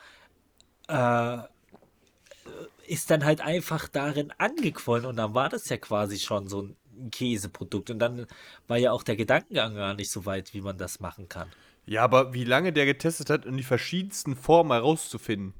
äh, 0.88 1.38
ist 2.88 3.09
dann 3.11 3.24
halt 3.24 3.41
einfach 3.41 3.88
darin 3.88 4.34
angequollen 4.38 5.05
und 5.05 5.15
dann 5.17 5.34
war 5.34 5.49
das 5.49 5.69
ja 5.69 5.78
quasi 5.78 6.19
schon 6.19 6.47
so 6.49 6.63
ein 6.63 6.76
Käseprodukt 7.10 7.89
und 7.89 7.99
dann 7.99 8.28
war 8.68 8.78
ja 8.78 8.91
auch 8.91 9.04
der 9.04 9.16
Gedankengang 9.16 9.76
gar 9.76 9.93
nicht 9.95 10.12
so 10.12 10.26
weit, 10.26 10.54
wie 10.54 10.62
man 10.62 10.78
das 10.78 10.99
machen 10.99 11.28
kann. 11.30 11.47
ja, 11.86 12.04
aber 12.04 12.34
wie 12.34 12.43
lange 12.43 12.72
der 12.74 12.86
getestet 12.86 13.30
hat, 13.30 13.45
um 13.45 13.58
die 13.58 13.64
verschiedensten 13.64 14.36
Formen 14.36 14.72
herauszufinden. 14.72 15.54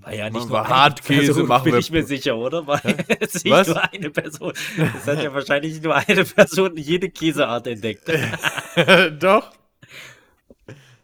War 0.00 0.14
ja 0.14 0.30
nicht 0.30 0.44
wir 0.44 0.58
nur 0.58 0.68
Hartkäse, 0.68 1.24
Person, 1.26 1.46
machen 1.48 1.64
bin 1.64 1.72
wir- 1.72 1.80
ich 1.80 1.90
mir 1.90 2.04
sicher, 2.04 2.36
oder? 2.36 2.64
War 2.68 2.80
jetzt 2.86 3.34
nicht 3.44 3.50
Was? 3.50 3.66
nur 3.66 3.92
eine 3.92 4.10
Person. 4.10 4.52
Es 4.96 5.06
hat 5.08 5.20
ja 5.20 5.34
wahrscheinlich 5.34 5.82
nur 5.82 5.96
eine 5.96 6.24
Person 6.24 6.76
jede 6.76 7.10
Käseart 7.10 7.66
entdeckt. 7.66 8.08
Doch. 9.18 9.50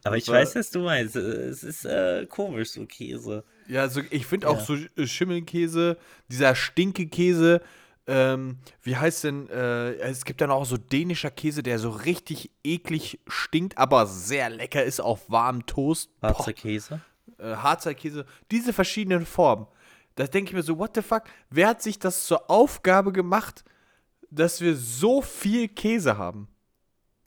Aber 0.04 0.16
ich 0.18 0.28
weiß, 0.28 0.54
was 0.54 0.70
du 0.70 0.80
meinst. 0.80 1.16
Es 1.16 1.62
ist 1.64 1.84
äh, 1.86 2.26
komisch, 2.28 2.70
so 2.72 2.84
Käse. 2.86 3.42
Ja, 3.66 3.80
also 3.80 4.00
ich 4.10 4.26
finde 4.26 4.48
auch 4.48 4.58
Ja. 4.68 4.76
so 4.96 5.06
Schimmelkäse, 5.06 5.96
dieser 6.30 6.54
Stinkekäse, 6.54 7.62
ähm, 8.06 8.58
wie 8.82 8.96
heißt 8.96 9.24
denn, 9.24 9.48
äh, 9.48 9.94
es 9.94 10.24
gibt 10.24 10.40
dann 10.40 10.50
auch 10.50 10.64
so 10.66 10.76
dänischer 10.76 11.30
Käse, 11.30 11.62
der 11.62 11.78
so 11.78 11.90
richtig 11.90 12.50
eklig 12.62 13.20
stinkt, 13.26 13.78
aber 13.78 14.06
sehr 14.06 14.50
lecker 14.50 14.84
ist 14.84 15.00
auf 15.00 15.30
warmem 15.30 15.64
Toast. 15.66 16.10
Harzer 16.20 16.52
Käse. 16.52 17.00
äh, 17.38 17.56
Harzer 17.56 17.94
Käse, 17.94 18.26
diese 18.50 18.72
verschiedenen 18.72 19.24
Formen. 19.24 19.66
Da 20.16 20.26
denke 20.26 20.50
ich 20.50 20.54
mir 20.54 20.62
so, 20.62 20.78
what 20.78 20.94
the 20.94 21.02
fuck? 21.02 21.24
Wer 21.50 21.68
hat 21.68 21.82
sich 21.82 21.98
das 21.98 22.26
zur 22.26 22.50
Aufgabe 22.50 23.10
gemacht, 23.10 23.64
dass 24.30 24.60
wir 24.60 24.76
so 24.76 25.22
viel 25.22 25.68
Käse 25.68 26.18
haben? 26.18 26.48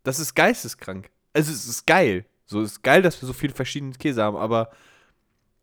Das 0.03 0.19
ist 0.19 0.35
geisteskrank. 0.35 1.09
Also 1.33 1.51
es 1.51 1.67
ist 1.67 1.85
geil. 1.85 2.25
So 2.45 2.61
es 2.61 2.73
ist 2.73 2.83
geil, 2.83 3.01
dass 3.01 3.21
wir 3.21 3.27
so 3.27 3.33
viel 3.33 3.51
verschiedenen 3.51 3.97
Käse 3.97 4.23
haben, 4.23 4.37
aber 4.37 4.71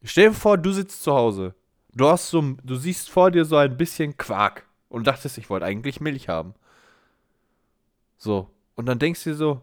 stell 0.02 0.28
dir 0.28 0.34
vor, 0.34 0.58
du 0.58 0.72
sitzt 0.72 1.02
zu 1.02 1.14
Hause. 1.14 1.54
Du 1.92 2.08
hast 2.08 2.28
so, 2.28 2.42
du 2.62 2.74
siehst 2.74 3.08
vor 3.08 3.30
dir 3.30 3.44
so 3.44 3.56
ein 3.56 3.76
bisschen 3.76 4.16
Quark 4.16 4.66
und 4.94 5.06
dachtest, 5.06 5.36
ich 5.38 5.50
wollte 5.50 5.66
eigentlich 5.66 6.00
Milch 6.00 6.28
haben. 6.28 6.54
So. 8.16 8.48
Und 8.76 8.86
dann 8.86 8.98
denkst 8.98 9.22
du 9.24 9.30
dir 9.30 9.36
so, 9.36 9.60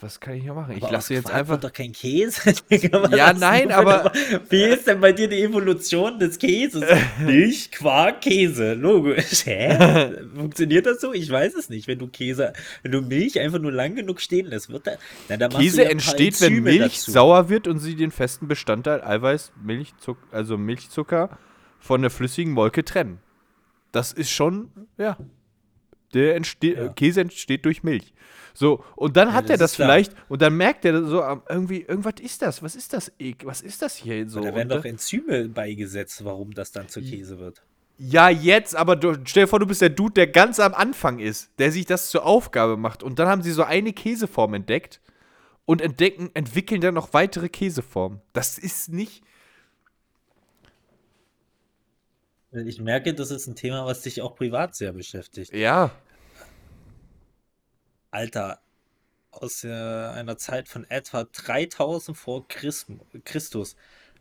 was- 0.00 0.18
kann 0.18 0.34
ich 0.34 0.42
hier 0.42 0.54
machen? 0.54 0.74
Ich 0.76 0.82
Aber 0.82 0.90
lasse 0.92 1.14
aus 1.14 1.18
jetzt 1.20 1.30
einfach. 1.30 1.60
doch 1.60 1.72
kein 1.72 1.92
Käse. 1.92 2.52
Ja, 3.16 3.32
nein, 3.32 3.70
aber- 3.70 4.10
Wie 4.50 4.64
ist 4.64 4.88
denn 4.88 5.00
bei 5.00 5.12
dir 5.12 5.28
die 5.28 5.40
Evolution 5.40 6.18
des 6.18 6.36
Käses? 6.40 6.82
Milch, 7.20 7.70
Quark, 7.70 8.22
Käse. 8.22 8.74
Logisch. 8.74 9.44
Hä? 9.46 10.16
Funktioniert 10.34 10.86
das 10.86 11.00
so? 11.00 11.12
Ich 11.12 11.30
weiß 11.30 11.54
es 11.54 11.68
nicht. 11.68 11.86
Wenn 11.86 12.00
du 12.00 12.08
Käse, 12.08 12.52
wenn 12.82 12.90
du 12.90 13.02
Milch 13.02 13.38
einfach 13.38 13.60
nur 13.60 13.70
lang 13.70 13.94
genug 13.94 14.20
stehen 14.20 14.46
lässt, 14.46 14.68
wird 14.68 14.88
da. 14.88 14.92
Na, 15.28 15.36
da 15.36 15.46
Käse 15.48 15.84
ja 15.84 15.90
entsteht, 15.90 16.40
wenn 16.40 16.64
Milch 16.64 16.96
dazu. 16.96 17.12
sauer 17.12 17.48
wird 17.48 17.68
und 17.68 17.78
sie 17.78 17.94
den 17.94 18.10
festen 18.10 18.48
Bestandteil 18.48 19.00
Eiweiß, 19.04 19.52
Milchzucker, 19.62 20.26
also 20.32 20.58
Milchzucker 20.58 21.38
von 21.78 22.02
der 22.02 22.10
flüssigen 22.10 22.52
Molke 22.52 22.84
trennen. 22.84 23.20
Das 23.92 24.12
ist 24.12 24.30
schon, 24.30 24.70
ja. 24.96 25.16
Der 26.14 26.36
entsteht, 26.36 26.76
Ja. 26.76 26.88
Käse 26.88 27.20
entsteht 27.20 27.64
durch 27.64 27.82
Milch. 27.82 28.14
So, 28.54 28.82
und 28.96 29.16
dann 29.16 29.34
hat 29.34 29.44
das 29.44 29.50
er 29.50 29.58
das 29.58 29.70
ist 29.72 29.76
klar. 29.76 29.88
vielleicht 29.88 30.14
und 30.28 30.42
dann 30.42 30.56
merkt 30.56 30.84
er 30.84 31.04
so 31.04 31.22
ähm, 31.22 31.42
irgendwie, 31.48 31.82
irgendwas 31.82 32.14
ist 32.20 32.42
das, 32.42 32.62
was 32.62 32.74
ist 32.74 32.92
das, 32.92 33.12
was 33.44 33.60
ist 33.60 33.82
das 33.82 33.94
hier 33.96 34.28
so? 34.28 34.40
Da 34.40 34.54
werden 34.54 34.72
Und 34.72 34.78
doch 34.78 34.84
Enzyme 34.84 35.48
beigesetzt, 35.48 36.24
warum 36.24 36.52
das 36.54 36.72
dann 36.72 36.88
zu 36.88 37.00
Käse 37.02 37.38
wird. 37.38 37.62
ja, 37.98 38.28
jetzt, 38.30 38.74
aber 38.74 38.96
du, 38.96 39.14
stell 39.24 39.44
dir 39.44 39.48
vor, 39.48 39.60
du 39.60 39.66
bist 39.66 39.80
der 39.82 39.90
Dude, 39.90 40.14
der 40.14 40.26
ganz 40.28 40.58
am 40.60 40.74
Anfang 40.74 41.18
ist, 41.18 41.50
der 41.58 41.70
sich 41.70 41.84
das 41.86 42.10
zur 42.10 42.24
Aufgabe 42.24 42.76
macht. 42.76 43.02
Und 43.02 43.18
dann 43.18 43.28
haben 43.28 43.42
sie 43.42 43.52
so 43.52 43.62
eine 43.64 43.92
Käseform 43.92 44.54
entdeckt 44.54 45.00
und 45.66 45.80
entdecken, 45.82 46.30
entwickeln 46.34 46.80
dann 46.80 46.94
noch 46.94 47.12
weitere 47.12 47.48
Käseformen. 47.48 48.20
Das 48.32 48.56
ist 48.58 48.88
nicht. 48.90 49.22
Ich 52.52 52.80
merke, 52.80 53.14
das 53.14 53.30
ist 53.30 53.46
ein 53.46 53.56
Thema, 53.56 53.84
was 53.84 54.02
dich 54.02 54.22
auch 54.22 54.34
privat 54.34 54.74
sehr 54.74 54.92
beschäftigt. 54.92 55.52
Ja. 55.52 55.90
Alter, 58.10 58.60
aus 59.30 59.64
äh, 59.64 59.68
einer 59.68 60.38
Zeit 60.38 60.68
von 60.68 60.84
etwa 60.88 61.24
3000 61.24 62.16
vor 62.16 62.46
Christus, 62.48 63.76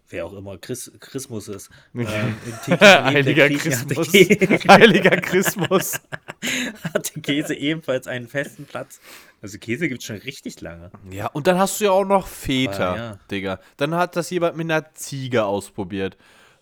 wer 0.10 0.26
auch 0.26 0.34
immer 0.34 0.58
Chris 0.58 0.92
Chrismus 1.00 1.48
ist, 1.48 1.70
ähm, 1.96 2.36
Heiliger 2.80 3.50
Christmas. 3.50 4.08
Heiliger 4.68 5.22
Christmas. 5.22 6.02
hatte 6.94 7.22
Käse 7.22 7.56
ebenfalls 7.56 8.08
einen 8.08 8.28
festen 8.28 8.66
Platz. 8.66 9.00
Also 9.42 9.58
Käse 9.58 9.88
gibt 9.88 10.02
es 10.02 10.08
schon 10.08 10.18
richtig 10.18 10.60
lange. 10.60 10.92
Ja, 11.12 11.28
und 11.28 11.48
dann 11.48 11.58
hast 11.58 11.80
du 11.80 11.86
ja 11.86 11.92
auch 11.92 12.06
noch 12.06 12.28
Feta, 12.28 12.90
Aber 12.90 12.98
ja. 12.98 13.20
Digga. 13.32 13.60
Dann 13.78 13.96
hat 13.96 14.16
das 14.18 14.30
jemand 14.30 14.58
mit 14.58 14.70
einer 14.70 14.94
Ziege 14.96 15.46
ausprobiert. 15.46 16.18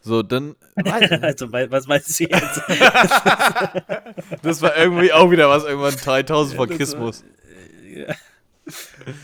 So, 0.05 0.21
dann. 0.21 0.55
Also, 1.21 1.51
was 1.51 1.87
meinst 1.87 2.19
du 2.19 2.25
jetzt? 2.25 2.61
das 4.43 4.61
war 4.61 4.77
irgendwie 4.77 5.11
auch 5.11 5.31
wieder 5.31 5.49
was, 5.49 5.63
irgendwann 5.63 5.95
3000 5.95 6.55
vor 6.55 6.67
Christmas. 6.67 7.23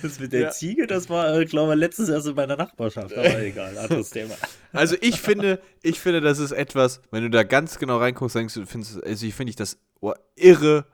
Das 0.01 0.19
mit 0.19 0.33
der 0.33 0.41
Ja. 0.41 0.49
Ziege, 0.51 0.87
das 0.87 1.09
war, 1.09 1.37
äh, 1.37 1.45
glaube 1.45 1.73
ich, 1.73 1.79
letztes 1.79 2.09
Jahr 2.09 2.25
in 2.25 2.35
meiner 2.35 2.55
Nachbarschaft. 2.55 3.13
Aber 3.15 3.39
egal, 3.43 3.77
anderes 3.77 4.09
Thema. 4.09 4.35
Also 4.71 4.95
ich 5.01 5.21
finde, 5.21 5.61
ich 5.83 5.99
finde, 5.99 6.21
das 6.21 6.39
ist 6.39 6.51
etwas, 6.51 7.01
wenn 7.11 7.23
du 7.23 7.29
da 7.29 7.43
ganz 7.43 7.77
genau 7.77 7.97
reinguckst, 7.97 8.35
denkst 8.35 8.55
du, 8.55 8.65
findest, 8.65 9.03
also 9.03 9.25
ich 9.25 9.35
finde 9.35 9.51
ich 9.51 9.55
das 9.55 9.77
oh, 9.99 10.13
irre, 10.35 10.85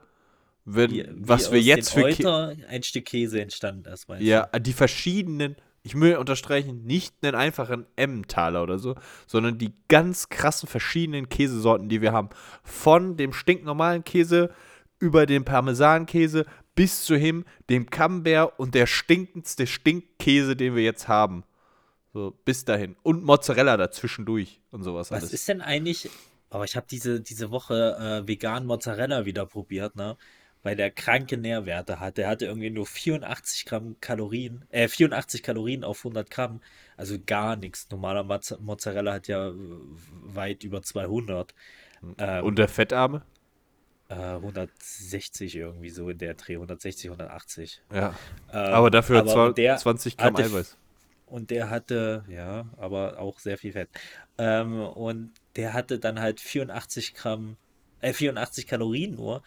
wenn, 0.65 0.91
Wie, 0.91 1.05
was 1.15 1.49
wie 1.49 1.55
wir 1.55 1.61
jetzt 1.61 1.93
für 1.93 2.03
Euter 2.03 2.53
ein 2.67 2.83
Stück 2.83 3.05
Käse 3.05 3.39
entstanden 3.41 3.89
ist, 3.89 4.05
ja, 4.19 4.47
die 4.59 4.73
verschiedenen, 4.73 5.55
ich 5.87 5.97
will 5.99 6.17
unterstreichen, 6.17 6.83
nicht 6.83 7.15
einen 7.21 7.33
einfachen 7.33 7.85
Emmentaler 7.95 8.61
oder 8.61 8.77
so, 8.77 8.95
sondern 9.25 9.57
die 9.57 9.71
ganz 9.87 10.27
krassen 10.27 10.67
verschiedenen 10.67 11.29
Käsesorten, 11.29 11.87
die 11.87 12.01
wir 12.01 12.11
haben. 12.11 12.29
Von 12.61 13.15
dem 13.15 13.31
stinknormalen 13.31 14.03
Käse 14.03 14.51
über 14.99 15.25
den 15.25 15.45
Parmesankäse 15.45 16.45
bis 16.75 17.05
zu 17.05 17.15
hin 17.15 17.45
dem 17.69 17.89
Camembert 17.89 18.59
und 18.59 18.75
der 18.75 18.85
stinkendste 18.85 19.65
Stinkkäse, 19.65 20.57
den 20.57 20.75
wir 20.75 20.83
jetzt 20.83 21.07
haben. 21.07 21.45
So, 22.13 22.37
bis 22.43 22.65
dahin. 22.65 22.97
Und 23.01 23.23
Mozzarella 23.23 23.77
dazwischendurch 23.77 24.59
und 24.71 24.83
sowas 24.83 25.09
Was 25.09 25.21
alles. 25.21 25.33
ist 25.33 25.47
denn 25.47 25.61
eigentlich? 25.61 26.09
Aber 26.49 26.65
ich 26.65 26.75
habe 26.75 26.87
diese, 26.89 27.21
diese 27.21 27.49
Woche 27.49 28.23
äh, 28.23 28.27
vegan 28.27 28.65
Mozzarella 28.65 29.25
wieder 29.25 29.45
probiert, 29.45 29.95
ne? 29.95 30.17
Weil 30.63 30.75
der 30.75 30.91
kranke 30.91 31.37
Nährwerte 31.37 31.99
hat. 31.99 32.17
Der 32.17 32.27
hatte 32.27 32.45
irgendwie 32.45 32.69
nur 32.69 32.85
84 32.85 33.65
Gramm 33.65 33.95
Kalorien, 34.01 34.65
äh, 34.69 34.87
84 34.87 35.43
Kalorien 35.43 35.83
auf 35.83 35.99
100 35.99 36.29
Gramm. 36.29 36.61
Also 36.97 37.17
gar 37.23 37.55
nichts. 37.55 37.89
Normaler 37.89 38.23
Mozzarella 38.59 39.13
hat 39.13 39.27
ja 39.27 39.49
äh, 39.49 39.53
weit 39.53 40.63
über 40.63 40.81
200. 40.81 41.53
Ähm, 42.17 42.43
und 42.43 42.57
der 42.57 42.67
Fettarme? 42.67 43.23
äh, 44.09 44.15
160 44.15 45.55
irgendwie 45.55 45.89
so 45.89 46.09
in 46.09 46.17
der 46.17 46.33
Dreh, 46.33 46.53
160, 46.53 47.09
180. 47.09 47.81
Ja. 47.93 48.13
Ähm, 48.51 48.73
Aber 48.73 48.91
dafür 48.91 49.19
aber 49.19 49.31
zwar 49.31 49.53
der 49.53 49.77
20 49.77 50.17
Gramm 50.17 50.35
hatte 50.35 50.43
Eiweiß. 50.45 50.77
Und 51.25 51.49
der 51.51 51.69
hatte, 51.69 52.23
ja, 52.29 52.67
aber 52.77 53.19
auch 53.19 53.39
sehr 53.39 53.57
viel 53.57 53.73
Fett. 53.73 53.89
Ähm, 54.37 54.79
und 54.79 55.31
der 55.57 55.73
hatte 55.73 55.99
dann 55.99 56.21
halt 56.21 56.39
84 56.39 57.13
Gramm, 57.15 57.57
äh, 57.99 58.13
84 58.13 58.65
Kalorien 58.65 59.15
nur. 59.15 59.43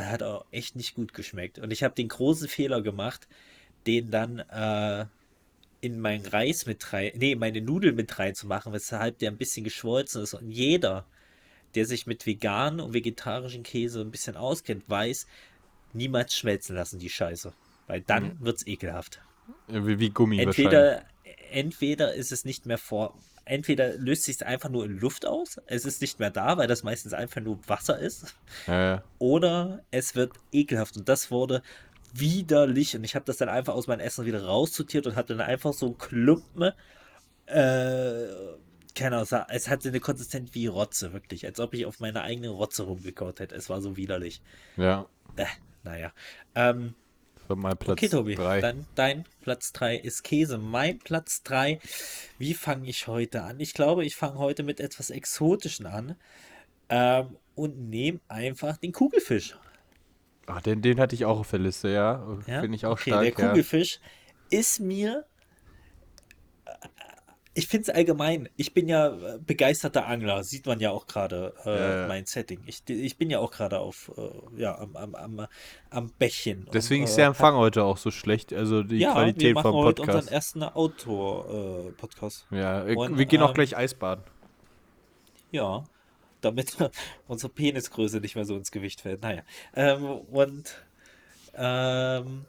Er 0.00 0.10
hat 0.10 0.22
auch 0.22 0.44
echt 0.50 0.76
nicht 0.76 0.94
gut 0.94 1.14
geschmeckt. 1.14 1.58
Und 1.58 1.72
ich 1.72 1.82
habe 1.82 1.94
den 1.94 2.08
großen 2.08 2.48
Fehler 2.48 2.82
gemacht, 2.82 3.26
den 3.86 4.10
dann 4.10 4.38
äh, 4.38 5.06
in 5.80 6.00
meinen 6.00 6.26
Reis 6.26 6.66
mit 6.66 6.92
rein, 6.92 7.12
nee, 7.14 7.34
meine 7.34 7.60
Nudeln 7.60 7.94
mit 7.94 8.18
reinzumachen, 8.18 8.72
weshalb 8.72 9.18
der 9.18 9.30
ein 9.30 9.36
bisschen 9.36 9.64
geschwolzen 9.64 10.22
ist. 10.22 10.34
Und 10.34 10.50
jeder, 10.50 11.06
der 11.74 11.86
sich 11.86 12.06
mit 12.06 12.26
veganen 12.26 12.80
und 12.80 12.94
vegetarischen 12.94 13.62
Käse 13.62 14.00
ein 14.00 14.10
bisschen 14.10 14.36
auskennt, 14.36 14.88
weiß, 14.88 15.26
niemals 15.92 16.36
schmelzen 16.36 16.74
lassen 16.74 16.98
die 16.98 17.10
Scheiße. 17.10 17.52
Weil 17.86 18.00
dann 18.00 18.40
wird's 18.40 18.66
ekelhaft. 18.66 19.20
Wie, 19.68 19.98
wie 19.98 20.10
Gummi. 20.10 20.40
Entweder, 20.40 21.04
entweder 21.50 22.14
ist 22.14 22.32
es 22.32 22.44
nicht 22.44 22.66
mehr 22.66 22.78
vor, 22.78 23.16
entweder 23.46 23.94
löst 23.96 24.24
sich 24.24 24.36
es 24.36 24.42
einfach 24.42 24.68
nur 24.68 24.84
in 24.84 24.98
Luft 24.98 25.24
aus, 25.24 25.58
es 25.66 25.84
ist 25.86 26.02
nicht 26.02 26.20
mehr 26.20 26.30
da, 26.30 26.58
weil 26.58 26.66
das 26.68 26.82
meistens 26.82 27.14
einfach 27.14 27.40
nur 27.40 27.58
Wasser 27.66 27.98
ist, 27.98 28.34
Ja, 28.66 29.02
oder 29.18 29.82
es 29.90 30.14
wird 30.14 30.32
ekelhaft. 30.52 30.96
Und 30.98 31.08
das 31.08 31.30
wurde 31.30 31.62
widerlich. 32.12 32.96
Und 32.96 33.04
ich 33.04 33.14
habe 33.14 33.24
das 33.24 33.36
dann 33.38 33.48
einfach 33.48 33.74
aus 33.74 33.86
meinem 33.86 34.00
Essen 34.00 34.26
wieder 34.26 34.44
raussortiert 34.44 35.06
und 35.06 35.16
hatte 35.16 35.36
dann 35.36 35.46
einfach 35.46 35.72
so 35.72 35.92
Klumpen. 35.92 36.72
Äh, 37.46 38.26
keine 38.94 39.16
Ahnung, 39.18 39.28
es 39.50 39.68
hatte 39.68 39.88
eine 39.90 40.00
Konsistenz 40.00 40.50
wie 40.54 40.66
Rotze, 40.66 41.12
wirklich. 41.12 41.46
Als 41.46 41.60
ob 41.60 41.74
ich 41.74 41.86
auf 41.86 42.00
meine 42.00 42.22
eigene 42.22 42.48
Rotze 42.48 42.84
rumgekaut 42.84 43.40
hätte. 43.40 43.54
Es 43.54 43.68
war 43.68 43.80
so 43.80 43.96
widerlich. 43.96 44.40
Ja, 44.76 45.06
Äh, 45.36 45.44
naja. 45.84 46.12
Ähm, 46.54 46.94
mein 47.48 47.76
Platz 47.76 47.98
okay, 47.98 48.08
Tobi, 48.08 48.34
drei. 48.34 48.60
dann 48.60 48.86
dein 48.94 49.24
Platz 49.46 49.72
3 49.74 49.98
ist 49.98 50.24
Käse. 50.24 50.58
Mein 50.58 50.98
Platz 50.98 51.44
3, 51.44 51.78
wie 52.36 52.52
fange 52.52 52.88
ich 52.88 53.06
heute 53.06 53.44
an? 53.44 53.60
Ich 53.60 53.74
glaube, 53.74 54.04
ich 54.04 54.16
fange 54.16 54.38
heute 54.38 54.64
mit 54.64 54.80
etwas 54.80 55.10
Exotischen 55.10 55.86
an 55.86 56.16
ähm, 56.88 57.36
und 57.54 57.88
nehme 57.88 58.18
einfach 58.26 58.76
den 58.76 58.90
Kugelfisch. 58.90 59.56
Ach, 60.48 60.60
den, 60.62 60.82
den 60.82 60.98
hatte 60.98 61.14
ich 61.14 61.26
auch 61.26 61.38
auf 61.38 61.50
der 61.50 61.60
Liste, 61.60 61.90
ja. 61.90 62.26
Ja? 62.48 62.60
Finde 62.60 62.74
ich 62.74 62.86
auch 62.86 62.94
okay, 62.94 63.10
stark, 63.10 63.22
der 63.36 63.44
ja. 63.44 63.48
Kugelfisch 63.50 64.00
ist 64.50 64.80
mir. 64.80 65.24
Ich 67.56 67.68
finde 67.68 67.84
es 67.84 67.96
allgemein, 67.96 68.50
ich 68.56 68.74
bin 68.74 68.86
ja 68.86 69.08
äh, 69.08 69.38
begeisterter 69.38 70.06
Angler, 70.06 70.44
sieht 70.44 70.66
man 70.66 70.78
ja 70.78 70.90
auch 70.90 71.06
gerade 71.06 71.54
äh, 71.64 72.02
Ja, 72.02 72.06
mein 72.06 72.26
Setting. 72.26 72.60
Ich, 72.66 72.82
ich 72.86 73.16
bin 73.16 73.30
ja 73.30 73.38
auch 73.38 73.50
gerade 73.50 73.78
auf, 73.78 74.12
äh, 74.18 74.60
ja, 74.60 74.78
am, 74.78 74.94
am, 74.94 75.14
am, 75.14 75.46
am 75.88 76.12
Bächen. 76.18 76.68
Deswegen 76.74 77.04
und, 77.04 77.08
ist 77.08 77.14
äh, 77.14 77.20
der 77.20 77.28
Empfang 77.28 77.54
heute 77.54 77.84
auch 77.84 77.96
so 77.96 78.10
schlecht, 78.10 78.52
also 78.52 78.82
die 78.82 78.98
ja, 78.98 79.08
wir 79.08 79.14
Qualität 79.14 79.54
machen 79.54 79.72
vom 79.72 79.84
heute 79.84 80.02
Podcast. 80.02 80.18
unseren 80.18 80.34
ersten 80.34 80.62
Outdoor-Podcast. 80.64 82.46
Ja, 82.50 82.82
Und, 82.82 83.16
wir 83.16 83.24
gehen 83.24 83.40
auch 83.40 83.48
ähm, 83.48 83.54
gleich 83.54 83.74
Eisbaden. 83.74 84.22
Ja, 85.50 85.84
damit 86.42 86.76
unsere 87.26 87.50
Penisgröße 87.50 88.20
nicht 88.20 88.34
mehr 88.36 88.44
so 88.44 88.54
ins 88.54 88.70
Gewicht 88.70 89.00
fällt. 89.00 89.22
Naja. 89.22 89.40
Ähm, 89.74 90.04
und 90.04 90.74
ähm, 91.54 92.44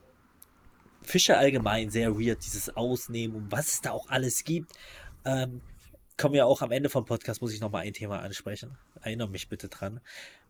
Fische 1.07 1.37
allgemein 1.37 1.89
sehr 1.89 2.19
weird, 2.19 2.45
dieses 2.45 2.75
Ausnehmen 2.75 3.35
und 3.35 3.51
was 3.51 3.73
es 3.73 3.81
da 3.81 3.91
auch 3.91 4.09
alles 4.09 4.43
gibt. 4.43 4.71
Ähm, 5.25 5.61
kommen 6.17 6.35
ja 6.35 6.45
auch 6.45 6.61
am 6.61 6.71
Ende 6.71 6.89
vom 6.89 7.05
Podcast, 7.05 7.41
muss 7.41 7.53
ich 7.53 7.61
nochmal 7.61 7.83
ein 7.83 7.93
Thema 7.93 8.19
ansprechen. 8.19 8.77
Erinnere 9.01 9.29
mich 9.29 9.49
bitte 9.49 9.69
dran. 9.69 10.01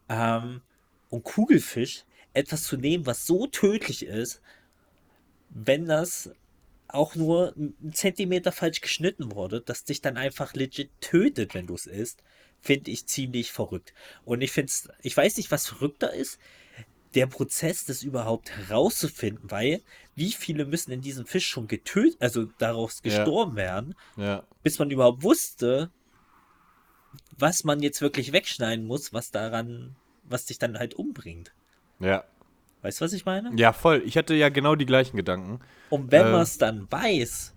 Ähm, 0.10 0.62
und 1.10 1.24
Kugelfisch, 1.24 2.03
etwas 2.34 2.64
zu 2.64 2.78
nehmen, 2.78 3.05
was 3.05 3.26
so 3.26 3.47
tödlich 3.47 4.05
ist, 4.05 4.41
wenn 5.49 5.86
das 5.86 6.32
auch 6.88 7.16
nur 7.16 7.53
einen 7.55 7.93
Zentimeter 7.93 8.51
falsch 8.51 8.82
geschnitten 8.82 9.32
wurde, 9.34 9.62
dass 9.62 9.84
dich 9.84 10.01
dann 10.01 10.18
einfach 10.18 10.53
legit 10.53 10.89
tötet, 11.01 11.53
wenn 11.53 11.68
du 11.68 11.76
es 11.76 11.86
isst, 11.86 12.24
finde 12.62 12.91
ich 12.91 13.08
ziemlich 13.08 13.51
verrückt. 13.51 13.93
Und 14.24 14.41
ich 14.41 14.51
finde 14.51 14.72
ich 15.01 15.16
weiß 15.16 15.38
nicht, 15.38 15.51
was 15.51 15.68
verrückter 15.68 16.14
ist, 16.14 16.39
der 17.16 17.28
Prozess, 17.28 17.86
das 17.86 18.03
überhaupt 18.03 18.51
herauszufinden, 18.51 19.49
weil 19.49 19.82
wie 20.18 20.32
viele 20.32 20.65
müssen 20.65 20.91
in 20.91 21.01
diesem 21.01 21.26
Fisch 21.28 21.47
schon 21.47 21.68
getötet, 21.68 22.18
also 22.20 22.45
daraus 22.57 22.95
Ja. 22.97 23.01
gestorben 23.03 23.55
werden, 23.55 23.93
Ja. 24.18 24.43
bis 24.63 24.80
man 24.80 24.89
überhaupt 24.89 25.22
wusste, 25.22 25.91
was 27.38 27.63
man 27.63 27.82
jetzt 27.82 28.01
wirklich 28.01 28.32
wegschneiden 28.32 28.86
muss, 28.86 29.13
was 29.13 29.30
daran, 29.32 29.95
was 30.24 30.45
dich 30.45 30.57
dann 30.57 30.78
halt 30.80 30.95
umbringt. 30.95 31.53
Ja. 31.99 32.24
Weißt 32.82 32.99
du, 32.99 33.05
was 33.05 33.13
ich 33.13 33.26
meine? 33.26 33.51
Ja, 33.55 33.74
voll. 33.74 34.01
Ich 34.05 34.18
hatte 34.18 34.34
ja 34.34 34.49
genau 34.49 34.76
die 34.76 34.86
gleichen 34.86 35.18
Gedanken. 35.18 35.59
Und 35.89 36.11
wenn 36.11 36.28
Äh. 36.28 36.32
man 36.32 36.41
es 36.41 36.57
dann 36.57 36.91
weiß, 36.91 37.53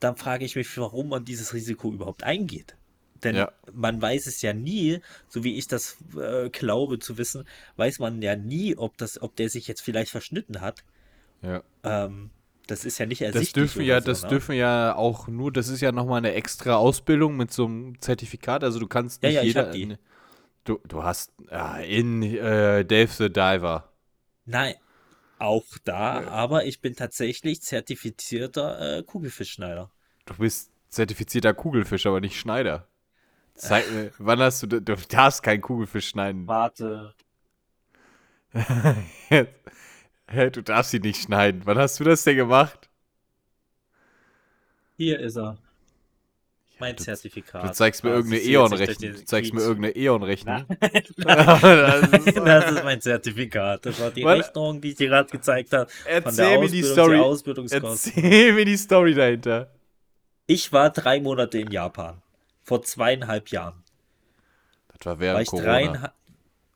dann 0.00 0.16
frage 0.16 0.44
ich 0.44 0.56
mich, 0.56 0.76
warum 0.78 1.08
man 1.10 1.24
dieses 1.24 1.52
Risiko 1.54 1.92
überhaupt 1.92 2.22
eingeht. 2.24 2.76
Denn 3.22 3.36
Ja. 3.36 3.52
man 3.72 4.00
weiß 4.02 4.26
es 4.26 4.40
ja 4.42 4.52
nie, 4.52 5.00
so 5.28 5.44
wie 5.44 5.56
ich 5.56 5.66
das 5.66 5.96
äh, 6.18 6.48
glaube 6.50 6.98
zu 6.98 7.16
wissen, 7.18 7.46
weiß 7.76 7.98
man 7.98 8.20
ja 8.22 8.36
nie, 8.36 8.76
ob 8.76 8.96
das, 8.98 9.20
ob 9.20 9.36
der 9.36 9.48
sich 9.50 9.66
jetzt 9.68 9.80
vielleicht 9.82 10.10
verschnitten 10.10 10.60
hat. 10.62 10.82
Ja. 11.44 11.62
Ähm, 11.84 12.30
das 12.66 12.84
ist 12.84 12.98
ja 12.98 13.06
nicht 13.06 13.22
Das 13.30 13.30
ersichtlich. 13.36 13.52
dürfen 13.52 13.80
oder 13.80 13.86
ja, 13.86 14.00
so, 14.00 14.10
das 14.10 14.20
ne? 14.20 14.28
dürfen 14.28 14.54
ja 14.54 14.94
auch 14.94 15.28
nur, 15.28 15.52
das 15.52 15.68
ist 15.68 15.80
ja 15.80 15.92
nochmal 15.92 16.18
eine 16.18 16.32
extra 16.34 16.76
Ausbildung 16.76 17.36
mit 17.36 17.52
so 17.52 17.66
einem 17.66 18.00
Zertifikat. 18.00 18.62
Also 18.64 18.78
du 18.78 18.86
kannst 18.86 19.22
Ja, 19.22 19.28
nicht 19.28 19.34
ja, 19.34 19.42
ich 19.42 19.54
jeder. 19.54 19.72
die. 19.72 19.98
Du, 20.64 20.80
du 20.88 21.02
hast 21.04 21.32
ja, 21.50 21.78
in 21.78 22.22
äh, 22.22 22.84
Dave 22.84 23.12
the 23.12 23.30
Diver. 23.32 23.92
Nein, 24.46 24.74
auch 25.38 25.66
da, 25.84 26.26
aber 26.28 26.66
ich 26.66 26.80
bin 26.80 26.96
tatsächlich 26.96 27.62
zertifizierter 27.62 28.98
äh, 28.98 29.02
Kugelfischschneider. 29.04 29.92
Du 30.26 30.34
bist 30.36 30.70
zertifizierter 30.90 31.54
Kugelfisch, 31.54 32.06
aber 32.06 32.20
nicht 32.20 32.38
Schneider. 32.38 32.88
Zeig 33.56 33.90
mir, 33.90 34.12
wann 34.18 34.40
hast 34.40 34.62
du, 34.64 34.68
du 34.68 34.80
darfst 34.96 35.42
keinen 35.42 35.62
Kugelfisch 35.62 36.08
schneiden. 36.08 36.50
Warte. 36.50 37.14
Hä, 40.34 40.50
du 40.50 40.62
darfst 40.62 40.90
sie 40.90 41.00
nicht 41.00 41.22
schneiden. 41.22 41.62
Wann 41.64 41.78
hast 41.78 41.98
du 42.00 42.04
das 42.04 42.24
denn 42.24 42.36
gemacht? 42.36 42.88
Hier 44.96 45.18
ist 45.20 45.36
er. 45.36 45.58
Mein 46.80 46.96
du- 46.96 47.04
Zertifikat. 47.04 47.64
Du 47.64 47.72
zeigst 47.72 48.02
mir 48.02 48.10
irgendeine 48.10 48.42
Eon-Rechnung. 48.42 49.12
Du 49.12 49.24
zeigst 49.24 49.54
mir 49.54 49.60
irgendeine 49.60 49.94
Eon-Rechnung. 49.96 50.66
Das 51.16 52.02
ist, 52.26 52.36
das 52.36 52.70
ist 52.72 52.84
mein 52.84 53.00
Zertifikat. 53.00 53.86
Das 53.86 54.00
war 54.00 54.10
die 54.10 54.24
Weil- 54.24 54.40
Rechnung, 54.40 54.80
die 54.80 54.90
ich 54.90 54.96
dir 54.96 55.08
gerade 55.08 55.30
gezeigt 55.30 55.72
habe. 55.72 55.88
Erzähl 56.04 56.58
mir 56.58 56.68
die 56.68 56.82
Story. 56.82 57.20
Erzähl 57.70 58.52
mir 58.54 58.64
die 58.64 58.76
Story 58.76 59.14
dahinter. 59.14 59.70
Ich 60.46 60.72
war 60.72 60.90
drei 60.90 61.20
Monate 61.20 61.58
in 61.58 61.70
Japan. 61.70 62.20
Vor 62.62 62.82
zweieinhalb 62.82 63.48
Jahren. 63.50 63.82
Das 64.98 65.06
war 65.06 65.12
War 65.14 65.20
während 65.20 65.42
ich 65.42 65.48
Corona. 65.48 66.12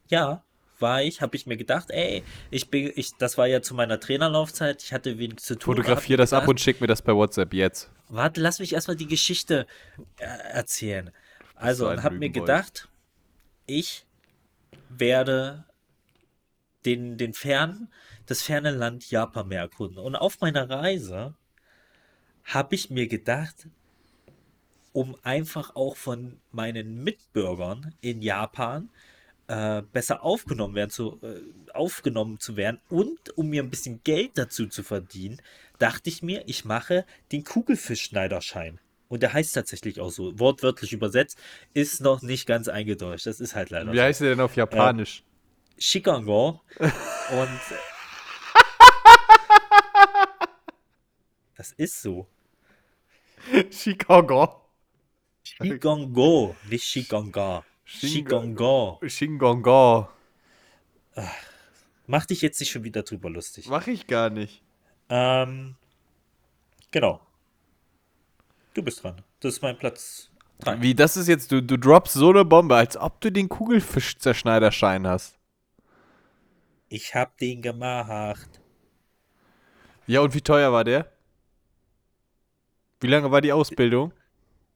Ja, 0.08 0.42
war 0.80 1.02
ich, 1.02 1.20
habe 1.20 1.36
ich 1.36 1.46
mir 1.46 1.56
gedacht, 1.56 1.90
ey, 1.90 2.22
ich 2.50 2.70
bin, 2.70 2.92
ich, 2.94 3.12
das 3.18 3.38
war 3.38 3.46
ja 3.46 3.62
zu 3.62 3.74
meiner 3.74 4.00
Trainerlaufzeit, 4.00 4.82
ich 4.82 4.92
hatte 4.92 5.18
wenig 5.18 5.38
zu 5.38 5.54
tun. 5.54 5.76
Fotografier 5.76 5.94
hab 6.02 6.08
mir 6.10 6.16
das 6.18 6.32
ab 6.32 6.48
und 6.48 6.60
schick 6.60 6.80
mir 6.80 6.86
das 6.86 7.02
per 7.02 7.16
WhatsApp 7.16 7.52
jetzt. 7.54 7.90
Warte, 8.08 8.40
lass 8.40 8.58
mich 8.58 8.72
erstmal 8.72 8.96
die 8.96 9.06
Geschichte 9.06 9.66
äh, 10.18 10.24
erzählen. 10.24 11.10
Also, 11.54 11.88
und 11.88 12.02
habe 12.02 12.16
mir 12.16 12.30
gedacht, 12.30 12.88
ich 13.66 14.06
werde 14.88 15.64
den, 16.84 17.18
den 17.18 17.34
fernen, 17.34 17.92
das 18.26 18.42
ferne 18.42 18.70
Land 18.70 19.10
Japan 19.10 19.48
mehr 19.48 19.60
erkunden. 19.60 19.98
Und 19.98 20.16
auf 20.16 20.40
meiner 20.40 20.68
Reise 20.70 21.34
habe 22.44 22.74
ich 22.74 22.90
mir 22.90 23.08
gedacht, 23.08 23.68
um 24.92 25.16
einfach 25.22 25.76
auch 25.76 25.96
von 25.96 26.40
meinen 26.50 27.02
Mitbürgern 27.04 27.94
in 28.00 28.22
Japan 28.22 28.90
äh, 29.48 29.82
besser 29.92 30.22
aufgenommen 30.22 30.74
werden 30.74 30.90
zu, 30.90 31.18
äh, 31.22 31.40
aufgenommen 31.72 32.38
zu 32.38 32.56
werden 32.56 32.80
und 32.88 33.36
um 33.36 33.48
mir 33.48 33.62
ein 33.62 33.70
bisschen 33.70 34.02
Geld 34.04 34.32
dazu 34.36 34.66
zu 34.66 34.82
verdienen, 34.82 35.40
dachte 35.78 36.10
ich 36.10 36.22
mir, 36.22 36.44
ich 36.46 36.64
mache 36.64 37.04
den 37.32 37.44
Kugelfischschneiderschein. 37.44 38.80
Und 39.08 39.22
der 39.22 39.32
heißt 39.32 39.54
tatsächlich 39.54 40.00
auch 40.00 40.10
so, 40.10 40.38
wortwörtlich 40.38 40.92
übersetzt, 40.92 41.38
ist 41.72 42.02
noch 42.02 42.20
nicht 42.20 42.46
ganz 42.46 42.68
eingedeutscht. 42.68 43.26
Das 43.26 43.40
ist 43.40 43.54
halt 43.54 43.70
leider 43.70 43.92
Wie 43.92 44.00
heißt 44.00 44.20
der 44.20 44.30
denn 44.30 44.40
auf 44.40 44.54
Japanisch? 44.54 45.24
Shikango. 45.78 46.60
Und 46.78 46.90
das 51.56 51.72
ist 51.72 52.02
so. 52.02 52.26
Chicago. 53.70 54.60
Shikango, 55.42 56.54
nicht 56.68 56.84
Shikanga. 56.84 57.64
Shikango. 57.88 59.00
Shingongo. 59.06 60.08
Mach 62.06 62.26
dich 62.26 62.42
jetzt 62.42 62.60
nicht 62.60 62.70
schon 62.70 62.84
wieder 62.84 63.02
drüber 63.02 63.30
lustig. 63.30 63.66
Mach 63.68 63.86
ich 63.86 64.06
gar 64.06 64.28
nicht. 64.28 64.62
Ähm, 65.08 65.74
genau. 66.90 67.20
Du 68.74 68.82
bist 68.82 69.02
dran. 69.02 69.22
Das 69.40 69.54
ist 69.54 69.62
mein 69.62 69.78
Platz 69.78 70.30
3. 70.60 70.82
Wie, 70.82 70.94
das 70.94 71.16
ist 71.16 71.28
jetzt, 71.28 71.50
du, 71.50 71.62
du 71.62 71.78
droppst 71.78 72.12
so 72.12 72.28
eine 72.28 72.44
Bombe, 72.44 72.76
als 72.76 72.96
ob 72.98 73.22
du 73.22 73.32
den 73.32 73.48
Kugelfisch-Zerschneiderschein 73.48 75.06
hast. 75.06 75.38
Ich 76.90 77.14
hab 77.14 77.38
den 77.38 77.62
gemacht. 77.62 78.60
Ja, 80.06 80.20
und 80.20 80.34
wie 80.34 80.42
teuer 80.42 80.72
war 80.72 80.84
der? 80.84 81.10
Wie 83.00 83.06
lange 83.06 83.30
war 83.30 83.40
die 83.40 83.52
Ausbildung? 83.52 84.12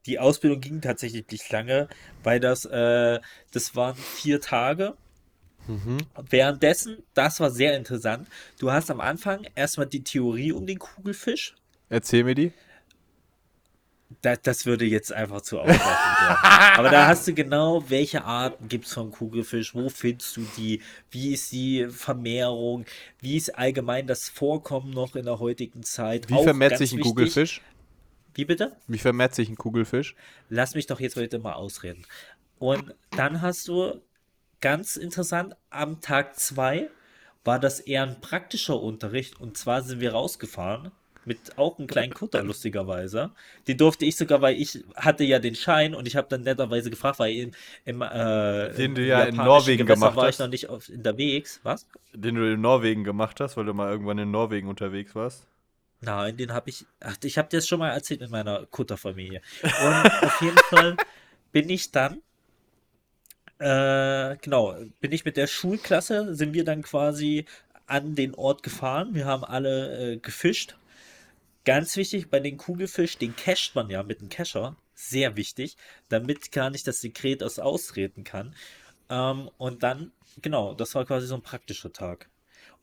Die 0.06 0.18
Ausbildung 0.18 0.60
ging 0.60 0.80
tatsächlich 0.80 1.24
nicht 1.30 1.50
lange, 1.50 1.88
weil 2.24 2.40
das, 2.40 2.64
äh, 2.64 3.20
das 3.52 3.76
waren 3.76 3.94
vier 3.96 4.40
Tage. 4.40 4.96
Währenddessen, 6.28 6.98
das 7.14 7.38
war 7.38 7.50
sehr 7.50 7.76
interessant. 7.76 8.26
Du 8.58 8.72
hast 8.72 8.90
am 8.90 9.00
Anfang 9.00 9.46
erstmal 9.54 9.86
die 9.86 10.02
Theorie 10.02 10.50
um 10.50 10.66
den 10.66 10.78
Kugelfisch. 10.80 11.54
Erzähl 11.88 12.24
mir 12.24 12.34
die. 12.34 12.52
Da, 14.22 14.36
das 14.36 14.66
würde 14.66 14.84
jetzt 14.84 15.12
einfach 15.12 15.40
zu 15.40 15.60
ausreichend 15.60 15.80
werden. 15.80 16.36
Aber 16.76 16.90
da 16.90 17.06
hast 17.06 17.26
du 17.28 17.32
genau, 17.32 17.84
welche 17.88 18.24
Arten 18.24 18.68
gibt 18.68 18.86
es 18.86 18.92
von 18.92 19.10
Kugelfisch, 19.10 19.74
wo 19.74 19.88
findest 19.88 20.36
du 20.36 20.46
die, 20.56 20.82
wie 21.10 21.32
ist 21.32 21.52
die 21.52 21.86
Vermehrung, 21.88 22.84
wie 23.20 23.36
ist 23.36 23.56
allgemein 23.56 24.06
das 24.06 24.28
Vorkommen 24.28 24.90
noch 24.90 25.14
in 25.16 25.24
der 25.24 25.38
heutigen 25.38 25.82
Zeit. 25.82 26.28
Wie 26.28 26.34
Auch 26.34 26.42
vermehrt 26.44 26.76
sich 26.76 26.92
ein 26.92 26.98
wichtig- 26.98 27.08
Kugelfisch? 27.10 27.62
Wie 28.34 28.44
bitte? 28.44 28.76
Wie 28.86 28.98
vermehrt 28.98 29.34
sich 29.34 29.48
ein 29.48 29.56
Kugelfisch? 29.56 30.14
Lass 30.48 30.74
mich 30.74 30.86
doch 30.86 31.00
jetzt 31.00 31.16
heute 31.16 31.38
mal 31.38 31.52
ausreden. 31.52 32.04
Und 32.58 32.94
dann 33.10 33.42
hast 33.42 33.68
du 33.68 34.00
ganz 34.60 34.96
interessant 34.96 35.56
am 35.70 36.00
Tag 36.00 36.38
2 36.38 36.88
war 37.44 37.58
das 37.58 37.80
eher 37.80 38.04
ein 38.04 38.20
praktischer 38.20 38.80
Unterricht 38.80 39.40
und 39.40 39.56
zwar 39.56 39.82
sind 39.82 40.00
wir 40.00 40.12
rausgefahren 40.12 40.92
mit 41.24 41.58
auch 41.58 41.78
einem 41.78 41.86
kleinen 41.86 42.14
Kutter, 42.14 42.42
lustigerweise. 42.44 43.30
Den 43.68 43.78
durfte 43.78 44.04
ich 44.04 44.16
sogar, 44.16 44.42
weil 44.42 44.60
ich 44.60 44.84
hatte 44.96 45.24
ja 45.24 45.38
den 45.38 45.54
Schein 45.54 45.94
und 45.94 46.06
ich 46.08 46.16
habe 46.16 46.28
dann 46.28 46.42
netterweise 46.42 46.90
gefragt, 46.90 47.18
weil 47.18 47.34
im, 47.34 47.50
im 47.84 48.02
äh, 48.02 48.72
Den 48.74 48.94
du 48.94 49.04
ja 49.04 49.24
in 49.24 49.36
Norwegen 49.36 49.86
Gewässer 49.86 50.00
gemacht 50.00 50.16
war 50.16 50.26
hast. 50.26 50.34
ich 50.34 50.40
noch 50.40 50.48
nicht 50.48 50.68
auf, 50.68 50.88
unterwegs. 50.88 51.60
Was? 51.62 51.86
Den 52.12 52.34
du 52.34 52.52
in 52.52 52.60
Norwegen 52.60 53.04
gemacht 53.04 53.40
hast, 53.40 53.56
weil 53.56 53.66
du 53.66 53.74
mal 53.74 53.90
irgendwann 53.90 54.18
in 54.18 54.30
Norwegen 54.30 54.68
unterwegs 54.68 55.14
warst. 55.14 55.46
Nein, 56.02 56.36
den 56.36 56.52
habe 56.52 56.68
ich. 56.68 56.84
Ach, 57.00 57.16
ich 57.22 57.38
habe 57.38 57.48
dir 57.48 57.58
das 57.58 57.68
schon 57.68 57.78
mal 57.78 57.90
erzählt 57.90 58.20
mit 58.20 58.30
meiner 58.30 58.66
Kutterfamilie. 58.66 59.40
Und 59.62 60.24
auf 60.24 60.40
jeden 60.40 60.58
Fall 60.68 60.96
bin 61.52 61.70
ich 61.70 61.92
dann. 61.92 62.22
Äh, 63.58 64.36
genau, 64.38 64.74
bin 65.00 65.12
ich 65.12 65.24
mit 65.24 65.36
der 65.36 65.46
Schulklasse, 65.46 66.34
sind 66.34 66.52
wir 66.54 66.64
dann 66.64 66.82
quasi 66.82 67.46
an 67.86 68.16
den 68.16 68.34
Ort 68.34 68.64
gefahren. 68.64 69.14
Wir 69.14 69.26
haben 69.26 69.44
alle 69.44 70.14
äh, 70.14 70.16
gefischt. 70.16 70.76
Ganz 71.64 71.96
wichtig 71.96 72.28
bei 72.30 72.40
den 72.40 72.56
Kugelfisch, 72.56 73.18
den 73.18 73.36
casht 73.36 73.76
man 73.76 73.88
ja 73.88 74.02
mit 74.02 74.18
einem 74.18 74.28
Kescher. 74.28 74.76
Sehr 74.94 75.36
wichtig, 75.36 75.76
damit 76.08 76.50
gar 76.50 76.70
nicht 76.70 76.86
das 76.88 77.00
Sekret 77.00 77.42
aus 77.44 77.60
ausreden 77.60 78.24
kann. 78.24 78.56
Ähm, 79.08 79.48
und 79.58 79.84
dann, 79.84 80.10
genau, 80.40 80.74
das 80.74 80.96
war 80.96 81.04
quasi 81.04 81.28
so 81.28 81.36
ein 81.36 81.42
praktischer 81.42 81.92
Tag. 81.92 82.28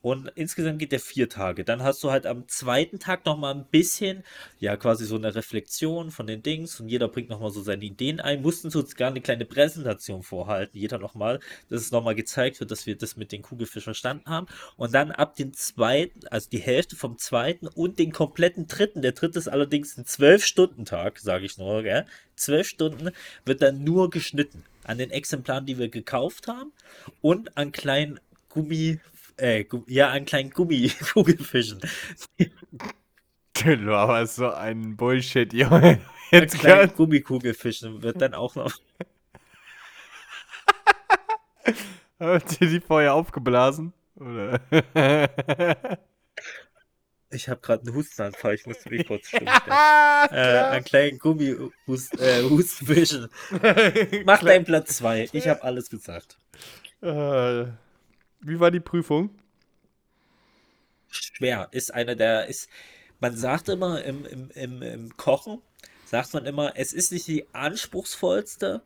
Und 0.01 0.31
insgesamt 0.35 0.79
geht 0.79 0.93
der 0.93 1.01
vier 1.01 1.27
Tage. 1.27 1.65
Dann 1.65 1.83
hast 1.83 2.01
du 2.03 2.11
halt 2.11 2.25
am 2.25 2.47
zweiten 2.47 2.99
Tag 2.99 3.25
nochmal 3.25 3.53
ein 3.53 3.65
bisschen, 3.65 4.23
ja, 4.59 4.77
quasi 4.77 5.05
so 5.05 5.15
eine 5.15 5.35
Reflexion 5.35 6.11
von 6.11 6.25
den 6.25 6.41
Dings 6.41 6.79
und 6.79 6.87
jeder 6.87 7.09
bringt 7.09 7.29
nochmal 7.29 7.51
so 7.51 7.61
seine 7.61 7.83
Ideen 7.83 8.21
ein. 8.21 8.41
Mussten 8.41 8.69
so 8.69 8.81
gar 8.95 9.09
eine 9.09 9.19
kleine 9.19 9.43
Präsentation 9.43 10.23
vorhalten, 10.23 10.77
jeder 10.77 10.99
nochmal, 10.99 11.41
dass 11.69 11.81
es 11.81 11.91
nochmal 11.91 12.15
gezeigt 12.15 12.61
wird, 12.61 12.71
dass 12.71 12.85
wir 12.85 12.97
das 12.97 13.17
mit 13.17 13.33
den 13.33 13.41
Kugelfisch 13.41 13.83
verstanden 13.83 14.29
haben. 14.29 14.47
Und 14.77 14.93
dann 14.93 15.11
ab 15.11 15.35
dem 15.35 15.53
zweiten, 15.53 16.25
also 16.29 16.49
die 16.49 16.59
Hälfte 16.59 16.95
vom 16.95 17.17
zweiten 17.17 17.67
und 17.67 17.99
den 17.99 18.13
kompletten 18.13 18.67
dritten, 18.67 19.01
der 19.01 19.11
dritte 19.11 19.37
ist 19.37 19.49
allerdings 19.49 19.97
ein 19.97 20.05
Zwölf-Stunden-Tag, 20.05 21.19
sage 21.19 21.45
ich 21.45 21.57
nur, 21.57 21.83
gell? 21.83 22.05
Zwölf 22.37 22.69
Stunden 22.69 23.11
wird 23.43 23.61
dann 23.61 23.83
nur 23.83 24.09
geschnitten 24.09 24.63
an 24.85 24.97
den 24.97 25.11
Exemplaren, 25.11 25.65
die 25.65 25.77
wir 25.77 25.89
gekauft 25.89 26.47
haben 26.47 26.71
und 27.19 27.57
an 27.57 27.73
kleinen 27.73 28.21
Gummi, 28.49 28.99
äh, 29.39 29.65
ja, 29.87 30.09
an 30.09 30.25
kleinen 30.25 30.51
Gummikugelfischen. 30.51 31.81
Du 33.53 33.75
laberst 33.75 34.35
so 34.35 34.51
einen 34.51 34.95
Bullshit, 34.95 35.51
Junge. 35.53 35.75
An 35.75 36.01
Jetzt 36.31 36.59
kleinen 36.59 36.89
kann, 36.89 36.95
Gummikugelfischen 36.95 38.03
wird 38.03 38.21
dann 38.21 38.33
auch 38.33 38.55
noch. 38.55 38.71
habt 42.19 42.61
ihr 42.61 42.69
die 42.69 42.79
vorher 42.79 43.13
aufgeblasen? 43.13 43.93
Oder? 44.15 44.59
Ich 47.31 47.47
habe 47.47 47.61
gerade 47.61 47.83
einen 47.83 47.93
Hustenanfall, 47.95 48.55
ich 48.55 48.65
musste 48.65 48.89
mich 48.89 49.05
kurz 49.05 49.27
stimmen. 49.27 49.45
äh, 49.45 50.31
an 50.31 50.83
kleinen 50.83 51.19
Gummi-Hustenfischen. 51.19 53.29
Mach 54.25 54.41
deinen 54.41 54.65
Platz 54.65 54.97
2. 54.97 55.29
Ich 55.33 55.47
habe 55.47 55.61
alles 55.61 55.91
gesagt. 55.91 56.39
Äh, 57.01 57.65
Wie 58.41 58.59
war 58.59 58.71
die 58.71 58.79
Prüfung? 58.79 59.29
schwer. 61.09 61.67
Ist 61.71 61.93
einer 61.93 62.15
der, 62.15 62.47
ist, 62.47 62.69
man 63.19 63.35
sagt 63.35 63.69
immer 63.69 64.03
im, 64.03 64.25
im, 64.25 64.49
im, 64.51 64.81
im 64.81 65.17
Kochen, 65.17 65.61
sagt 66.05 66.33
man 66.33 66.45
immer, 66.45 66.73
es 66.75 66.93
ist 66.93 67.11
nicht 67.11 67.27
die 67.27 67.45
anspruchsvollste, 67.53 68.81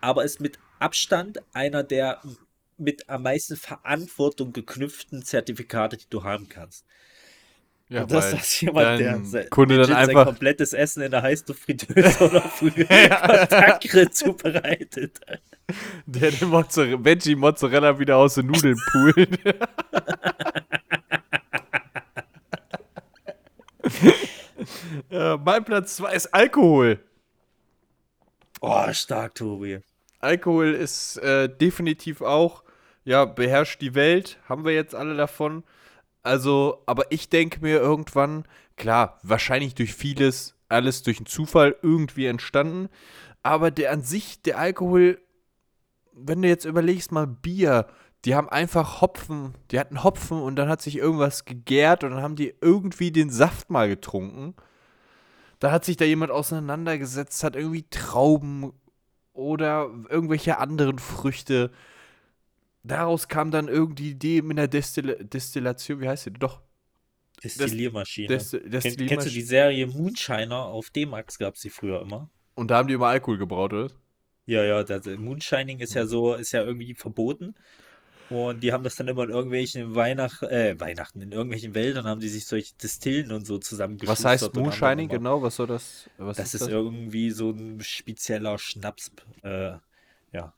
aber 0.00 0.24
ist 0.24 0.40
mit 0.40 0.58
Abstand 0.78 1.40
einer 1.52 1.82
der 1.82 2.20
mit 2.80 3.08
am 3.08 3.24
meisten 3.24 3.56
Verantwortung 3.56 4.52
geknüpften 4.52 5.24
Zertifikate, 5.24 5.96
die 5.96 6.08
du 6.10 6.22
haben 6.22 6.48
kannst. 6.48 6.84
Ja, 7.88 8.02
Und 8.02 8.12
dass 8.12 8.30
das 8.30 8.60
jemand, 8.60 9.00
der 9.00 9.48
Kunde 9.48 9.78
dann 9.78 9.88
legit 9.88 9.96
sein 9.96 10.08
einfach 10.10 10.26
komplettes 10.26 10.74
Essen 10.74 11.02
in 11.02 11.10
der 11.10 11.22
Heißluftfritteuse 11.22 12.24
oder 12.24 12.40
Kontaktgrill 12.58 14.10
zubereitet. 14.10 15.18
Der 16.06 16.30
den 16.30 16.48
Mozzarella, 16.48 17.04
Veggie 17.04 17.36
Mozzarella 17.36 17.98
wieder 17.98 18.16
aus 18.16 18.34
den 18.34 18.46
Nudeln 18.46 18.78
poolt. 18.92 19.38
äh, 25.10 25.36
mein 25.36 25.64
Platz 25.64 25.96
2 25.96 26.14
ist 26.14 26.34
Alkohol. 26.34 27.00
Oh, 28.60 28.92
stark, 28.92 29.36
Tobi. 29.36 29.80
Alkohol 30.20 30.74
ist 30.74 31.16
äh, 31.18 31.48
definitiv 31.48 32.22
auch, 32.22 32.64
ja, 33.04 33.24
beherrscht 33.24 33.80
die 33.80 33.94
Welt, 33.94 34.38
haben 34.48 34.64
wir 34.64 34.72
jetzt 34.72 34.94
alle 34.94 35.16
davon. 35.16 35.62
Also, 36.22 36.82
aber 36.86 37.10
ich 37.10 37.28
denke 37.28 37.60
mir 37.60 37.78
irgendwann, 37.78 38.44
klar, 38.76 39.18
wahrscheinlich 39.22 39.74
durch 39.74 39.94
vieles, 39.94 40.56
alles 40.68 41.02
durch 41.02 41.18
einen 41.18 41.26
Zufall 41.26 41.76
irgendwie 41.82 42.26
entstanden, 42.26 42.88
aber 43.42 43.70
der 43.70 43.92
an 43.92 44.02
sich, 44.02 44.42
der 44.42 44.58
Alkohol, 44.58 45.20
wenn 46.20 46.42
du 46.42 46.48
jetzt 46.48 46.64
überlegst, 46.64 47.12
mal 47.12 47.26
Bier, 47.26 47.86
die 48.24 48.34
haben 48.34 48.48
einfach 48.48 49.00
Hopfen, 49.00 49.54
die 49.70 49.78
hatten 49.78 50.02
Hopfen 50.02 50.40
und 50.40 50.56
dann 50.56 50.68
hat 50.68 50.82
sich 50.82 50.96
irgendwas 50.96 51.44
gegärt 51.44 52.04
und 52.04 52.10
dann 52.10 52.22
haben 52.22 52.36
die 52.36 52.54
irgendwie 52.60 53.12
den 53.12 53.30
Saft 53.30 53.70
mal 53.70 53.88
getrunken. 53.88 54.54
Da 55.60 55.70
hat 55.70 55.84
sich 55.84 55.96
da 55.96 56.04
jemand 56.04 56.30
auseinandergesetzt, 56.30 57.42
hat 57.44 57.56
irgendwie 57.56 57.84
Trauben 57.90 58.72
oder 59.32 59.90
irgendwelche 60.08 60.58
anderen 60.58 60.98
Früchte. 60.98 61.70
Daraus 62.82 63.28
kam 63.28 63.50
dann 63.50 63.68
irgendwie 63.68 64.02
die 64.02 64.10
Idee 64.10 64.42
mit 64.42 64.58
einer 64.58 64.68
Destil 64.68 65.24
Destillation, 65.24 66.00
wie 66.00 66.08
heißt 66.08 66.26
die? 66.26 66.32
Doch. 66.32 66.60
Destilliermaschine. 67.42 68.28
Desti 68.28 68.58
Kenn, 68.58 68.70
kennst 68.70 68.86
du 68.86 69.30
Destilliermaschine. 69.30 69.34
die 69.34 69.42
Serie 69.42 69.86
Moonshiner? 69.86 70.64
Auf 70.64 70.90
D-Max 70.90 71.38
gab 71.38 71.54
es 71.54 71.60
die 71.60 71.70
früher 71.70 72.02
immer. 72.02 72.30
Und 72.54 72.70
da 72.70 72.78
haben 72.78 72.88
die 72.88 72.94
immer 72.94 73.06
Alkohol 73.06 73.38
gebraut, 73.38 73.72
oder? 73.72 73.90
Ja, 74.48 74.64
ja, 74.64 74.82
das, 74.82 75.04
Moonshining 75.04 75.78
ist 75.80 75.92
ja 75.92 76.06
so, 76.06 76.32
ist 76.32 76.52
ja 76.52 76.64
irgendwie 76.64 76.94
verboten. 76.94 77.54
Und 78.30 78.62
die 78.62 78.72
haben 78.72 78.82
das 78.82 78.96
dann 78.96 79.06
immer 79.06 79.24
in 79.24 79.28
irgendwelchen 79.28 79.94
Weihnacht, 79.94 80.42
äh, 80.42 80.80
Weihnachten, 80.80 81.20
in 81.20 81.32
irgendwelchen 81.32 81.74
Wäldern 81.74 82.06
haben 82.06 82.20
die 82.20 82.30
sich 82.30 82.46
solche 82.46 82.74
Distillen 82.76 83.30
und 83.30 83.46
so 83.46 83.58
zusammengeschustert. 83.58 84.24
Was 84.24 84.42
heißt 84.42 84.54
Moonshining 84.54 85.10
genau? 85.10 85.42
Was 85.42 85.56
soll 85.56 85.66
das? 85.66 86.08
Was 86.16 86.38
Das 86.38 86.54
ist 86.54 86.66
irgendwie 86.66 87.30
so 87.30 87.50
ein 87.50 87.80
spezieller 87.82 88.58
Schnaps, 88.58 89.10
äh, 89.42 89.72
ja, 90.32 90.54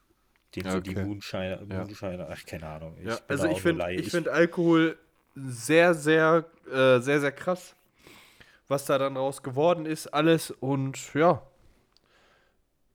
den 0.55 0.71
so 0.71 0.81
die 0.81 0.91
Okay. 0.91 1.05
Moonshiner, 1.05 1.63
Ja. 1.69 1.85
Moonshiner, 1.85 2.29
ach, 2.31 2.45
keine 2.47 2.69
Ahnung. 2.69 2.97
Ja, 3.05 3.17
bin 3.17 3.25
also 3.27 3.49
ich 3.49 3.61
finde 3.61 3.93
ich 3.93 4.11
find 4.13 4.29
Alkohol 4.29 4.97
sehr, 5.35 5.95
sehr, 5.95 6.45
äh, 6.73 7.01
sehr, 7.01 7.21
sehr 7.21 7.33
krass, 7.33 7.75
was 8.69 8.85
da 8.85 8.99
dann 8.99 9.17
raus 9.17 9.43
geworden 9.43 9.85
ist, 9.85 10.07
alles. 10.09 10.53
Und 10.53 11.13
ja, 11.15 11.43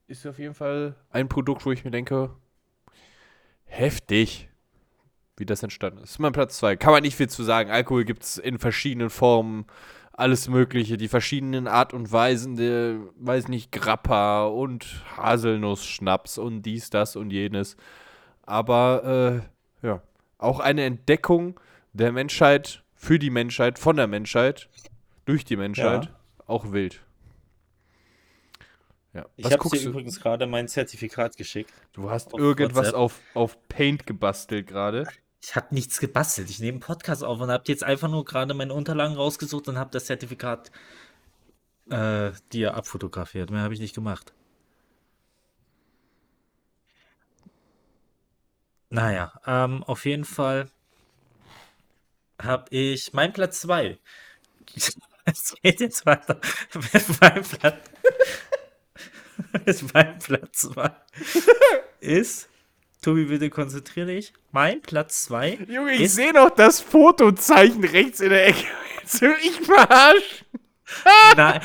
ist 0.08 0.26
auf 0.26 0.38
jeden 0.38 0.54
Fall 0.54 0.94
ein 1.10 1.28
Produkt, 1.28 1.66
wo 1.66 1.72
ich 1.72 1.84
mir 1.84 1.90
denke, 1.90 2.30
heftig, 3.64 4.48
wie 5.36 5.46
das 5.46 5.62
entstanden 5.62 5.98
ist. 6.02 6.18
Mein 6.18 6.32
Platz 6.32 6.58
2. 6.58 6.76
Kann 6.76 6.92
man 6.92 7.02
nicht 7.02 7.16
viel 7.16 7.28
zu 7.28 7.42
sagen. 7.42 7.70
Alkohol 7.70 8.04
gibt 8.04 8.22
es 8.22 8.38
in 8.38 8.58
verschiedenen 8.58 9.10
Formen, 9.10 9.66
alles 10.12 10.48
Mögliche, 10.48 10.96
die 10.96 11.08
verschiedenen 11.08 11.68
Art 11.68 11.92
und 11.92 12.10
Weisen, 12.10 12.56
der, 12.56 12.96
weiß 13.18 13.48
nicht, 13.48 13.70
Grappa 13.70 14.46
und 14.46 14.86
Haselnuss-Schnaps 15.16 16.38
und 16.38 16.62
dies, 16.62 16.88
das 16.88 17.16
und 17.16 17.30
jenes. 17.32 17.76
Aber, 18.42 19.42
äh, 19.82 19.86
ja, 19.86 20.02
auch 20.38 20.60
eine 20.60 20.84
Entdeckung 20.84 21.60
der 21.92 22.12
Menschheit, 22.12 22.82
für 22.94 23.18
die 23.18 23.28
Menschheit, 23.30 23.78
von 23.78 23.96
der 23.96 24.06
Menschheit, 24.06 24.70
durch 25.26 25.44
die 25.44 25.56
Menschheit, 25.56 26.06
Ja. 26.06 26.10
auch 26.46 26.72
wild. 26.72 27.02
Ja. 29.16 29.24
Ich 29.36 29.50
habe 29.50 29.68
dir 29.70 29.80
übrigens 29.80 30.20
gerade 30.20 30.46
mein 30.46 30.68
Zertifikat 30.68 31.38
geschickt. 31.38 31.72
Du 31.94 32.10
hast 32.10 32.34
auf 32.34 32.38
irgendwas 32.38 32.88
WhatsApp. 32.88 32.94
auf, 32.94 33.20
auf 33.32 33.68
Paint 33.68 34.06
gebastelt 34.06 34.66
gerade. 34.66 35.08
Ich 35.42 35.56
habe 35.56 35.74
nichts 35.74 36.00
gebastelt. 36.00 36.50
Ich 36.50 36.58
nehme 36.58 36.72
einen 36.72 36.80
Podcast 36.80 37.24
auf 37.24 37.40
und 37.40 37.50
habe 37.50 37.64
jetzt 37.66 37.82
einfach 37.82 38.10
nur 38.10 38.26
gerade 38.26 38.52
meine 38.52 38.74
Unterlagen 38.74 39.14
rausgesucht 39.14 39.68
und 39.68 39.78
habe 39.78 39.90
das 39.90 40.04
Zertifikat 40.04 40.70
äh, 41.88 42.32
dir 42.52 42.74
abfotografiert. 42.74 43.50
Mehr 43.50 43.62
habe 43.62 43.72
ich 43.72 43.80
nicht 43.80 43.94
gemacht. 43.94 44.34
Naja, 48.90 49.32
ähm, 49.46 49.82
auf 49.82 50.04
jeden 50.04 50.26
Fall 50.26 50.68
habe 52.40 52.66
ich 52.68 53.14
mein 53.14 53.32
Platz 53.32 53.62
2. 53.62 53.98
Es 55.28 55.56
geht 55.60 55.80
jetzt 55.80 56.06
weiter 56.06 56.40
mit 56.72 57.20
meinem 57.20 57.42
Platz. 57.42 57.90
mit 59.66 59.94
meinem 59.94 60.18
Platz 60.18 60.60
2 60.72 60.90
ist. 62.00 62.48
Tobi, 63.02 63.24
bitte 63.26 63.50
konzentriere 63.50 64.06
dich. 64.06 64.32
Mein 64.52 64.82
Platz 64.82 65.22
2 65.24 65.66
Junge, 65.68 65.92
ich 65.94 66.00
Ist- 66.02 66.14
sehe 66.16 66.32
noch 66.32 66.50
das 66.50 66.80
Fotozeichen 66.80 67.84
rechts 67.84 68.20
in 68.20 68.30
der 68.30 68.48
Ecke. 68.48 68.64
Willst 69.00 69.22
du 69.22 69.26
mich 69.28 69.60
verarschen? 69.60 70.46
Nein, 71.36 71.60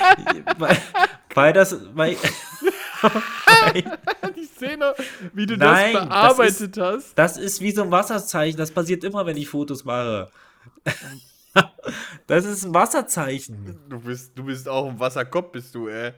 mein, 0.58 0.78
Weil 1.34 1.54
das, 1.54 1.76
weil, 1.96 2.18
Die 4.36 4.46
Szene, 4.46 4.94
wie 5.34 5.46
du 5.46 5.58
Nein, 5.58 5.94
das 5.94 6.02
das 6.02 6.10
bearbeitet 6.10 6.78
hast. 6.78 7.14
das 7.18 7.38
ist 7.38 7.62
wie 7.62 7.72
so 7.72 7.84
ein 7.84 7.92
Wasserzeichen. 7.92 8.58
Das 8.58 8.72
passiert 8.72 9.04
immer, 9.04 9.26
wenn 9.26 9.38
ich 9.38 9.48
Fotos 9.50 9.84
mache. 9.86 10.30
Das 12.28 12.46
ist 12.46 12.64
ein 12.66 12.74
Wasserzeichen. 12.74 13.80
Du 13.90 14.00
bist, 14.00 14.38
du 14.38 14.44
bist 14.46 14.68
auch 14.70 14.88
ein 14.90 15.00
Wasserkopf, 15.00 15.52
bist 15.52 15.76
du, 15.76 15.88
ey. 15.88 16.14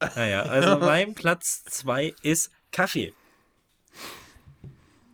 Naja, 0.00 0.42
also 0.42 0.78
mein 0.78 1.14
Platz 1.14 1.64
2 1.64 2.14
ist 2.22 2.50
Kaffee. 2.70 3.12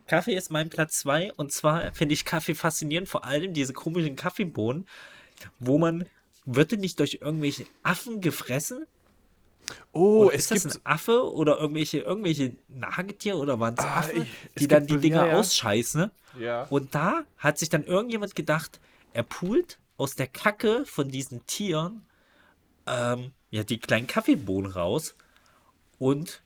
Kaffee 0.07 0.35
ist 0.35 0.51
mein 0.51 0.69
Platz 0.69 0.99
2 0.99 1.33
und 1.33 1.51
zwar 1.51 1.91
finde 1.93 2.13
ich 2.13 2.25
Kaffee 2.25 2.53
faszinierend, 2.53 3.09
vor 3.09 3.25
allem 3.25 3.53
diese 3.53 3.73
komischen 3.73 4.15
Kaffeebohnen, 4.15 4.87
wo 5.59 5.79
man, 5.79 6.05
wird 6.45 6.71
die 6.71 6.77
nicht 6.77 6.99
durch 6.99 7.19
irgendwelche 7.21 7.65
Affen 7.81 8.21
gefressen? 8.21 8.85
Oh, 9.93 10.25
Oder 10.25 10.35
es 10.35 10.41
ist 10.41 10.51
das 10.51 10.73
gibt. 10.73 10.75
ein 10.85 10.91
Affe 10.93 11.33
oder 11.33 11.57
irgendwelche, 11.57 11.97
irgendwelche 12.01 12.55
Nagetiere 12.67 13.37
oder 13.37 13.59
waren 13.59 13.73
es 13.75 13.83
Ah, 13.83 13.95
Affen, 14.01 14.21
ich- 14.21 14.27
es 14.53 14.59
die 14.59 14.67
dann 14.67 14.85
die 14.85 14.97
Dinger 14.97 15.25
ja, 15.25 15.31
ja. 15.31 15.37
ausscheißen? 15.39 16.11
Ja. 16.39 16.63
Und 16.69 16.93
da 16.93 17.23
hat 17.39 17.57
sich 17.57 17.69
dann 17.69 17.83
irgendjemand 17.83 18.35
gedacht, 18.35 18.79
er 19.13 19.23
poolt 19.23 19.79
aus 19.97 20.13
der 20.15 20.27
Kacke 20.27 20.85
von 20.85 21.09
diesen 21.09 21.43
Tieren 21.47 22.05
ähm, 22.87 23.31
ja, 23.51 23.63
die 23.63 23.77
kleinen 23.79 24.07
Kaffeebohnen 24.07 24.71
raus 24.71 25.15
und 25.99 26.41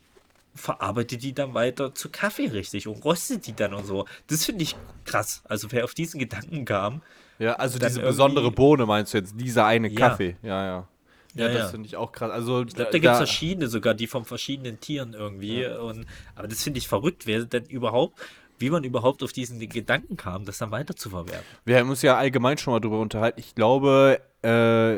verarbeitet 0.56 1.24
die 1.24 1.34
dann 1.34 1.54
weiter 1.54 1.96
zu 1.96 2.10
Kaffee 2.10 2.48
richtig 2.48 2.88
und 2.88 3.04
röstet 3.06 3.48
die 3.48 3.56
dann 3.56 3.74
und 3.74 3.86
so. 3.86 4.06
Das 4.28 4.46
finde 4.46 4.64
ich 4.64 4.76
krass. 5.06 5.42
Also 5.46 5.72
wer 5.72 5.84
auf 5.86 5.94
diesen 5.94 6.20
Gedanken 6.20 6.66
kam, 6.66 7.02
Ja, 7.38 7.54
also 7.54 7.80
diese 7.80 8.02
besondere 8.02 8.52
Bohne 8.52 8.86
meinst 8.86 9.14
du 9.14 9.20
jetzt, 9.20 9.34
dieser 9.40 9.66
eine 9.66 9.88
Ja. 9.88 10.10
Kaffee. 10.10 10.36
Ja, 10.42 10.66
ja. 10.66 10.88
Ja, 11.36 11.48
Ja, 11.48 11.54
das 11.54 11.62
ja. 11.62 11.68
finde 11.70 11.88
ich 11.88 11.96
auch 11.96 12.12
krass. 12.12 12.32
Also, 12.32 12.64
ich 12.64 12.74
glaube, 12.74 12.92
da 12.92 12.98
gibt 12.98 13.12
es 13.12 13.18
verschiedene 13.18 13.68
sogar, 13.68 13.94
die 13.94 14.08
von 14.08 14.26
verschiedenen 14.26 14.80
Tieren 14.80 15.14
irgendwie. 15.14 15.66
Und, 15.66 16.06
aber 16.36 16.48
das 16.48 16.64
finde 16.64 16.80
ich 16.80 16.88
verrückt, 16.88 17.28
wer 17.28 17.46
denn 17.46 17.66
überhaupt, 17.66 18.20
wie 18.58 18.70
man 18.70 18.84
überhaupt 18.84 19.24
auf 19.24 19.32
diesen 19.32 19.60
Gedanken 19.60 20.18
kam, 20.18 20.44
das 20.44 20.58
dann 20.58 20.72
weiter 20.72 20.96
zu 20.96 21.12
verwerten. 21.12 21.46
Wir 21.66 21.78
haben 21.78 21.90
uns 21.90 22.02
ja 22.02 22.18
allgemein 22.18 22.58
schon 22.58 22.74
mal 22.74 22.80
drüber 22.80 23.00
unterhalten. 23.00 23.40
Ich 23.40 23.56
glaube, 23.56 24.20
äh, 24.42 24.98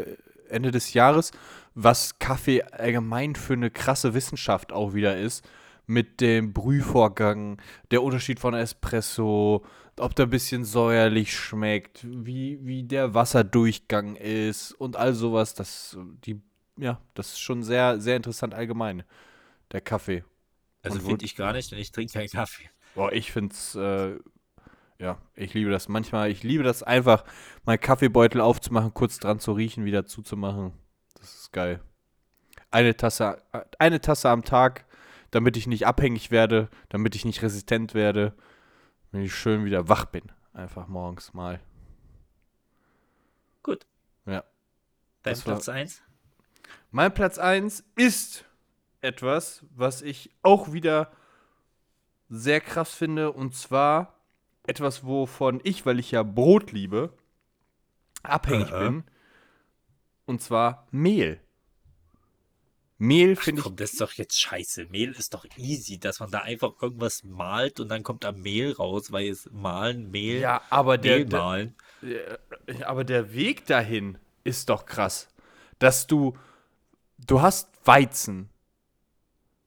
Ende 0.51 0.71
des 0.71 0.93
Jahres, 0.93 1.31
was 1.73 2.19
Kaffee 2.19 2.63
allgemein 2.63 3.35
für 3.35 3.53
eine 3.53 3.71
krasse 3.71 4.13
Wissenschaft 4.13 4.71
auch 4.71 4.93
wieder 4.93 5.17
ist, 5.17 5.47
mit 5.87 6.21
dem 6.21 6.53
Brühvorgang, 6.53 7.61
der 7.91 8.03
Unterschied 8.03 8.39
von 8.39 8.53
Espresso, 8.53 9.65
ob 9.97 10.15
der 10.15 10.27
ein 10.27 10.29
bisschen 10.29 10.63
säuerlich 10.63 11.35
schmeckt, 11.35 12.05
wie, 12.05 12.59
wie 12.61 12.83
der 12.83 13.13
Wasserdurchgang 13.13 14.15
ist 14.15 14.71
und 14.73 14.95
all 14.95 15.13
sowas. 15.13 15.53
Das, 15.53 15.97
die, 16.25 16.41
ja, 16.77 16.99
das 17.13 17.33
ist 17.33 17.39
schon 17.39 17.63
sehr, 17.63 17.99
sehr 17.99 18.15
interessant 18.15 18.53
allgemein, 18.53 19.03
der 19.71 19.81
Kaffee. 19.81 20.23
Also 20.83 20.99
finde 20.99 21.25
ich 21.25 21.35
gar 21.35 21.53
nicht, 21.53 21.71
denn 21.71 21.79
ich 21.79 21.91
trinke 21.91 22.13
keinen 22.13 22.29
Kaffee. 22.29 22.69
Boah, 22.95 23.11
ich 23.11 23.31
find's, 23.31 23.75
äh, 23.75 24.17
ja, 25.01 25.17
ich 25.33 25.55
liebe 25.55 25.71
das 25.71 25.89
manchmal. 25.89 26.29
Ich 26.29 26.43
liebe 26.43 26.63
das 26.63 26.83
einfach, 26.83 27.23
mal 27.65 27.77
Kaffeebeutel 27.79 28.39
aufzumachen, 28.39 28.93
kurz 28.93 29.17
dran 29.17 29.39
zu 29.39 29.51
riechen, 29.51 29.83
wieder 29.83 30.05
zuzumachen. 30.05 30.73
Das 31.15 31.33
ist 31.33 31.51
geil. 31.51 31.81
Eine 32.69 32.95
Tasse, 32.95 33.41
äh, 33.51 33.61
eine 33.79 33.99
Tasse 33.99 34.29
am 34.29 34.43
Tag, 34.43 34.85
damit 35.31 35.57
ich 35.57 35.65
nicht 35.65 35.87
abhängig 35.87 36.29
werde, 36.29 36.69
damit 36.89 37.15
ich 37.15 37.25
nicht 37.25 37.41
resistent 37.41 37.95
werde, 37.95 38.35
wenn 39.11 39.23
ich 39.23 39.33
schön 39.33 39.65
wieder 39.65 39.89
wach 39.89 40.05
bin. 40.05 40.31
Einfach 40.53 40.87
morgens 40.87 41.33
mal. 41.33 41.59
Gut. 43.63 43.87
Ja. 44.27 44.43
Dein 45.23 45.33
Das 45.33 45.41
Platz 45.41 45.67
1? 45.67 46.03
Mein 46.91 47.11
Platz 47.11 47.39
1 47.39 47.83
ist 47.95 48.45
etwas, 49.01 49.65
was 49.71 50.03
ich 50.03 50.29
auch 50.43 50.73
wieder 50.73 51.11
sehr 52.29 52.61
krass 52.61 52.93
finde. 52.93 53.31
Und 53.31 53.55
zwar 53.55 54.20
etwas, 54.63 55.05
wovon 55.05 55.59
ich, 55.63 55.85
weil 55.85 55.99
ich 55.99 56.11
ja 56.11 56.23
Brot 56.23 56.71
liebe, 56.71 57.13
abhängig 58.23 58.71
Äh, 58.71 58.75
äh. 58.75 58.79
bin. 58.89 59.03
Und 60.25 60.41
zwar 60.41 60.87
Mehl. 60.91 61.39
Mehl 62.97 63.35
finde 63.35 63.61
ich. 63.61 63.63
komm, 63.63 63.75
das 63.75 63.93
ist 63.93 64.01
doch 64.01 64.11
jetzt 64.13 64.39
scheiße. 64.39 64.85
Mehl 64.91 65.11
ist 65.11 65.33
doch 65.33 65.45
easy, 65.57 65.99
dass 65.99 66.19
man 66.19 66.29
da 66.29 66.39
einfach 66.41 66.73
irgendwas 66.81 67.23
malt 67.23 67.79
und 67.79 67.89
dann 67.89 68.03
kommt 68.03 68.23
da 68.23 68.31
Mehl 68.31 68.73
raus, 68.73 69.11
weil 69.11 69.27
es 69.29 69.49
malen, 69.51 70.11
Mehl, 70.11 70.39
Ja, 70.39 70.61
aber 70.69 70.97
der, 70.99 71.17
Mehl 71.17 71.25
der, 71.25 71.39
malen. 71.39 71.75
Ja, 72.01 72.87
aber 72.87 73.03
der 73.03 73.33
Weg 73.33 73.65
dahin 73.65 74.19
ist 74.43 74.69
doch 74.69 74.85
krass. 74.85 75.27
Dass 75.79 76.05
du, 76.05 76.37
du 77.17 77.41
hast 77.41 77.69
Weizen. 77.85 78.49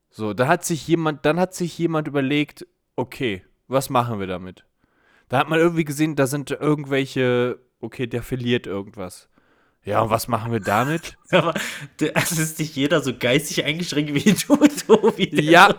So, 0.09 0.33
da 0.33 0.47
hat 0.47 0.63
sich 0.63 0.87
jemand, 0.87 1.25
dann 1.25 1.37
hat 1.37 1.53
sich 1.53 1.77
jemand 1.77 2.07
überlegt, 2.07 2.65
okay, 2.95 3.43
was 3.67 3.89
machen 3.89 4.19
wir 4.19 4.27
damit? 4.27 4.63
Da 5.29 5.39
hat 5.39 5.49
man 5.49 5.59
irgendwie 5.59 5.85
gesehen, 5.85 6.15
da 6.15 6.27
sind 6.27 6.51
irgendwelche, 6.51 7.59
okay, 7.79 8.07
der 8.07 8.23
verliert 8.23 8.67
irgendwas. 8.67 9.27
Ja, 9.83 10.01
und 10.01 10.09
was 10.09 10.27
machen 10.27 10.51
wir 10.51 10.59
damit? 10.59 11.15
Aber 11.31 11.53
es 11.99 12.31
ist 12.31 12.57
nicht 12.57 12.75
jeder 12.75 13.01
so 13.01 13.13
geistig 13.15 13.63
eingeschränkt 13.65 14.15
wie 14.15 14.33
du, 14.33 14.57
Tobi. 14.87 15.29
Ja. 15.41 15.69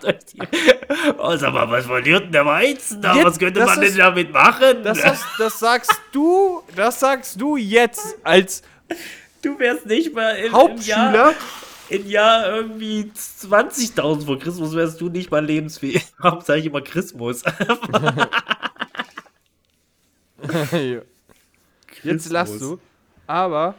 Oh, 1.18 1.36
sag 1.36 1.52
mal, 1.52 1.68
was 1.68 1.86
verliert 1.86 2.24
denn 2.24 2.32
der 2.32 2.46
Weizen 2.46 3.02
da? 3.02 3.16
Was 3.24 3.36
könnte 3.38 3.64
man 3.64 3.80
denn 3.80 3.88
ist- 3.88 3.98
damit 3.98 4.32
machen? 4.32 4.84
Das, 4.84 5.04
hast, 5.04 5.24
das 5.38 5.58
sagst 5.58 6.00
du, 6.12 6.62
das 6.76 7.00
sagst 7.00 7.40
du 7.40 7.56
jetzt 7.56 8.16
als 8.22 8.62
du 9.42 9.58
wärst 9.58 9.86
nicht 9.86 10.14
mal 10.14 10.36
im, 10.36 10.46
im 10.46 10.52
Hauptschüler. 10.52 11.12
Jahr, 11.12 11.34
im 11.88 12.06
Jahr 12.08 12.46
irgendwie 12.56 13.10
20.000 13.16 14.24
vor 14.24 14.38
Christus 14.38 14.74
wärst 14.76 15.00
du 15.00 15.08
nicht 15.08 15.32
mal 15.32 15.44
lebensfähig. 15.44 16.04
Warum 16.18 16.42
sage 16.42 16.60
ich 16.60 16.66
immer 16.66 16.80
Christmus? 16.80 17.42
Jetzt 22.02 22.30
lachst 22.30 22.60
du. 22.60 22.78
Aber 23.26 23.74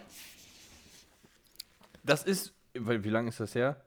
das 2.03 2.23
ist, 2.23 2.53
wie 2.73 3.09
lange 3.09 3.29
ist 3.29 3.39
das 3.39 3.55
her? 3.55 3.81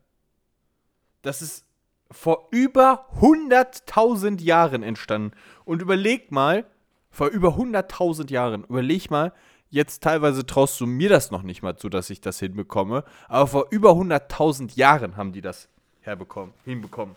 Das 1.22 1.42
ist 1.42 1.64
vor 2.10 2.48
über 2.50 3.06
100.000 3.20 4.40
Jahren 4.42 4.82
entstanden. 4.82 5.36
Und 5.64 5.82
überleg 5.82 6.30
mal, 6.32 6.66
vor 7.10 7.28
über 7.28 7.50
100.000 7.50 8.30
Jahren, 8.30 8.64
überleg 8.64 9.10
mal, 9.10 9.32
jetzt 9.70 10.02
teilweise 10.02 10.44
traust 10.44 10.80
du 10.80 10.86
mir 10.86 11.08
das 11.08 11.30
noch 11.30 11.42
nicht 11.42 11.62
mal 11.62 11.76
zu, 11.76 11.88
dass 11.88 12.10
ich 12.10 12.20
das 12.20 12.38
hinbekomme, 12.40 13.04
aber 13.28 13.46
vor 13.46 13.66
über 13.70 13.90
100.000 13.92 14.76
Jahren 14.76 15.16
haben 15.16 15.32
die 15.32 15.40
das 15.40 15.68
herbekommen, 16.00 16.52
hinbekommen. 16.64 17.16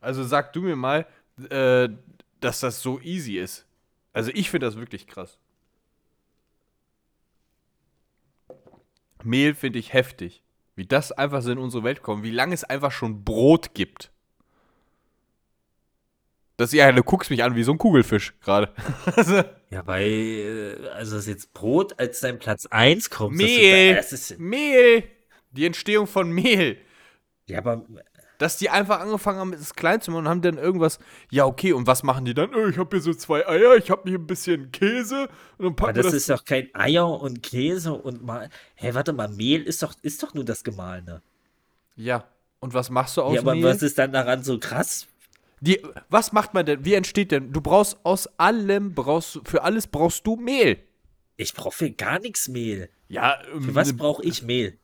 Also 0.00 0.24
sag 0.24 0.52
du 0.52 0.62
mir 0.62 0.76
mal, 0.76 1.06
äh, 1.50 1.88
dass 2.40 2.60
das 2.60 2.82
so 2.82 3.00
easy 3.00 3.38
ist. 3.38 3.64
Also 4.16 4.30
ich 4.32 4.48
finde 4.48 4.64
das 4.66 4.76
wirklich 4.76 5.06
krass. 5.06 5.38
Mehl 9.22 9.54
finde 9.54 9.78
ich 9.78 9.92
heftig. 9.92 10.42
Wie 10.74 10.86
das 10.86 11.12
einfach 11.12 11.42
so 11.42 11.52
in 11.52 11.58
unsere 11.58 11.84
Welt 11.84 12.02
kommt. 12.02 12.24
Wie 12.24 12.30
lange 12.30 12.54
es 12.54 12.64
einfach 12.64 12.92
schon 12.92 13.24
Brot 13.24 13.74
gibt. 13.74 14.10
Das 16.56 16.72
ja, 16.72 16.90
du 16.92 17.02
guckst 17.02 17.28
mich 17.28 17.42
an 17.42 17.56
wie 17.56 17.62
so 17.62 17.72
ein 17.72 17.78
Kugelfisch 17.78 18.32
gerade. 18.40 18.72
Ja, 19.68 19.84
weil, 19.84 20.06
äh, 20.06 20.88
also 20.90 21.16
dass 21.16 21.26
jetzt 21.26 21.52
Brot 21.52 21.98
als 21.98 22.20
dein 22.20 22.38
Platz 22.38 22.66
1 22.66 23.10
kommt. 23.10 23.36
Mehl. 23.36 23.96
Das 23.96 24.12
ist, 24.12 24.30
das 24.30 24.30
ist, 24.30 24.40
Mehl. 24.40 25.02
Die 25.50 25.66
Entstehung 25.66 26.06
von 26.06 26.30
Mehl. 26.30 26.78
ja, 27.48 27.58
aber 27.58 27.84
Dass 28.38 28.58
die 28.58 28.68
einfach 28.70 29.00
angefangen 29.00 29.38
haben, 29.38 29.52
es 29.54 29.74
klein 29.74 30.00
zu 30.00 30.10
machen 30.10 30.24
und 30.24 30.28
haben 30.28 30.42
dann 30.42 30.58
irgendwas. 30.58 30.98
Ja, 31.30 31.46
okay, 31.46 31.72
und 31.72 31.86
was 31.86 32.02
machen 32.02 32.24
die 32.24 32.34
dann? 32.34 32.52
Äh, 32.52 32.68
ich 32.70 32.78
habe 32.78 32.96
hier 32.96 33.00
so 33.02 33.14
zwei 33.14 33.46
Eier, 33.48 33.76
ich 33.76 33.90
habe 33.90 34.08
hier 34.08 34.18
ein 34.18 34.26
bisschen 34.26 34.70
Käse 34.72 35.28
und 35.58 35.64
dann 35.64 35.66
Aber 35.68 35.76
packen 35.76 35.96
wir 35.96 36.02
das 36.02 36.12
das. 36.12 36.20
ist 36.22 36.30
doch 36.30 36.44
kein 36.44 36.68
Eier 36.74 37.08
und 37.08 37.42
Käse 37.42 37.94
und 37.94 38.22
mal. 38.24 38.50
Hä, 38.74 38.90
warte 38.94 39.12
mal, 39.12 39.28
Mehl 39.28 39.62
ist 39.62 39.82
doch, 39.82 39.94
ist 40.02 40.22
doch 40.22 40.34
nur 40.34 40.44
das 40.44 40.64
Gemahlene. 40.64 41.22
ja. 41.96 42.24
Und 42.58 42.72
was 42.72 42.88
machst 42.88 43.16
du 43.18 43.22
aus 43.22 43.34
ja, 43.34 43.42
aber 43.42 43.54
Mehl? 43.54 43.64
was 43.64 43.82
ist 43.82 43.98
dann 43.98 44.12
daran 44.12 44.42
so 44.42 44.58
krass? 44.58 45.06
Die, 45.60 45.80
was 46.08 46.32
macht 46.32 46.54
man 46.54 46.64
denn? 46.64 46.84
Wie 46.86 46.94
entsteht 46.94 47.30
denn? 47.30 47.52
Du 47.52 47.60
brauchst 47.60 47.98
aus 48.02 48.26
allem, 48.38 48.94
brauchst, 48.94 49.40
für 49.44 49.62
alles 49.62 49.86
brauchst 49.86 50.26
du 50.26 50.36
Mehl. 50.36 50.78
Ich 51.36 51.52
brauche 51.52 51.76
für 51.76 51.90
gar 51.90 52.18
nichts 52.18 52.48
Mehl. 52.48 52.88
Ja, 53.08 53.36
Für 53.60 53.74
was 53.74 53.94
brauche 53.94 54.24
ich 54.24 54.42
Mehl? 54.42 54.78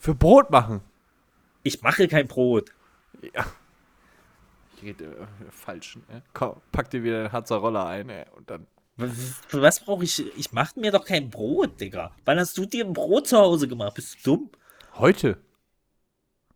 Für 0.00 0.16
Brot 0.16 0.50
machen. 0.50 0.80
Ich 1.62 1.80
mache 1.80 2.08
kein 2.08 2.26
Brot. 2.26 2.70
Ich 3.22 4.82
rede 4.82 5.04
äh, 5.04 5.50
falsch. 5.50 5.96
Ne? 6.08 6.22
Komm, 6.34 6.60
pack 6.72 6.90
dir 6.90 7.02
wieder 7.02 7.22
den 7.24 7.32
Harzer 7.32 7.56
Roller 7.56 7.86
ein, 7.86 8.08
ey, 8.08 8.24
und 8.36 8.50
dann. 8.50 8.66
W- 8.96 9.08
Für 9.48 9.62
was 9.62 9.80
brauche 9.80 10.04
ich? 10.04 10.36
Ich 10.36 10.52
mache 10.52 10.78
mir 10.78 10.90
doch 10.92 11.04
kein 11.04 11.30
Brot, 11.30 11.80
Digga. 11.80 12.10
Wann 12.24 12.38
hast 12.38 12.56
du 12.58 12.66
dir 12.66 12.84
ein 12.84 12.92
Brot 12.92 13.28
zu 13.28 13.38
Hause 13.38 13.68
gemacht? 13.68 13.94
Bist 13.94 14.16
du 14.26 14.36
dumm? 14.36 14.50
Heute. 14.94 15.38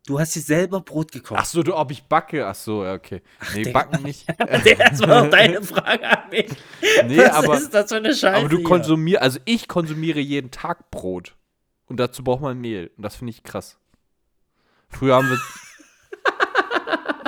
Du 0.05 0.19
hast 0.19 0.35
dir 0.35 0.41
selber 0.41 0.79
Brot 0.79 1.11
gekocht. 1.11 1.37
Ach 1.41 1.45
so, 1.45 1.63
du, 1.63 1.75
ob 1.75 1.91
ich 1.91 2.03
backe? 2.03 2.45
Ach 2.47 2.55
so, 2.55 2.83
ja, 2.85 2.93
okay. 2.93 3.21
Nee, 3.53 3.63
Digga. 3.63 3.71
backen 3.79 4.03
nicht. 4.03 4.25
Das 4.37 4.99
war 5.01 5.23
doch 5.23 5.29
deine 5.29 5.61
Frage 5.61 6.07
an 6.07 6.29
mich. 6.29 6.49
Nee, 7.07 7.17
was 7.17 7.31
aber, 7.33 7.57
ist 7.57 7.73
das 7.73 7.89
für 7.91 7.97
eine 7.97 8.13
Scheiße? 8.15 8.37
aber 8.37 8.47
du 8.49 8.63
konsumierst, 8.63 9.21
also 9.21 9.39
ich 9.45 9.67
konsumiere 9.67 10.19
jeden 10.19 10.49
Tag 10.51 10.91
Brot. 10.91 11.35
Und 11.87 11.97
dazu 11.99 12.23
braucht 12.23 12.41
man 12.41 12.57
Mehl. 12.59 12.91
Und 12.95 13.03
das 13.03 13.15
finde 13.17 13.31
ich 13.31 13.43
krass. 13.43 13.77
Früher 14.89 15.15
haben 15.15 15.29
wir. 15.29 15.37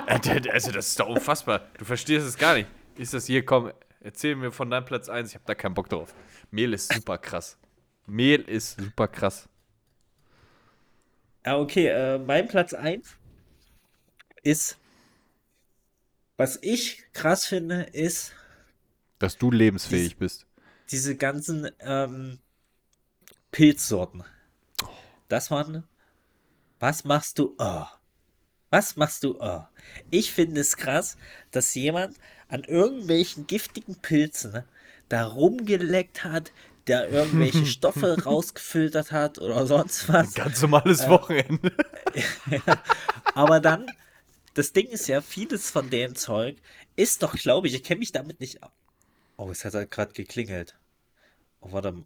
Also, 0.52 0.72
das 0.72 0.88
ist 0.88 1.00
doch 1.00 1.08
unfassbar. 1.08 1.68
Du 1.78 1.86
verstehst 1.86 2.26
es 2.26 2.38
gar 2.38 2.56
nicht. 2.56 2.68
Ist 2.98 3.14
das 3.14 3.28
hier, 3.28 3.46
komm, 3.46 3.72
erzähl 4.00 4.36
mir 4.36 4.52
von 4.52 4.70
deinem 4.70 4.86
Platz 4.86 5.08
1. 5.08 5.30
Ich 5.30 5.36
habe 5.36 5.46
da 5.46 5.54
keinen 5.56 5.76
Bock 5.76 5.88
drauf. 5.88 6.14
Mehl 6.52 6.74
ist 6.74 6.92
super 6.92 7.18
krass. 7.18 7.58
Mehl 8.08 8.42
ist 8.42 8.80
super 8.80 9.08
krass. 9.08 9.48
Ja, 11.46 11.58
okay, 11.58 11.88
äh, 11.88 12.18
mein 12.18 12.48
Platz 12.48 12.74
1 12.74 13.16
ist, 14.42 14.78
was 16.38 16.58
ich 16.62 17.04
krass 17.14 17.46
finde, 17.46 17.84
ist 17.84 18.34
Dass 19.20 19.38
du 19.38 19.52
lebensfähig 19.52 20.18
bist. 20.18 20.48
diese 20.92 21.16
ganzen 21.16 21.70
ähm, 21.80 22.40
Pilzsorten. 23.52 24.24
Das 25.28 25.52
waren, 25.52 25.88
was 26.80 27.04
machst 27.04 27.38
du? 27.40 27.56
Oh. 27.60 27.86
Was 28.70 28.96
machst 28.96 29.24
du? 29.24 29.38
Oh. 29.40 29.64
Ich 30.12 30.32
finde 30.32 30.62
es 30.62 30.78
krass, 30.78 31.18
dass 31.52 31.74
jemand 31.74 32.18
an 32.48 32.64
irgendwelchen 32.64 33.48
giftigen 33.48 33.96
Pilzen 33.96 34.64
da 35.08 35.26
rumgeleckt 35.26 36.24
hat, 36.24 36.52
der 36.88 37.10
irgendwelche 37.10 37.66
Stoffe 37.68 38.24
rausgefiltert 38.24 39.12
hat 39.12 39.40
oder 39.40 39.66
sonst 39.66 40.08
was. 40.10 40.34
Ganz 40.34 40.62
normales 40.62 41.08
Wochenende. 41.08 41.72
Aber 43.36 43.60
dann, 43.60 43.92
das 44.54 44.74
Ding 44.74 44.88
ist 44.88 45.08
ja, 45.08 45.22
vieles 45.22 45.72
von 45.72 45.90
dem 45.90 46.16
Zeug 46.16 46.58
ist 46.96 47.24
doch, 47.24 47.36
glaube 47.36 47.68
ich, 47.68 47.76
ich 47.76 47.84
kenne 47.84 48.00
mich 48.00 48.12
damit 48.12 48.40
nicht. 48.40 48.62
ab. 48.62 48.74
Oh, 49.38 49.50
es 49.50 49.64
hat 49.64 49.74
halt 49.74 49.90
gerade 49.90 50.14
geklingelt. 50.14 50.78
Oh, 51.62 51.72
warte. 51.72 52.04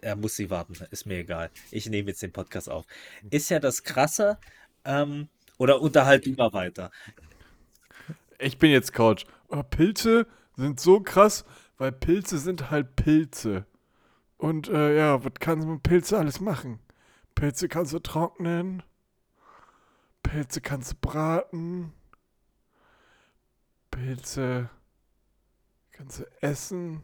Er 0.00 0.16
muss 0.16 0.36
sie 0.36 0.50
warten, 0.50 0.74
ist 0.90 1.06
mir 1.06 1.18
egal. 1.18 1.50
Ich 1.70 1.86
nehme 1.86 2.10
jetzt 2.10 2.22
den 2.22 2.32
Podcast 2.32 2.70
auf. 2.70 2.86
Ist 3.30 3.50
ja 3.50 3.58
das 3.58 3.82
Krasse, 3.82 4.38
ähm, 4.84 5.28
oder 5.58 5.80
unterhalt 5.80 6.26
mal 6.36 6.52
weiter. 6.52 6.90
Ich 8.38 8.58
bin 8.58 8.70
jetzt 8.70 8.92
Coach. 8.92 9.24
Oh, 9.48 9.62
Pilze 9.62 10.26
sind 10.56 10.80
so 10.80 11.00
krass, 11.00 11.44
weil 11.78 11.92
Pilze 11.92 12.38
sind 12.38 12.70
halt 12.70 12.96
Pilze. 12.96 13.66
Und 14.36 14.68
äh, 14.68 14.96
ja, 14.96 15.24
was 15.24 15.32
kannst 15.40 15.66
du 15.66 15.72
mit 15.72 15.82
Pilze 15.82 16.18
alles 16.18 16.40
machen? 16.40 16.80
Pilze 17.34 17.68
kannst 17.68 17.92
du 17.92 17.98
trocknen. 17.98 18.82
Pilze 20.22 20.60
kannst 20.60 20.92
du 20.92 20.96
braten. 21.00 21.92
Pilze 23.90 24.68
kannst 25.92 26.20
du 26.20 26.24
essen. 26.42 27.02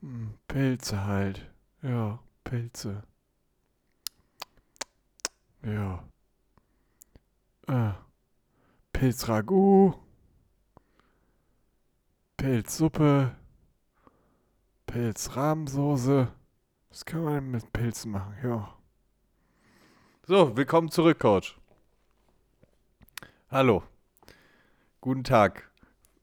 Hm, 0.00 0.34
Pilze 0.48 1.04
halt. 1.04 1.50
Ja, 1.82 2.20
Pilze. 2.44 3.02
Ja. 5.62 6.09
Äh. 7.68 7.92
Pilzragout. 8.92 9.98
Pilzsuppe. 12.36 13.36
Pilzrahmsoße. 14.86 16.28
Was 16.90 17.04
kann 17.04 17.24
man 17.24 17.50
mit 17.50 17.72
Pilzen 17.72 18.12
machen? 18.12 18.34
Ja. 18.42 18.76
So, 20.26 20.56
willkommen 20.56 20.90
zurück, 20.90 21.18
Coach. 21.18 21.58
Hallo. 23.50 23.84
Guten 25.00 25.24
Tag. 25.24 25.70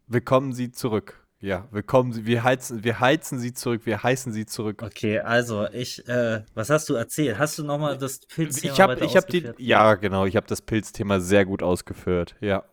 Willkommen 0.07 0.53
Sie 0.53 0.71
zurück. 0.71 1.26
Ja, 1.39 1.67
willkommen 1.71 2.13
Sie. 2.13 2.25
Wir 2.25 2.43
heizen, 2.43 2.83
wir 2.83 2.99
heizen 2.99 3.37
Sie 3.39 3.53
zurück. 3.53 3.85
Wir 3.85 4.01
heißen 4.01 4.33
Sie 4.33 4.47
zurück. 4.47 4.81
Okay, 4.81 5.19
also 5.19 5.67
ich, 5.69 6.07
äh, 6.07 6.43
was 6.55 6.71
hast 6.71 6.89
du 6.89 6.95
erzählt? 6.95 7.37
Hast 7.37 7.59
du 7.59 7.63
nochmal 7.63 7.95
das 7.97 8.21
Pilzthema 8.21 8.73
Ich 8.73 8.81
habe 8.81 8.93
weiter 8.93 9.05
ich 9.05 9.15
hab 9.15 9.27
die, 9.27 9.47
ja 9.59 9.93
genau, 9.95 10.25
ich 10.25 10.35
habe 10.35 10.47
das 10.47 10.61
Pilzthema 10.63 11.19
sehr 11.19 11.45
gut 11.45 11.61
ausgeführt. 11.61 12.35
Ja, 12.41 12.63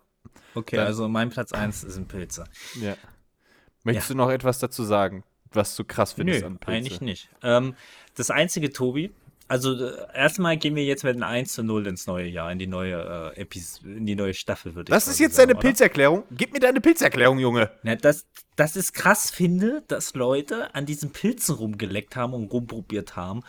Okay, 0.57 0.77
Dann- 0.77 0.87
also 0.87 1.09
mein 1.09 1.31
Platz 1.31 1.53
1 1.53 1.81
sind 1.83 2.07
Pilze. 2.09 2.45
ja. 2.81 2.97
Möchtest 3.83 4.09
Ja. 4.11 4.15
du 4.15 4.19
noch 4.19 4.31
etwas 4.31 4.61
dazu 4.61 4.85
sagen, 4.85 5.25
was 5.53 5.75
du 5.77 5.85
krass 5.85 6.13
findest 6.13 6.41
Nö, 6.43 6.47
an 6.47 6.59
Pilze? 6.59 6.77
eigentlich 6.77 7.01
nicht. 7.01 7.29
Ähm, 7.43 7.75
das 8.17 8.31
einzige, 8.31 8.73
Tobi, 8.73 9.13
also 9.49 9.75
äh, 9.75 10.07
erstmal 10.15 10.57
gehen 10.57 10.75
wir 10.75 10.85
jetzt 10.85 11.05
mit 11.05 11.15
einem 11.15 11.25
1 11.25 11.53
zu 11.53 11.63
0 11.63 11.87
ins 11.87 12.07
neue 12.07 12.27
Jahr, 12.27 12.51
in 12.51 12.59
die 12.59 12.67
neue, 12.67 13.33
äh, 13.37 13.41
Epis 13.41 13.81
in 13.85 14.07
die 14.07 14.15
neue 14.15 14.35
Staffel, 14.35 14.75
würde 14.75 14.91
ich 14.91 14.95
Das 14.95 15.09
ist 15.09 15.19
jetzt 15.19 15.39
deine 15.39 15.53
sagen, 15.53 15.59
oder? 15.59 15.69
Pilzerklärung? 15.69 16.23
Gib 16.31 16.53
mir 16.53 16.61
deine 16.61 16.81
Pilzerklärung, 16.81 17.39
Junge. 17.39 17.71
Ja, 17.83 17.97
das, 17.97 18.27
das 18.57 18.77
ist 18.77 18.95
krass 18.95 19.31
finde, 19.31 19.83
dass 19.89 20.15
Leute 20.15 20.75
an 20.75 20.87
diesen 20.87 21.11
Pilzen 21.11 21.57
rumgeleckt 21.57 22.17
haben 22.17 22.33
und 22.33 22.53
rumprobiert 22.53 23.17
haben 23.17 23.43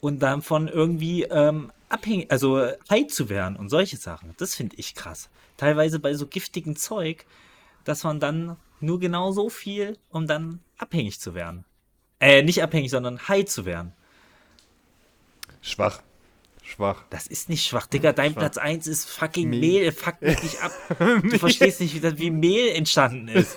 und 0.00 0.20
davon 0.20 0.68
irgendwie 0.68 1.24
ähm, 1.24 1.72
abhängig, 1.88 2.30
also 2.30 2.68
high 2.88 3.06
zu 3.08 3.28
werden 3.28 3.56
und 3.56 3.68
solche 3.68 3.96
Sachen. 3.96 4.34
Das 4.38 4.54
finde 4.54 4.76
ich 4.76 4.94
krass. 4.94 5.30
Teilweise 5.56 5.98
bei 5.98 6.14
so 6.14 6.26
giftigen 6.26 6.76
Zeug, 6.76 7.26
dass 7.84 8.04
man 8.04 8.20
dann 8.20 8.56
nur 8.80 9.00
genau 9.00 9.32
so 9.32 9.48
viel, 9.48 9.98
um 10.10 10.26
dann 10.26 10.60
abhängig 10.76 11.18
zu 11.18 11.34
werden. 11.34 11.64
Äh, 12.20 12.42
nicht 12.42 12.62
abhängig, 12.62 12.90
sondern 12.90 13.28
high 13.28 13.44
zu 13.44 13.64
werden. 13.64 13.92
Schwach. 15.60 16.02
Schwach. 16.62 17.04
Das 17.08 17.26
ist 17.26 17.48
nicht 17.48 17.64
schwach, 17.66 17.86
Digga. 17.86 18.12
Dein 18.12 18.32
Schwach. 18.32 18.40
Platz 18.40 18.58
1 18.58 18.86
ist 18.88 19.08
fucking 19.08 19.48
Mehl. 19.48 19.60
Mehl. 19.60 19.92
Fuck 19.92 20.20
mich 20.20 20.42
nicht 20.42 20.62
ab. 20.62 20.70
Du 20.98 21.38
verstehst 21.38 21.80
nicht, 21.80 21.94
wie, 21.94 22.00
das, 22.00 22.18
wie 22.18 22.30
Mehl 22.30 22.68
entstanden 22.76 23.28
ist. 23.28 23.56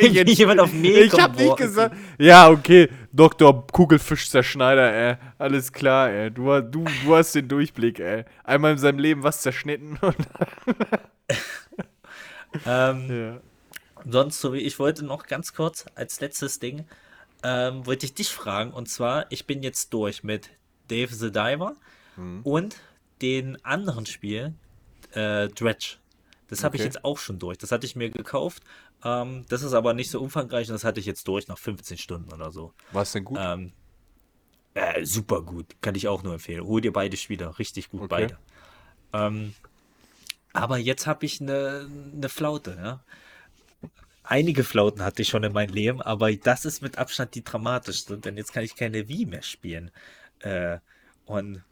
ich, 0.00 0.14
Wie 0.14 0.32
jemand 0.32 0.60
auf 0.60 0.72
Mehl 0.72 1.06
ich 1.06 1.12
hab 1.20 1.36
nicht 1.36 1.56
gesagt. 1.56 1.96
Ja, 2.18 2.48
okay. 2.48 2.88
Dr. 3.12 3.66
Kugelfisch-Zerschneider, 3.66 4.92
ey. 4.94 5.16
Alles 5.38 5.72
klar, 5.72 6.08
ey. 6.10 6.30
Du, 6.30 6.60
du, 6.60 6.84
du 7.04 7.16
hast 7.16 7.34
den 7.34 7.48
Durchblick, 7.48 7.98
ey. 7.98 8.24
Einmal 8.44 8.72
in 8.72 8.78
seinem 8.78 9.00
Leben 9.00 9.24
was 9.24 9.40
zerschnitten 9.42 9.98
und. 10.00 10.16
Ähm, 12.64 13.08
Ja. 13.10 13.40
Sonst, 14.08 14.40
so 14.40 14.52
wie 14.52 14.58
ich 14.58 14.78
wollte 14.78 15.04
noch 15.04 15.26
ganz 15.26 15.52
kurz 15.52 15.86
als 15.96 16.20
letztes 16.20 16.60
Ding, 16.60 16.84
ähm, 17.42 17.84
wollte 17.86 18.06
ich 18.06 18.14
dich 18.14 18.28
fragen. 18.28 18.70
Und 18.72 18.88
zwar, 18.88 19.26
ich 19.30 19.46
bin 19.48 19.64
jetzt 19.64 19.92
durch 19.92 20.22
mit 20.22 20.50
Dave 20.88 21.14
the 21.14 21.30
Diver 21.30 21.76
Mhm. 22.16 22.40
und 22.44 22.76
den 23.22 23.62
anderen 23.64 24.06
Spiel, 24.06 24.54
äh, 25.12 25.48
Dredge. 25.48 25.96
Das 26.48 26.62
habe 26.64 26.76
ich 26.76 26.80
Okay. 26.80 26.88
jetzt 26.88 27.04
auch 27.04 27.18
schon 27.18 27.38
durch. 27.38 27.58
Das 27.58 27.72
hatte 27.72 27.86
ich 27.86 27.96
mir 27.96 28.10
gekauft. 28.10 28.62
Ähm, 29.04 29.44
das 29.48 29.62
ist 29.62 29.72
aber 29.72 29.94
nicht 29.94 30.10
so 30.10 30.20
umfangreich 30.20 30.68
und 30.68 30.74
das 30.74 30.84
hatte 30.84 31.00
ich 31.00 31.06
jetzt 31.06 31.26
durch 31.28 31.48
nach 31.48 31.58
15 31.58 31.98
Stunden 31.98 32.32
oder 32.32 32.50
so. 32.50 32.72
War 32.92 33.02
es 33.02 33.12
denn 33.12 33.24
gut? 33.24 33.38
Ähm, 33.40 33.72
äh, 34.74 35.04
super 35.04 35.42
gut. 35.42 35.66
Kann 35.80 35.94
ich 35.94 36.08
auch 36.08 36.22
nur 36.22 36.34
empfehlen. 36.34 36.64
Hol 36.64 36.80
dir 36.80 36.92
beide 36.92 37.16
Spieler. 37.16 37.58
Richtig 37.58 37.88
gut, 37.90 38.02
Okay. 38.02 38.08
beide. 38.08 38.38
Ähm, 39.12 39.54
aber 40.52 40.78
jetzt 40.78 41.06
habe 41.06 41.26
ich 41.26 41.40
eine 41.40 41.88
ne 42.14 42.28
Flaute, 42.28 42.76
ja. 42.78 43.04
Einige 44.22 44.64
Flauten 44.64 45.02
hatte 45.04 45.22
ich 45.22 45.28
schon 45.28 45.44
in 45.44 45.52
meinem 45.52 45.72
Leben, 45.72 46.02
aber 46.02 46.34
das 46.34 46.64
ist 46.64 46.82
mit 46.82 46.98
Abstand 46.98 47.34
die 47.36 47.44
dramatischste, 47.44 48.18
denn 48.18 48.36
jetzt 48.36 48.52
kann 48.52 48.64
ich 48.64 48.74
keine 48.74 49.08
Wii 49.08 49.26
mehr 49.26 49.42
spielen. 49.42 49.90
Äh, 50.46 50.78
und 51.24 51.62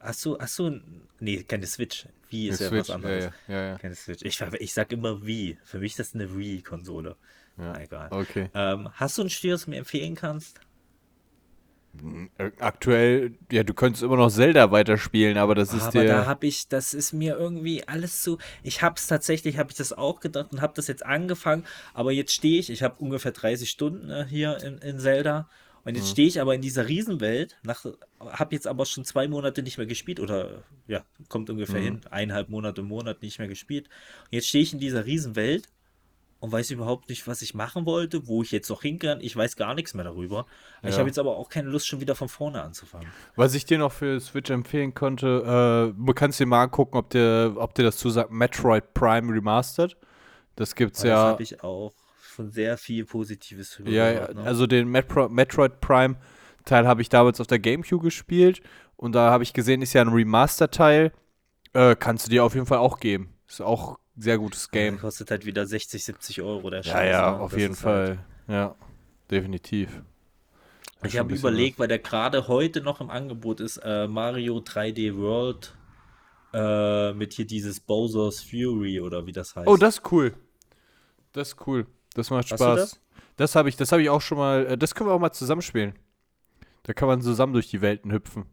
hast 0.00 0.24
du, 0.24 0.38
hast 0.38 0.58
du, 0.58 0.80
nee, 1.20 1.42
keine 1.44 1.66
Switch. 1.66 2.06
Wii 2.30 2.48
ist 2.48 2.60
Eine 2.60 2.64
ja 2.64 2.68
Switch, 2.70 2.88
was 2.88 2.94
anderes. 2.94 3.24
Ja, 3.48 3.54
ja, 3.54 3.66
ja. 3.70 3.78
Keine 3.78 3.94
Switch. 3.94 4.22
Ich, 4.22 4.40
ich 4.40 4.74
sag 4.74 4.92
immer 4.92 5.24
Wii. 5.24 5.58
Für 5.64 5.78
mich 5.78 5.92
ist 5.92 5.98
das 5.98 6.14
eine 6.14 6.36
Wii-Konsole. 6.36 7.16
Ja. 7.56 7.64
Na, 7.72 7.80
egal. 7.80 8.08
Okay. 8.10 8.50
Ähm, 8.54 8.88
hast 8.94 9.18
du 9.18 9.22
ein 9.22 9.30
Spiel, 9.30 9.52
das 9.52 9.64
du 9.64 9.70
mir 9.70 9.78
empfehlen 9.78 10.14
kannst? 10.14 10.60
Äh, 12.38 12.50
Aktuell, 12.60 13.32
ja, 13.50 13.64
du 13.64 13.74
könntest 13.74 14.02
immer 14.04 14.16
noch 14.16 14.30
Zelda 14.30 14.70
weiterspielen, 14.70 15.36
aber 15.36 15.56
das 15.56 15.74
ist 15.74 15.82
Aber 15.82 16.02
dir. 16.02 16.06
da 16.06 16.26
habe 16.26 16.46
ich, 16.46 16.68
das 16.68 16.94
ist 16.94 17.12
mir 17.12 17.36
irgendwie 17.36 17.86
alles 17.86 18.22
zu. 18.22 18.38
Ich 18.62 18.82
habe 18.82 18.94
es 18.96 19.08
tatsächlich, 19.08 19.58
habe 19.58 19.70
ich 19.72 19.76
das 19.76 19.92
auch 19.92 20.20
gedacht 20.20 20.52
und 20.52 20.60
habe 20.60 20.72
das 20.76 20.86
jetzt 20.86 21.04
angefangen, 21.04 21.64
aber 21.92 22.12
jetzt 22.12 22.32
stehe 22.32 22.60
ich, 22.60 22.70
ich 22.70 22.84
habe 22.84 22.94
ungefähr 22.98 23.32
30 23.32 23.68
Stunden 23.68 24.08
äh, 24.08 24.24
hier 24.28 24.56
in, 24.62 24.78
in 24.78 24.98
Zelda 25.00 25.48
und 25.84 25.92
Mhm. 25.92 25.96
jetzt 25.96 26.10
stehe 26.10 26.28
ich 26.28 26.40
aber 26.40 26.54
in 26.54 26.60
dieser 26.62 26.88
Riesenwelt, 26.88 27.58
nach, 27.62 27.84
habe 28.20 28.54
jetzt 28.54 28.66
aber 28.66 28.84
schon 28.86 29.04
zwei 29.04 29.28
Monate 29.28 29.62
nicht 29.62 29.78
mehr 29.78 29.86
gespielt 29.86 30.20
oder 30.20 30.62
ja, 30.86 31.04
kommt 31.28 31.48
Mhm. 31.48 31.54
ungefähr 31.54 31.80
hin, 31.80 32.00
eineinhalb 32.10 32.48
Monate, 32.48 32.82
Monat 32.82 33.22
nicht 33.22 33.38
mehr 33.38 33.48
gespielt. 33.48 33.88
Und 34.24 34.32
jetzt 34.32 34.48
stehe 34.48 34.62
ich 34.62 34.72
in 34.72 34.78
dieser 34.78 35.06
Riesenwelt 35.06 35.68
und 36.40 36.52
weiß 36.52 36.70
überhaupt 36.70 37.08
nicht, 37.10 37.26
was 37.26 37.42
ich 37.42 37.52
machen 37.54 37.84
wollte, 37.84 38.26
wo 38.26 38.42
ich 38.42 38.50
jetzt 38.50 38.70
noch 38.70 38.80
hin 38.82 38.98
kann. 38.98 39.20
Ich 39.20 39.36
weiß 39.36 39.56
gar 39.56 39.74
nichts 39.74 39.92
mehr 39.94 40.04
darüber. 40.04 40.46
Ich 40.82 40.90
Ja. 40.90 40.98
habe 40.98 41.08
jetzt 41.08 41.18
aber 41.18 41.36
auch 41.36 41.48
keine 41.50 41.68
Lust, 41.68 41.86
schon 41.86 42.00
wieder 42.00 42.14
von 42.14 42.28
vorne 42.30 42.62
anzufangen. 42.62 43.08
Was 43.36 43.52
ich 43.54 43.66
dir 43.66 43.76
noch 43.78 43.92
für 43.92 44.18
Switch 44.20 44.50
empfehlen 44.50 44.94
konnte, 44.94 45.92
äh, 45.96 46.06
du 46.06 46.12
kannst 46.14 46.40
dir 46.40 46.46
mal 46.46 46.62
angucken, 46.62 46.96
ob 46.96 47.10
dir, 47.10 47.54
ob 47.58 47.74
dir 47.74 47.82
das 47.82 47.98
zusagt, 47.98 48.30
Metroid 48.30 48.94
Prime 48.94 49.32
Remastered. 49.32 49.96
Das 50.56 50.74
gibt's 50.74 51.00
Das 51.00 51.08
ja. 51.08 51.16
habe 51.16 51.42
ich 51.42 51.62
auch 51.62 51.92
schon 52.40 52.50
sehr 52.50 52.76
viel 52.78 53.04
Positives 53.04 53.70
drüber 53.72 53.90
Ja, 53.90 54.06
ja, 54.06 54.12
gehört, 54.20 54.34
ne? 54.36 54.42
also 54.42 54.66
den 54.66 54.88
Metro 54.88 55.28
Metroid 55.28 55.80
Prime 55.80 56.16
Teil 56.64 56.86
habe 56.86 57.00
ich 57.02 57.08
damals 57.08 57.40
auf 57.40 57.46
der 57.46 57.58
GameCube 57.58 58.02
gespielt 58.04 58.60
und 58.96 59.12
da 59.14 59.30
habe 59.30 59.42
ich 59.42 59.52
gesehen, 59.52 59.80
ist 59.82 59.94
ja 59.94 60.02
ein 60.02 60.08
Remaster-Teil. 60.08 61.12
Äh, 61.72 61.96
kannst 61.96 62.26
du 62.26 62.30
dir 62.30 62.44
auf 62.44 62.54
jeden 62.54 62.66
Fall 62.66 62.78
auch 62.78 63.00
geben. 63.00 63.32
Ist 63.48 63.62
auch 63.62 63.98
ein 64.16 64.20
sehr 64.22 64.36
gutes 64.38 64.70
Game. 64.70 64.98
kostet 64.98 65.30
halt 65.30 65.46
wieder 65.46 65.64
60, 65.66 66.04
70 66.04 66.42
Euro 66.42 66.68
der 66.68 66.82
Ja, 66.82 66.92
Scheiß, 66.92 67.12
ja, 67.12 67.30
ne? 67.30 67.40
auf 67.40 67.52
Das 67.52 67.60
jeden 67.60 67.74
halt- 67.74 67.78
Fall. 68.08 68.18
Ja, 68.48 68.74
definitiv. 69.30 70.02
Ich 71.02 71.16
habe 71.18 71.34
überlegt, 71.34 71.78
weil 71.78 71.88
der 71.88 71.98
gerade 71.98 72.46
heute 72.46 72.82
noch 72.82 73.00
im 73.00 73.08
Angebot 73.08 73.60
ist, 73.60 73.78
äh, 73.78 74.06
Mario 74.06 74.58
3D 74.60 75.16
World 75.16 75.74
Äh, 76.52 77.12
mit 77.14 77.32
hier 77.34 77.46
dieses 77.46 77.78
Bowser's 77.78 78.42
Fury 78.42 79.00
oder 79.00 79.24
wie 79.24 79.30
das 79.30 79.54
heißt. 79.54 79.68
Oh, 79.68 79.76
das 79.76 79.98
ist 79.98 80.12
cool. 80.12 80.34
Das 81.32 81.48
ist 81.52 81.64
cool. 81.68 81.86
Das 82.14 82.30
macht 82.30 82.48
Spaß. 82.48 82.60
das? 82.60 83.00
Das 83.36 83.56
habe 83.56 83.68
ich, 83.68 83.76
das 83.76 83.92
habe 83.92 84.02
ich 84.02 84.10
auch 84.10 84.20
schon 84.20 84.38
mal. 84.38 84.66
äh, 84.66 84.78
Das 84.78 84.94
können 84.94 85.08
wir 85.08 85.14
auch 85.14 85.20
mal 85.20 85.32
zusammenspielen. 85.32 85.94
Da 86.82 86.92
kann 86.92 87.08
man 87.08 87.20
zusammen 87.22 87.52
durch 87.52 87.68
die 87.68 87.80
Welten 87.80 88.10
hüpfen. 88.12 88.46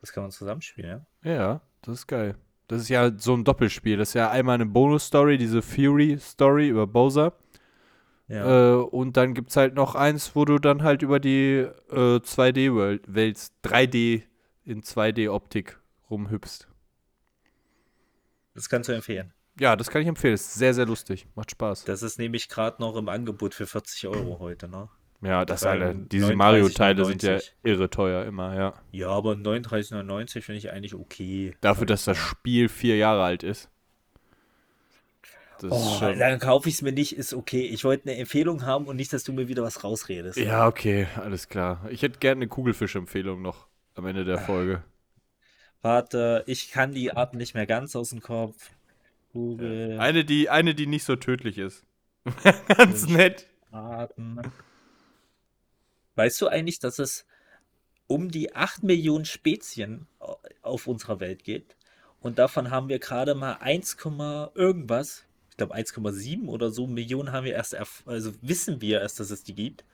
Das 0.00 0.12
kann 0.12 0.24
man 0.24 0.30
zusammenspielen, 0.30 1.04
ja? 1.22 1.32
Ja, 1.32 1.60
das 1.82 2.00
ist 2.00 2.06
geil. 2.06 2.36
Das 2.68 2.80
ist 2.82 2.88
ja 2.88 3.12
so 3.16 3.34
ein 3.34 3.44
Doppelspiel. 3.44 3.96
Das 3.96 4.08
ist 4.10 4.14
ja 4.14 4.30
einmal 4.30 4.56
eine 4.56 4.66
Bonus-Story, 4.66 5.38
diese 5.38 5.62
Fury-Story 5.62 6.68
über 6.68 6.86
Bowser. 6.86 7.34
Ja. 8.28 8.72
Äh, 8.72 8.82
und 8.82 9.16
dann 9.16 9.34
gibt 9.34 9.50
es 9.50 9.56
halt 9.56 9.74
noch 9.74 9.94
eins, 9.94 10.34
wo 10.34 10.44
du 10.44 10.58
dann 10.58 10.82
halt 10.82 11.02
über 11.02 11.20
die 11.20 11.66
äh, 11.90 12.16
2D-Welt, 12.18 13.40
3D 13.64 14.22
in 14.64 14.82
2D-Optik 14.82 15.78
rumhüpfst. 16.10 16.66
Das 18.54 18.68
kannst 18.68 18.88
du 18.88 18.94
empfehlen. 18.94 19.32
Ja, 19.58 19.74
das 19.76 19.88
kann 19.88 20.02
ich 20.02 20.08
empfehlen. 20.08 20.34
Ist 20.34 20.54
sehr, 20.54 20.74
sehr 20.74 20.86
lustig. 20.86 21.26
Macht 21.34 21.50
Spaß. 21.50 21.84
Das 21.84 22.02
ist 22.02 22.18
nämlich 22.18 22.48
gerade 22.48 22.80
noch 22.82 22.96
im 22.96 23.08
Angebot 23.08 23.54
für 23.54 23.66
40 23.66 24.06
Euro 24.08 24.38
heute, 24.38 24.68
ne? 24.68 24.88
Ja, 25.22 25.46
das 25.46 25.64
alle, 25.64 25.94
diese 25.94 26.32
39,99. 26.32 26.36
Mario-Teile 26.36 27.04
sind 27.06 27.22
ja 27.22 27.38
irre 27.62 27.88
teuer 27.88 28.24
immer, 28.26 28.54
ja. 28.54 28.74
Ja, 28.92 29.08
aber 29.08 29.32
39,99 29.32 30.42
finde 30.42 30.58
ich 30.58 30.70
eigentlich 30.70 30.94
okay. 30.94 31.56
Dafür, 31.62 31.86
dass 31.86 32.04
das 32.04 32.18
Spiel 32.18 32.68
vier 32.68 32.96
Jahre 32.96 33.22
alt 33.24 33.42
ist. 33.42 33.70
Das 35.58 35.72
Oh, 35.72 35.98
schon. 35.98 36.18
dann 36.18 36.38
kaufe 36.38 36.68
ich 36.68 36.74
es 36.76 36.82
mir 36.82 36.92
nicht, 36.92 37.16
ist 37.16 37.32
okay. 37.32 37.62
Ich 37.62 37.82
wollte 37.84 38.10
eine 38.10 38.18
Empfehlung 38.18 38.66
haben 38.66 38.84
und 38.86 38.96
nicht, 38.96 39.10
dass 39.14 39.24
du 39.24 39.32
mir 39.32 39.48
wieder 39.48 39.62
was 39.62 39.82
rausredest. 39.82 40.36
Ja, 40.38 40.66
okay, 40.66 41.06
alles 41.16 41.48
klar. 41.48 41.86
Ich 41.88 42.02
hätte 42.02 42.18
gerne 42.18 42.40
eine 42.40 42.48
Kugelfisch-Empfehlung 42.48 43.40
noch 43.40 43.66
am 43.94 44.04
Ende 44.06 44.20
Ah. 44.20 44.24
der 44.24 44.38
Folge. 44.38 44.84
Warte, 45.80 46.44
ich 46.46 46.70
kann 46.72 46.92
die 46.92 47.12
Arten 47.12 47.38
nicht 47.38 47.54
mehr 47.54 47.66
ganz 47.66 47.96
aus 47.96 48.10
dem 48.10 48.20
Kopf. 48.20 48.70
Google 49.36 49.98
Eine, 50.00 50.24
die, 50.24 50.48
eine, 50.50 50.74
die 50.74 50.86
nicht 50.86 51.04
so 51.04 51.16
tödlich 51.16 51.58
ist. 51.58 51.84
Ganz 52.68 53.06
nett. 53.06 53.46
Arten. 53.70 54.40
Weißt 56.14 56.40
du 56.40 56.48
eigentlich, 56.48 56.78
dass 56.78 56.98
es 56.98 57.26
um 58.06 58.30
die 58.30 58.54
8 58.54 58.82
Millionen 58.82 59.24
Spezien 59.26 60.06
au- 60.18 60.38
auf 60.62 60.86
unserer 60.86 61.20
Welt 61.20 61.44
gibt? 61.44 61.76
Und 62.20 62.38
davon 62.38 62.70
haben 62.70 62.88
wir 62.88 62.98
gerade 62.98 63.34
mal 63.34 63.54
1, 63.60 63.98
Komma 63.98 64.50
irgendwas, 64.54 65.24
ich 65.50 65.56
glaube 65.58 65.74
1,7 65.74 66.48
oder 66.48 66.70
so 66.70 66.86
Millionen 66.86 67.32
haben 67.32 67.44
wir 67.44 67.52
erst, 67.54 67.74
erf 67.74 68.02
also 68.06 68.32
wissen 68.40 68.80
wir 68.80 69.00
erst, 69.00 69.20
dass 69.20 69.30
es 69.30 69.44
die 69.44 69.54
gibt, 69.54 69.84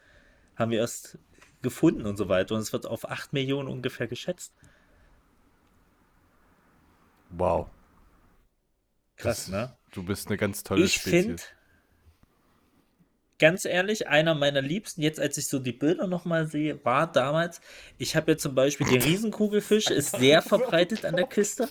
haben 0.56 0.70
wir 0.70 0.78
erst 0.78 1.18
gefunden 1.60 2.06
und 2.06 2.16
so 2.16 2.28
weiter. 2.28 2.54
Und 2.54 2.60
es 2.60 2.72
wird 2.72 2.86
auf 2.86 3.08
8 3.10 3.32
Millionen 3.32 3.68
ungefähr 3.68 4.06
geschätzt. 4.06 4.52
Wow. 7.30 7.68
Krass, 9.16 9.48
ne? 9.48 9.76
Du 9.92 10.02
bist 10.02 10.28
eine 10.28 10.36
ganz 10.36 10.62
tolle 10.62 10.84
Ich 10.84 10.98
finde, 10.98 11.38
Spezies. 11.38 11.48
ganz 13.38 13.64
ehrlich, 13.64 14.08
einer 14.08 14.34
meiner 14.34 14.62
Liebsten, 14.62 15.02
jetzt 15.02 15.20
als 15.20 15.36
ich 15.36 15.48
so 15.48 15.58
die 15.58 15.72
Bilder 15.72 16.06
nochmal 16.06 16.46
sehe, 16.46 16.84
war 16.84 17.10
damals, 17.10 17.60
ich 17.98 18.16
habe 18.16 18.32
ja 18.32 18.38
zum 18.38 18.54
Beispiel 18.54 18.86
den 18.86 19.02
Riesenkugelfisch, 19.02 19.88
ist 19.88 20.16
sehr 20.16 20.42
verbreitet 20.42 21.04
an 21.04 21.16
der 21.16 21.26
Küste. 21.26 21.68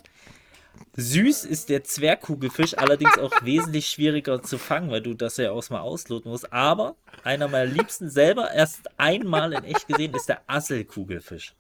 Süß 0.96 1.46
ist 1.46 1.70
der 1.70 1.84
Zwergkugelfisch, 1.84 2.78
allerdings 2.78 3.18
auch 3.18 3.32
wesentlich 3.44 3.88
schwieriger 3.88 4.42
zu 4.42 4.58
fangen, 4.58 4.90
weil 4.92 5.02
du 5.02 5.14
das 5.14 5.38
ja 5.38 5.52
auch 5.52 5.70
mal 5.70 5.82
ausloten 5.82 6.32
musst. 6.32 6.52
Aber 6.54 6.96
einer 7.24 7.48
meiner 7.48 7.70
Liebsten 7.72 8.10
selber 8.10 8.52
erst 8.52 8.90
einmal 8.98 9.54
in 9.54 9.64
echt 9.64 9.88
gesehen 9.88 10.14
ist 10.14 10.30
der 10.30 10.42
Asselkugelfisch. 10.48 11.56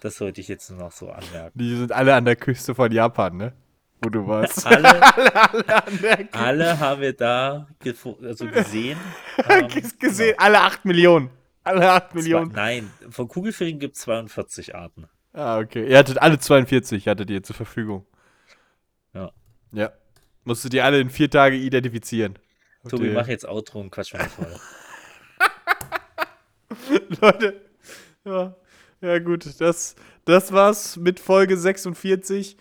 Das 0.00 0.16
sollte 0.16 0.40
ich 0.40 0.48
jetzt 0.48 0.70
nur 0.70 0.78
noch 0.78 0.92
so 0.92 1.10
anmerken. 1.10 1.58
Die 1.58 1.76
sind 1.76 1.92
alle 1.92 2.14
an 2.14 2.24
der 2.24 2.36
Küste 2.36 2.74
von 2.74 2.92
Japan, 2.92 3.36
ne? 3.36 3.52
Wo 4.00 4.10
du 4.10 4.26
warst. 4.26 4.64
Alle, 4.66 5.02
alle 6.32 6.78
haben 6.78 7.00
wir 7.00 7.12
da 7.12 7.66
also 8.22 8.46
gesehen. 8.46 8.98
Ähm, 9.48 9.68
gesehen, 10.00 10.34
alle 10.38 10.60
8 10.60 10.84
Millionen. 10.84 11.30
Alle 11.62 11.90
8 11.90 12.10
Zwei, 12.10 12.18
Millionen. 12.18 12.52
nein, 12.52 12.90
von 13.08 13.28
Kugelfischen 13.28 13.78
gibt 13.78 13.94
es 13.94 14.02
42 14.02 14.74
Arten. 14.74 15.06
Ah, 15.32 15.58
okay. 15.58 15.88
Ihr 15.88 15.96
hattet 15.96 16.20
alle 16.20 16.38
42, 16.38 17.06
hattet 17.06 17.30
ihr 17.30 17.42
zur 17.42 17.54
Verfügung. 17.54 18.04
Ja. 19.14 19.30
Ja. 19.72 19.92
Musstet 20.44 20.74
ihr 20.74 20.84
alle 20.84 20.98
in 20.98 21.10
vier 21.10 21.30
Tage 21.30 21.56
identifizieren. 21.56 22.38
Tobi, 22.88 23.10
mach 23.10 23.28
jetzt 23.28 23.46
Outro 23.46 23.80
und 23.80 23.90
quatsch 23.90 24.14
mal 24.14 24.28
voll. 24.28 24.56
Leute. 27.20 27.60
Ja, 28.24 28.56
ja 29.00 29.18
gut. 29.18 29.60
Das, 29.60 29.94
das 30.24 30.52
war's 30.52 30.96
mit 30.96 31.20
Folge 31.20 31.56
46. 31.56 32.56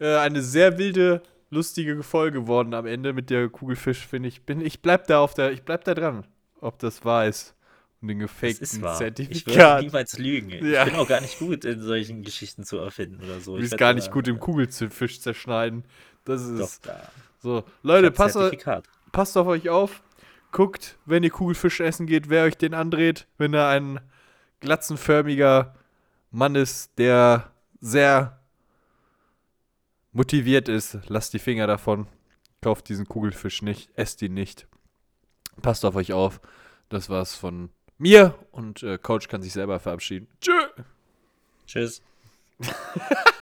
Äh, 0.00 0.16
eine 0.16 0.42
sehr 0.42 0.78
wilde, 0.78 1.22
lustige 1.50 2.02
Folge 2.02 2.40
geworden 2.40 2.74
am 2.74 2.86
Ende 2.86 3.12
mit 3.12 3.30
der 3.30 3.48
Kugelfisch, 3.48 4.06
finde 4.06 4.28
ich. 4.28 4.42
Bin, 4.42 4.60
ich 4.60 4.80
bleib 4.82 5.06
da 5.06 5.20
auf 5.20 5.34
der, 5.34 5.52
ich 5.52 5.62
bleib 5.62 5.84
da 5.84 5.94
dran, 5.94 6.26
ob 6.60 6.78
das 6.78 7.04
wahr 7.04 7.26
ist. 7.26 7.54
Und 8.00 8.08
den 8.08 8.20
gefakten 8.20 8.82
wahr. 8.82 8.94
Ich 8.94 9.00
würde 9.00 9.14
Zertifikat. 9.14 9.82
niemals 9.82 10.18
lügen. 10.18 10.50
Ja. 10.64 10.84
Ich 10.84 10.92
bin 10.92 11.00
auch 11.00 11.08
gar 11.08 11.20
nicht 11.20 11.38
gut 11.40 11.64
in 11.64 11.80
solchen 11.82 12.22
Geschichten 12.22 12.62
zu 12.62 12.78
erfinden 12.78 13.24
oder 13.24 13.40
so. 13.40 13.52
Du 13.52 13.58
Ich 13.58 13.70
bist 13.70 13.78
gar 13.78 13.92
nicht 13.92 14.12
gut 14.12 14.28
im 14.28 14.38
Kugelfisch 14.38 15.20
zerschneiden. 15.20 15.84
Das 16.24 16.42
Doch, 16.42 16.60
ist 16.60 16.86
da. 16.86 17.00
so. 17.40 17.64
Leute, 17.82 18.12
passt, 18.12 18.34
Zertifikat. 18.34 18.84
passt 19.10 19.36
auf 19.36 19.48
euch 19.48 19.68
auf. 19.68 20.02
Guckt, 20.52 20.96
wenn 21.06 21.24
ihr 21.24 21.30
Kugelfisch 21.30 21.80
essen 21.80 22.06
geht, 22.06 22.28
wer 22.30 22.44
euch 22.44 22.56
den 22.56 22.72
andreht. 22.72 23.26
Wenn 23.36 23.52
er 23.52 23.66
ein 23.68 24.00
glatzenförmiger 24.60 25.74
Mann 26.30 26.54
ist, 26.54 26.96
der 26.98 27.50
sehr 27.80 28.37
motiviert 30.18 30.68
ist, 30.68 30.98
lasst 31.06 31.32
die 31.32 31.38
Finger 31.38 31.68
davon. 31.68 32.08
Kauft 32.60 32.88
diesen 32.88 33.06
Kugelfisch 33.06 33.62
nicht, 33.62 33.88
esst 33.94 34.20
ihn 34.20 34.34
nicht. 34.34 34.66
Passt 35.62 35.84
auf 35.84 35.94
euch 35.94 36.12
auf. 36.12 36.40
Das 36.88 37.08
war's 37.08 37.36
von 37.36 37.70
mir 37.98 38.34
und 38.50 38.82
äh, 38.82 38.98
Coach 38.98 39.28
kann 39.28 39.42
sich 39.42 39.52
selber 39.52 39.78
verabschieden. 39.78 40.26
Tschö. 40.40 40.52
Tschüss. 41.66 42.02